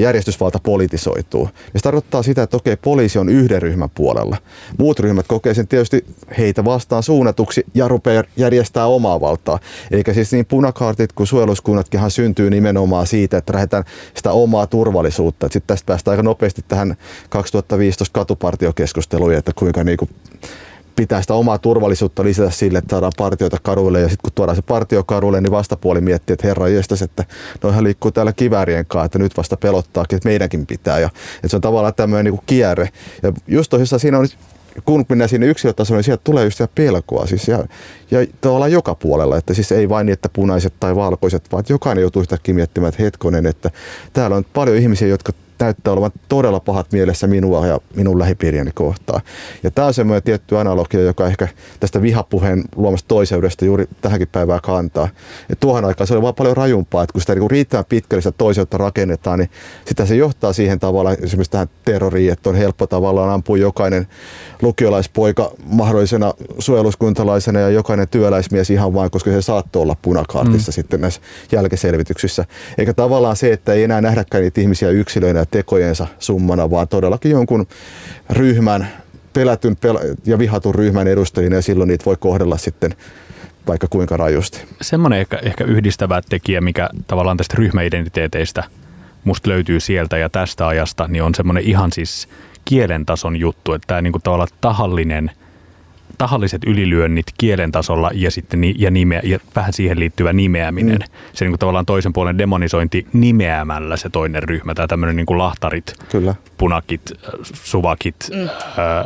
järjestysvalta 0.51 0.59
politisoituu. 0.59 1.48
Ja 1.74 1.80
se 1.80 1.82
tarkoittaa 1.82 2.22
sitä, 2.22 2.42
että 2.42 2.57
okei, 2.57 2.76
poliisi 2.76 3.18
on 3.18 3.28
yhden 3.28 3.62
ryhmän 3.62 3.90
puolella. 3.90 4.36
Muut 4.78 5.01
ryhmät 5.01 5.26
kokee 5.26 5.55
sen 5.55 5.68
tietysti 5.68 6.05
heitä 6.38 6.64
vastaan 6.64 7.03
suunnatuksi 7.03 7.64
ja 7.74 7.88
rupeaa 7.88 8.24
järjestää 8.36 8.86
omaa 8.86 9.20
valtaa. 9.20 9.59
Eikä 9.90 10.14
siis 10.14 10.32
niin 10.32 10.46
punakaartit 10.46 11.12
kuin 11.12 11.26
suojeluskunnatkinhan 11.26 12.11
syntyy 12.11 12.51
nimenomaan 12.51 13.07
siitä, 13.07 13.38
että 13.38 13.53
lähdetään 13.53 13.84
sitä 14.14 14.32
omaa 14.32 14.66
turvallisuutta. 14.66 15.46
Sitten 15.46 15.66
tästä 15.66 15.86
päästään 15.86 16.12
aika 16.12 16.22
nopeasti 16.22 16.64
tähän 16.68 16.96
2015 17.28 18.12
katupartiokeskusteluun, 18.12 19.34
että 19.34 19.53
kuinka 19.55 19.84
niinku 19.84 20.09
pitää 21.01 21.20
sitä 21.20 21.34
omaa 21.34 21.59
turvallisuutta 21.59 22.24
lisätä 22.24 22.51
sille, 22.51 22.78
että 22.78 22.90
saadaan 22.90 23.12
partioita 23.16 23.57
karuille 23.62 24.01
ja 24.01 24.09
sitten 24.09 24.22
kun 24.22 24.32
tuodaan 24.34 24.57
se 24.57 24.62
partio 24.62 25.05
karuille, 25.05 25.40
niin 25.40 25.51
vastapuoli 25.51 26.01
miettii, 26.01 26.34
että 26.34 26.46
herra 26.46 26.68
jestas, 26.68 27.03
että 27.03 27.24
noihän 27.62 27.84
liikkuu 27.84 28.11
täällä 28.11 28.32
kiväärien 28.32 28.86
kanssa, 28.86 29.05
että 29.05 29.18
nyt 29.18 29.36
vasta 29.36 29.57
pelottaakin, 29.57 30.16
että 30.16 30.28
meidänkin 30.28 30.66
pitää. 30.66 30.98
Ja, 30.98 31.11
että 31.34 31.48
se 31.48 31.57
on 31.57 31.62
tavallaan 31.62 31.94
tämmöinen 31.94 32.24
niin 32.24 32.34
kuin 32.34 32.46
kierre. 32.46 32.88
Ja 33.22 33.32
just 33.46 33.70
tosissaan 33.70 34.01
siinä 34.01 34.18
on 34.18 34.28
kun 34.84 35.05
mennään 35.09 35.28
sinne 35.28 35.46
yksilötasolle, 35.46 35.98
niin 35.98 36.05
sieltä 36.05 36.24
tulee 36.24 36.44
just 36.44 36.57
sitä 36.57 36.68
pelkoa. 36.74 37.26
Siis 37.26 37.48
ja, 37.48 37.64
ja 38.11 38.26
tavallaan 38.40 38.72
joka 38.72 38.94
puolella, 38.94 39.36
että 39.36 39.55
siis 39.55 39.72
ei 39.72 39.88
vain 39.88 40.07
niin, 40.07 40.12
että 40.12 40.28
punaiset 40.32 40.74
tai 40.80 40.96
valkoiset, 40.96 41.53
vaan 41.53 41.61
että 41.61 41.72
jokainen 41.72 42.03
joutuu 42.03 42.22
yhtäkkiä 42.22 42.55
miettimään, 42.55 42.88
että 42.88 43.03
hetkonen, 43.03 43.46
että 43.46 43.70
täällä 44.12 44.36
on 44.36 44.44
paljon 44.53 44.76
ihmisiä, 44.76 45.09
jotka 45.09 45.32
näyttää 45.61 45.92
olevan 45.92 46.11
todella 46.28 46.61
pahat 46.61 46.92
mielessä 46.92 47.26
minua 47.26 47.66
ja 47.66 47.80
minun 47.96 48.18
lähipiiriäni 48.18 48.70
kohtaan. 48.74 49.20
Ja 49.62 49.70
tämä 49.70 49.86
on 49.86 49.94
semmoinen 49.94 50.22
tietty 50.22 50.58
analogia, 50.58 51.00
joka 51.00 51.26
ehkä 51.26 51.48
tästä 51.80 52.02
vihapuheen 52.02 52.64
luomasta 52.76 53.08
toiseudesta 53.08 53.64
juuri 53.64 53.86
tähänkin 54.00 54.28
päivään 54.28 54.61
kantaa. 54.61 55.08
Ja 55.48 55.56
tuohon 55.56 55.84
aikaan 55.84 56.06
se 56.06 56.14
oli 56.14 56.22
vaan 56.22 56.34
paljon 56.34 56.56
rajumpaa, 56.56 57.02
että 57.02 57.12
kun 57.12 57.20
sitä 57.20 57.34
niin 57.34 57.50
riittävän 57.50 57.84
pitkälle 57.88 58.22
sitä 58.22 58.38
toiseutta 58.38 58.78
rakennetaan, 58.78 59.38
niin 59.38 59.50
sitä 59.84 60.06
se 60.06 60.16
johtaa 60.16 60.52
siihen 60.52 60.80
tavallaan 60.80 61.16
esimerkiksi 61.22 61.50
tähän 61.50 61.68
terroriin, 61.84 62.32
että 62.32 62.50
on 62.50 62.56
helppo 62.56 62.86
tavallaan 62.86 63.30
ampua 63.30 63.58
jokainen 63.58 64.06
lukiolaispoika 64.62 65.52
mahdollisena 65.64 66.34
suojeluskuntalaisena 66.58 67.61
ja 67.61 67.70
jokainen 67.70 68.08
työläismies 68.08 68.70
ihan 68.70 68.94
vain, 68.94 69.11
koska 69.11 69.30
se 69.30 69.42
saattoi 69.42 69.82
olla 69.82 69.96
punakaartissa 70.02 70.70
mm. 70.70 70.74
sitten 70.74 71.00
näissä 71.00 71.20
jälkiselvityksissä. 71.52 72.44
Eikä 72.78 72.94
tavallaan 72.94 73.36
se, 73.36 73.52
että 73.52 73.72
ei 73.72 73.84
enää 73.84 74.00
nähdäkään 74.00 74.42
niitä 74.42 74.61
ihmisiä 74.61 74.90
yksilöinä 74.90 75.44
tekojensa 75.51 76.07
summana, 76.18 76.70
vaan 76.70 76.88
todellakin 76.88 77.30
jonkun 77.30 77.66
ryhmän, 78.30 78.88
pelätyn 79.32 79.76
ja 80.26 80.38
vihatun 80.38 80.74
ryhmän 80.74 81.09
edustajina 81.09 81.57
ja 81.57 81.62
silloin 81.62 81.88
niitä 81.88 82.05
voi 82.05 82.16
kohdella 82.20 82.57
sitten 82.57 82.94
vaikka 83.66 83.86
kuinka 83.90 84.16
rajusti. 84.16 84.64
Semmoinen 84.82 85.18
ehkä, 85.18 85.38
ehkä 85.42 85.64
yhdistävä 85.64 86.22
tekijä, 86.28 86.61
mikä 86.61 86.88
tavallaan 87.07 87.36
tästä 87.36 87.55
ryhmäidentiteeteistä 87.59 88.64
musta 89.24 89.51
löytyy 89.51 89.80
sieltä 89.80 90.18
ja 90.18 90.30
tästä 90.30 90.66
ajasta, 90.66 91.09
niin 91.09 91.22
on 91.22 91.34
semmoinen 91.34 91.64
ihan 91.64 91.92
siis 91.92 92.28
kielen 92.64 93.07
tason 93.07 93.36
juttu, 93.36 93.72
että 93.72 93.86
tämä 93.86 94.03
niin 94.03 94.12
kuin 94.12 94.22
tavallaan 94.22 94.48
tahallinen– 94.61 95.30
tahalliset 96.21 96.64
ylilyönnit 96.66 97.27
kielen 97.39 97.73
tasolla 97.73 98.11
ja 98.14 98.31
sitten 98.31 98.61
ni, 98.61 98.75
ja, 98.79 98.91
nimeä, 98.91 99.21
ja 99.25 99.39
vähän 99.57 99.73
siihen 99.73 100.01
liittyvä 100.01 100.33
nimeäminen. 100.33 100.99
Mm. 100.99 101.14
Se 101.33 101.45
niin 101.45 101.53
kuin 101.53 101.59
tavallaan 101.59 101.87
toisen 101.87 102.12
puolen 102.12 102.39
demonisointi 102.39 103.07
nimeämällä 103.12 103.97
se 103.97 104.11
toinen 104.11 104.43
ryhmä, 104.43 104.75
tai 104.75 104.89
tämmöinen 104.89 105.16
niin 105.16 105.27
kuin 105.27 105.39
lahtarit, 105.39 105.95
Kyllä. 106.09 106.35
punakit, 106.59 107.03
suvakit, 107.43 108.16
mm. 108.31 108.49
ää, 108.79 109.05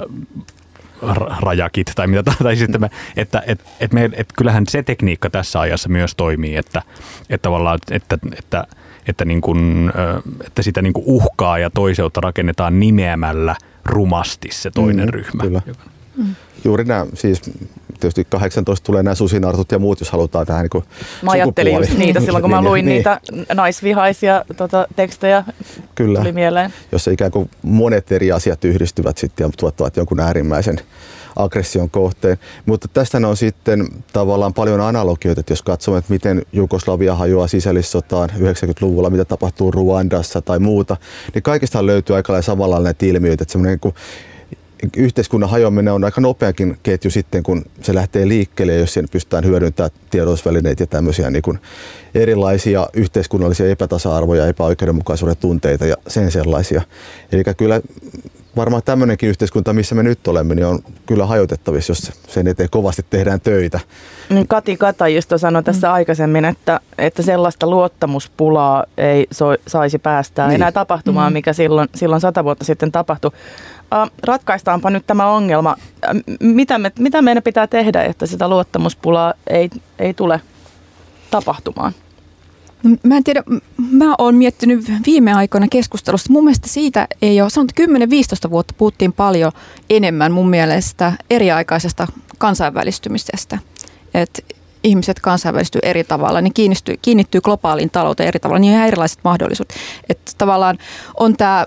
rajakit 1.40 1.92
tai 1.94 2.06
mitä 2.06 2.22
tai 2.42 2.56
sitten 2.56 2.80
me, 2.80 2.90
että 3.16 3.42
et, 3.46 3.64
et 3.80 3.92
me, 3.92 4.10
et 4.12 4.28
kyllähän 4.36 4.64
se 4.68 4.82
tekniikka 4.82 5.30
tässä 5.30 5.60
ajassa 5.60 5.88
myös 5.88 6.14
toimii, 6.14 6.56
että, 6.56 6.82
että 7.30 7.42
tavallaan, 7.42 7.78
että, 7.90 8.18
että, 8.38 8.66
että, 9.06 9.24
niin 9.24 9.40
kuin, 9.40 9.92
että 10.46 10.62
sitä 10.62 10.82
niin 10.82 10.92
kuin 10.92 11.04
uhkaa 11.06 11.58
ja 11.58 11.70
toiseutta 11.70 12.20
rakennetaan 12.20 12.80
nimeämällä 12.80 13.56
rumasti 13.84 14.48
se 14.52 14.70
toinen 14.70 15.06
mm, 15.06 15.12
ryhmä. 15.12 15.42
Kyllä. 15.42 15.62
Mm. 16.16 16.34
Juuri 16.64 16.84
nämä, 16.84 17.06
siis 17.14 17.42
tietysti 18.00 18.24
18 18.24 18.86
tulee 18.86 19.02
nämä 19.02 19.14
susinartut 19.14 19.72
ja 19.72 19.78
muut, 19.78 20.00
jos 20.00 20.10
halutaan 20.10 20.46
tähän 20.46 20.68
niin 20.74 20.84
Mä 21.22 21.30
ajattelin 21.30 21.74
just 21.74 21.98
niitä 21.98 22.20
silloin, 22.20 22.42
kun 22.42 22.50
mä 22.50 22.56
niin, 22.60 22.68
luin 22.68 22.84
niin, 22.84 22.96
niitä 22.96 23.20
naisvihaisia 23.54 24.44
tota, 24.56 24.86
tekstejä, 24.96 25.44
Kyllä. 25.94 26.18
tuli 26.18 26.32
mieleen. 26.32 26.72
Jossa 26.92 27.10
ikään 27.10 27.30
kuin 27.30 27.50
monet 27.62 28.12
eri 28.12 28.32
asiat 28.32 28.64
yhdistyvät 28.64 29.18
sitten 29.18 29.44
ja 29.44 29.50
tuottavat 29.56 29.96
jonkun 29.96 30.20
äärimmäisen 30.20 30.80
aggression 31.36 31.90
kohteen. 31.90 32.38
Mutta 32.66 32.88
tästä 32.88 33.18
on 33.28 33.36
sitten 33.36 33.88
tavallaan 34.12 34.54
paljon 34.54 34.80
analogioita, 34.80 35.40
että 35.40 35.52
jos 35.52 35.62
katsomme, 35.62 35.98
että 35.98 36.12
miten 36.12 36.42
Jugoslavia 36.52 37.14
hajoaa 37.14 37.46
sisällissotaan 37.46 38.30
90-luvulla, 38.30 39.10
mitä 39.10 39.24
tapahtuu 39.24 39.70
Ruandassa 39.70 40.42
tai 40.42 40.58
muuta, 40.58 40.96
niin 41.34 41.42
kaikista 41.42 41.86
löytyy 41.86 42.16
aika 42.16 42.32
lailla 42.32 42.46
samanlainen 42.46 42.94
ilmiöitä, 43.02 43.42
että 43.42 43.52
semmoinen 43.52 43.78
niin 43.84 43.94
yhteiskunnan 44.96 45.50
hajoaminen 45.50 45.94
on 45.94 46.04
aika 46.04 46.20
nopeakin 46.20 46.78
ketju 46.82 47.10
sitten, 47.10 47.42
kun 47.42 47.64
se 47.82 47.94
lähtee 47.94 48.28
liikkeelle, 48.28 48.74
jos 48.74 48.94
siinä 48.94 49.08
pystytään 49.12 49.44
hyödyntämään 49.44 49.90
tiedotusvälineitä 50.10 50.82
ja 50.82 50.86
tämmöisiä 50.86 51.30
niin 51.30 51.42
kuin 51.42 51.58
erilaisia 52.14 52.86
yhteiskunnallisia 52.92 53.70
epätasa-arvoja, 53.70 54.46
epäoikeudenmukaisuuden 54.46 55.36
tunteita 55.36 55.86
ja 55.86 55.96
sen 56.08 56.30
sellaisia. 56.30 56.82
Eli 57.32 57.42
kyllä 57.56 57.80
varmaan 58.56 58.82
tämmöinenkin 58.84 59.28
yhteiskunta, 59.28 59.72
missä 59.72 59.94
me 59.94 60.02
nyt 60.02 60.28
olemme, 60.28 60.54
niin 60.54 60.66
on 60.66 60.78
kyllä 61.06 61.26
hajotettavissa, 61.26 61.90
jos 61.90 62.12
sen 62.28 62.46
eteen 62.46 62.70
kovasti 62.70 63.06
tehdään 63.10 63.40
töitä. 63.40 63.80
Niin 64.30 64.48
Kati 64.48 64.76
Katajisto 64.76 65.38
sanoi 65.38 65.62
tässä 65.62 65.88
mm. 65.88 65.94
aikaisemmin, 65.94 66.44
että, 66.44 66.80
että 66.98 67.22
sellaista 67.22 67.66
luottamuspulaa 67.66 68.84
ei 68.96 69.26
so, 69.30 69.46
saisi 69.66 69.98
päästää 69.98 70.48
niin. 70.48 70.54
enää 70.54 70.72
tapahtumaan, 70.72 71.32
mm. 71.32 71.34
mikä 71.34 71.52
silloin, 71.52 71.88
silloin 71.94 72.20
sata 72.20 72.44
vuotta 72.44 72.64
sitten 72.64 72.92
tapahtui. 72.92 73.30
Ratkaistaanpa 74.22 74.90
nyt 74.90 75.06
tämä 75.06 75.26
ongelma. 75.26 75.76
Mitä, 76.40 76.78
me, 76.78 76.92
mitä 76.98 77.22
meidän 77.22 77.42
pitää 77.42 77.66
tehdä, 77.66 78.02
että 78.02 78.26
sitä 78.26 78.48
luottamuspulaa 78.48 79.34
ei, 79.46 79.70
ei 79.98 80.14
tule 80.14 80.40
tapahtumaan? 81.30 81.92
No, 82.82 82.90
mä 83.02 83.16
en 83.16 83.24
tiedä, 83.24 83.42
mä 83.90 84.14
oon 84.18 84.34
miettinyt 84.34 84.84
viime 85.06 85.32
aikoina 85.32 85.66
keskustelusta. 85.70 86.32
Mun 86.32 86.44
mielestä 86.44 86.68
siitä 86.68 87.08
ei 87.22 87.40
ole, 87.40 87.50
sanon 87.50 87.68
10-15 88.46 88.50
vuotta 88.50 88.74
puhuttiin 88.78 89.12
paljon 89.12 89.52
enemmän 89.90 90.32
mun 90.32 90.50
mielestä 90.50 91.12
eriaikaisesta 91.30 92.06
kansainvälistymisestä. 92.38 93.58
Että 94.14 94.42
ihmiset 94.84 95.20
kansainvälistyy 95.20 95.80
eri 95.82 96.04
tavalla, 96.04 96.40
niin 96.40 96.54
kiinnittyy, 96.54 96.96
kiinnittyy 97.02 97.40
globaaliin 97.40 97.90
talouteen 97.90 98.28
eri 98.28 98.40
tavalla, 98.40 98.58
niin 98.58 98.72
on 98.72 98.76
ihan 98.76 98.88
erilaiset 98.88 99.18
mahdollisuudet. 99.24 99.74
Että 100.08 100.32
tavallaan 100.38 100.78
on 101.20 101.36
tämä, 101.36 101.66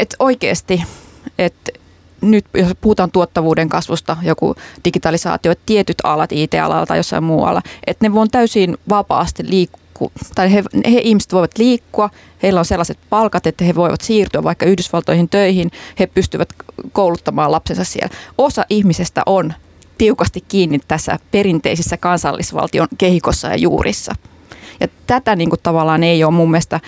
että 0.00 0.16
oikeasti, 0.18 0.82
että 1.38 1.72
nyt 2.20 2.44
jos 2.54 2.72
puhutaan 2.80 3.10
tuottavuuden 3.10 3.68
kasvusta, 3.68 4.16
joku 4.22 4.54
digitalisaatio, 4.84 5.52
että 5.52 5.62
tietyt 5.66 5.96
alat, 6.02 6.32
IT-alalla 6.32 6.86
tai 6.86 6.98
jossain 6.98 7.24
muualla, 7.24 7.62
että 7.86 8.04
ne 8.04 8.12
voivat 8.12 8.30
täysin 8.30 8.76
vapaasti 8.88 9.50
liikkua 9.50 9.86
liikku, 10.00 10.12
tai 10.34 10.52
he, 10.52 10.62
he 10.92 11.00
ihmiset 11.02 11.32
voivat 11.32 11.58
liikkua, 11.58 12.10
heillä 12.42 12.60
on 12.60 12.64
sellaiset 12.64 12.98
palkat, 13.10 13.46
että 13.46 13.64
he 13.64 13.74
voivat 13.74 14.00
siirtyä 14.00 14.42
vaikka 14.42 14.66
Yhdysvaltoihin 14.66 15.28
töihin, 15.28 15.70
he 15.98 16.06
pystyvät 16.06 16.48
kouluttamaan 16.92 17.52
lapsensa 17.52 17.84
siellä. 17.84 18.14
Osa 18.38 18.64
ihmisestä 18.70 19.22
on 19.26 19.54
tiukasti 19.98 20.44
kiinni 20.48 20.78
tässä 20.88 21.18
perinteisissä 21.30 21.96
kansallisvaltion 21.96 22.88
kehikossa 22.98 23.48
ja 23.48 23.56
juurissa. 23.56 24.14
Ja 24.80 24.88
tätä 25.06 25.36
niin 25.36 25.50
kuin 25.50 25.60
tavallaan 25.62 26.02
ei 26.02 26.24
ole 26.24 26.32
mun 26.32 26.50
mielestä 26.50 26.80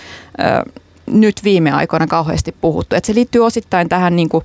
nyt 1.11 1.45
viime 1.45 1.71
aikoina 1.73 2.07
kauheasti 2.07 2.55
puhuttu. 2.61 2.97
Et 2.97 3.05
se 3.05 3.15
liittyy 3.15 3.45
osittain 3.45 3.89
tähän 3.89 4.17
niin 4.17 4.29
kuin, 4.29 4.45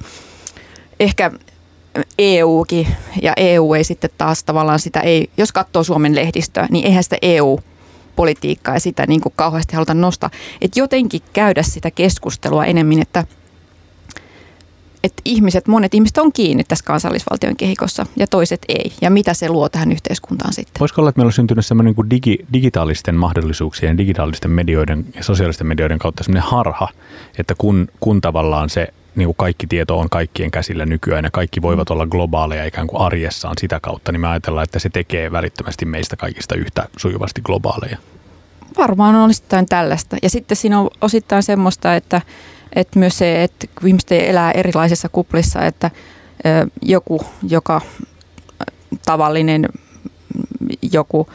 ehkä 0.99 1.32
EUkin, 2.20 2.88
ja 3.22 3.34
EU 3.38 3.74
ei 3.74 3.84
sitten 3.84 4.09
taas 4.18 4.43
tavallaan 4.43 4.80
sitä, 4.80 4.99
ei, 4.99 5.30
jos 5.38 5.51
katsoo 5.51 5.84
Suomen 5.84 6.16
lehdistöä, 6.16 6.68
niin 6.72 6.86
eihän 6.86 7.03
sitä 7.03 7.18
EU 7.22 7.59
politiikkaa 8.16 8.74
ja 8.74 8.80
sitä 8.80 9.05
niin 9.07 9.22
kuin 9.22 9.34
kauheasti 9.36 9.76
haluta 9.76 9.93
nostaa. 9.93 10.30
Että 10.61 10.80
jotenkin 10.80 11.22
käydä 11.34 11.64
sitä 11.64 11.91
keskustelua 11.91 12.66
enemmän, 12.66 13.01
että 13.01 13.26
että 15.04 15.22
ihmiset, 15.26 15.68
monet 15.68 15.93
ihmiset 15.93 16.18
on 16.18 16.34
kiinni 16.34 16.64
tässä 16.64 16.86
kansallisvaltion 16.86 17.56
kehikossa 17.56 18.06
ja 18.16 18.28
toiset 18.28 18.62
ei. 18.68 18.93
Ja 19.01 19.10
mitä 19.10 19.34
se 19.34 19.49
luo 19.49 19.70
tähän 19.70 19.91
yhteiskuntaan 19.91 20.54
sitten? 20.54 20.80
Voisiko 20.80 21.01
olla, 21.01 21.10
että 21.10 21.20
meillä 21.20 21.30
on 21.30 21.34
syntynyt 21.34 21.66
sellainen 21.66 21.95
niin 21.97 22.10
digi, 22.10 22.38
digitaalisten 22.54 23.16
mahdollisuuksien, 23.16 23.97
digitaalisten 23.97 24.51
medioiden 24.51 25.06
ja 25.16 25.24
sosiaalisten 25.24 25.68
medioiden 25.68 25.99
kautta 25.99 26.24
sellainen 26.24 26.49
harha, 26.51 26.88
että 27.38 27.56
kun, 27.58 27.88
kun 27.99 28.22
tavallaan 28.22 28.70
se 28.70 28.88
niin 29.16 29.28
kuin 29.28 29.36
kaikki 29.36 29.68
tieto 29.68 29.99
on 29.99 30.10
kaikkien 30.10 30.51
käsillä 30.51 30.86
nykyään 30.86 31.24
ja 31.24 31.32
kaikki 31.32 31.62
voivat 31.62 31.89
olla 31.89 32.08
globaaleja 32.08 32.66
ikään 32.66 32.88
kuin 32.88 33.01
arjessaan 33.01 33.56
sitä 33.60 33.80
kautta, 33.80 34.12
niin 34.12 34.22
me 34.22 34.28
ajatellaan, 34.28 34.64
että 34.64 34.80
se 34.80 34.89
tekee 34.89 35.32
välittömästi 35.32 35.86
meistä 35.86 36.16
kaikista 36.16 36.56
yhtä 36.56 36.88
sujuvasti 36.97 37.41
globaaleja. 37.41 37.97
Varmaan 38.78 39.16
on 39.16 39.30
osittain 39.30 39.66
tällaista. 39.66 40.18
Ja 40.24 40.30
sitten 40.30 40.58
siinä 40.58 40.80
on 40.80 40.89
osittain 41.01 41.43
semmoista, 41.43 41.95
että, 41.95 42.22
että 42.76 42.99
myös 42.99 43.17
se, 43.17 43.43
että 43.43 43.67
ihmiset 43.86 44.11
elää 44.11 44.51
erilaisissa 44.51 45.09
kuplissa, 45.09 45.65
että 45.65 45.91
joku, 46.82 47.21
joka 47.49 47.82
tavallinen 49.05 49.69
joku 50.91 51.28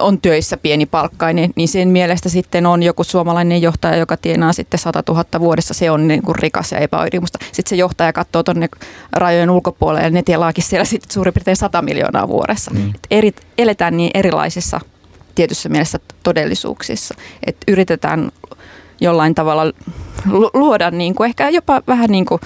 on 0.00 0.20
töissä 0.20 0.56
pienipalkkainen, 0.56 1.50
niin 1.56 1.68
sen 1.68 1.88
mielestä 1.88 2.28
sitten 2.28 2.66
on 2.66 2.82
joku 2.82 3.04
suomalainen 3.04 3.62
johtaja, 3.62 3.96
joka 3.96 4.16
tienaa 4.16 4.52
sitten 4.52 4.80
100 4.80 5.02
000 5.08 5.24
vuodessa, 5.38 5.74
se 5.74 5.90
on 5.90 6.08
niin 6.08 6.22
kuin 6.22 6.36
rikas 6.36 6.72
ja 6.72 6.78
epäoikeudenmusta. 6.78 7.38
Sitten 7.44 7.68
se 7.68 7.76
johtaja 7.76 8.12
katsoo 8.12 8.42
tuonne 8.42 8.68
rajojen 9.12 9.50
ulkopuolelle 9.50 10.06
ja 10.06 10.10
ne 10.10 10.22
tielaakin 10.22 10.64
siellä 10.64 10.84
sitten 10.84 11.10
suurin 11.10 11.34
piirtein 11.34 11.56
100 11.56 11.82
miljoonaa 11.82 12.28
vuodessa. 12.28 12.70
Mm. 12.70 12.92
eri, 13.10 13.32
eletään 13.58 13.96
niin 13.96 14.10
erilaisissa 14.14 14.80
tietyssä 15.34 15.68
mielessä 15.68 15.98
todellisuuksissa, 16.22 17.14
että 17.46 17.64
yritetään 17.68 18.30
jollain 19.00 19.34
tavalla 19.34 19.72
luoda 20.54 20.90
niin 20.90 21.14
kuin 21.14 21.28
ehkä 21.28 21.48
jopa 21.48 21.82
vähän 21.86 22.10
niin 22.10 22.26
kuin, 22.26 22.40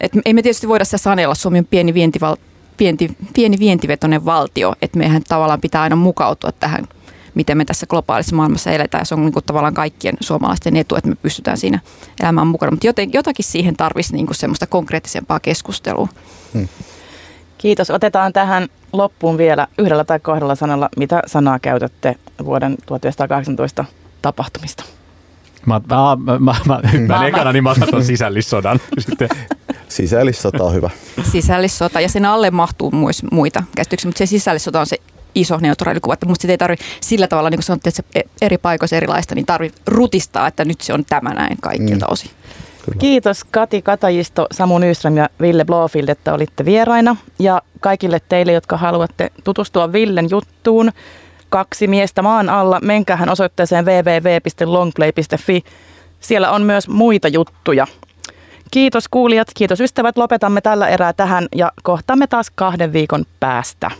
että 0.00 0.20
ei 0.24 0.34
me 0.34 0.42
tietysti 0.42 0.68
voida 0.68 0.84
se 0.84 0.98
sanella, 0.98 1.34
Suomi 1.34 1.58
on 1.58 1.66
pieni 1.66 1.94
vientivaltio, 1.94 2.44
pieni, 2.76 3.16
pieni 3.34 3.58
vientivetoinen 3.58 4.24
valtio, 4.24 4.74
että 4.82 4.98
meidän 4.98 5.22
tavallaan 5.28 5.60
pitää 5.60 5.82
aina 5.82 5.96
mukautua 5.96 6.52
tähän, 6.52 6.84
miten 7.34 7.56
me 7.56 7.64
tässä 7.64 7.86
globaalissa 7.86 8.36
maailmassa 8.36 8.70
eletään. 8.70 9.00
Ja 9.00 9.04
se 9.04 9.14
on 9.14 9.20
niin 9.20 9.32
kuin 9.32 9.44
tavallaan 9.44 9.74
kaikkien 9.74 10.16
suomalaisten 10.20 10.76
etu, 10.76 10.96
että 10.96 11.10
me 11.10 11.14
pystytään 11.14 11.58
siinä 11.58 11.80
elämään 12.22 12.46
mukana. 12.46 12.70
Mutta 12.70 12.86
joten, 12.86 13.12
jotakin 13.12 13.44
siihen 13.44 13.76
tarvitsisi 13.76 14.14
niin 14.14 14.26
kuin 14.26 14.36
semmoista 14.36 14.66
konkreettisempaa 14.66 15.40
keskustelua. 15.40 16.08
Hmm. 16.54 16.68
Kiitos. 17.58 17.90
Otetaan 17.90 18.32
tähän 18.32 18.68
loppuun 18.92 19.38
vielä 19.38 19.66
yhdellä 19.78 20.04
tai 20.04 20.20
kahdella 20.20 20.54
sanalla, 20.54 20.88
mitä 20.96 21.22
sanaa 21.26 21.58
käytätte 21.58 22.16
vuoden 22.44 22.76
1918 22.86 23.84
tapahtumista. 24.22 24.84
Mä, 25.66 25.80
mä, 25.88 26.16
mä, 26.16 26.38
mä, 26.38 26.54
mä 26.66 26.88
hyppään 26.92 27.26
ekana, 27.26 27.52
niin 27.52 27.64
mä 27.64 27.70
otan 27.70 28.04
sisällissodan. 28.04 28.80
Sitten. 28.98 29.28
Sisällissota 29.88 30.64
on 30.64 30.74
hyvä. 30.74 30.90
Sisällisota, 31.32 32.00
ja 32.00 32.08
sen 32.08 32.24
alle 32.24 32.50
mahtuu 32.50 32.90
myös 32.90 33.22
muita 33.30 33.62
käsityksiä, 33.76 34.08
mutta 34.08 34.18
se 34.18 34.26
sisällissota 34.26 34.80
on 34.80 34.86
se 34.86 34.96
iso 35.34 35.58
neutraalikuva, 35.60 36.14
että 36.14 36.26
musta 36.26 36.48
ei 36.48 36.58
tarvitse 36.58 36.84
sillä 37.00 37.28
tavalla, 37.28 37.50
niin 37.50 37.58
kuin 37.58 37.64
sanottiin, 37.64 37.90
että 37.90 38.20
se 38.20 38.24
eri 38.42 38.58
paikoissa 38.58 38.96
erilaista, 38.96 39.34
niin 39.34 39.46
tarvitsee 39.46 39.82
rutistaa, 39.86 40.46
että 40.46 40.64
nyt 40.64 40.80
se 40.80 40.92
on 40.92 41.04
tämä 41.04 41.34
näin 41.34 41.56
kaikilta 41.60 42.06
mm. 42.06 42.12
osin. 42.12 42.30
Kyllä. 42.84 42.98
Kiitos 42.98 43.44
Kati 43.44 43.82
Katajisto, 43.82 44.46
Samu 44.52 44.78
Nyström 44.78 45.16
ja 45.16 45.28
Ville 45.40 45.64
Blofield, 45.64 46.08
että 46.08 46.34
olitte 46.34 46.64
vieraina. 46.64 47.16
Ja 47.38 47.62
kaikille 47.80 48.20
teille, 48.28 48.52
jotka 48.52 48.76
haluatte 48.76 49.30
tutustua 49.44 49.92
Villen 49.92 50.30
juttuun, 50.30 50.92
kaksi 51.52 51.86
miestä 51.86 52.22
maan 52.22 52.48
alla, 52.48 52.78
menkähän 52.82 53.28
osoitteeseen 53.28 53.84
www.longplay.fi. 53.84 55.62
Siellä 56.20 56.50
on 56.50 56.62
myös 56.62 56.88
muita 56.88 57.28
juttuja. 57.28 57.86
Kiitos 58.70 59.08
kuulijat, 59.08 59.48
kiitos 59.54 59.80
ystävät. 59.80 60.16
Lopetamme 60.16 60.60
tällä 60.60 60.88
erää 60.88 61.12
tähän 61.12 61.46
ja 61.56 61.72
kohtaamme 61.82 62.26
taas 62.26 62.50
kahden 62.50 62.92
viikon 62.92 63.24
päästä. 63.40 63.90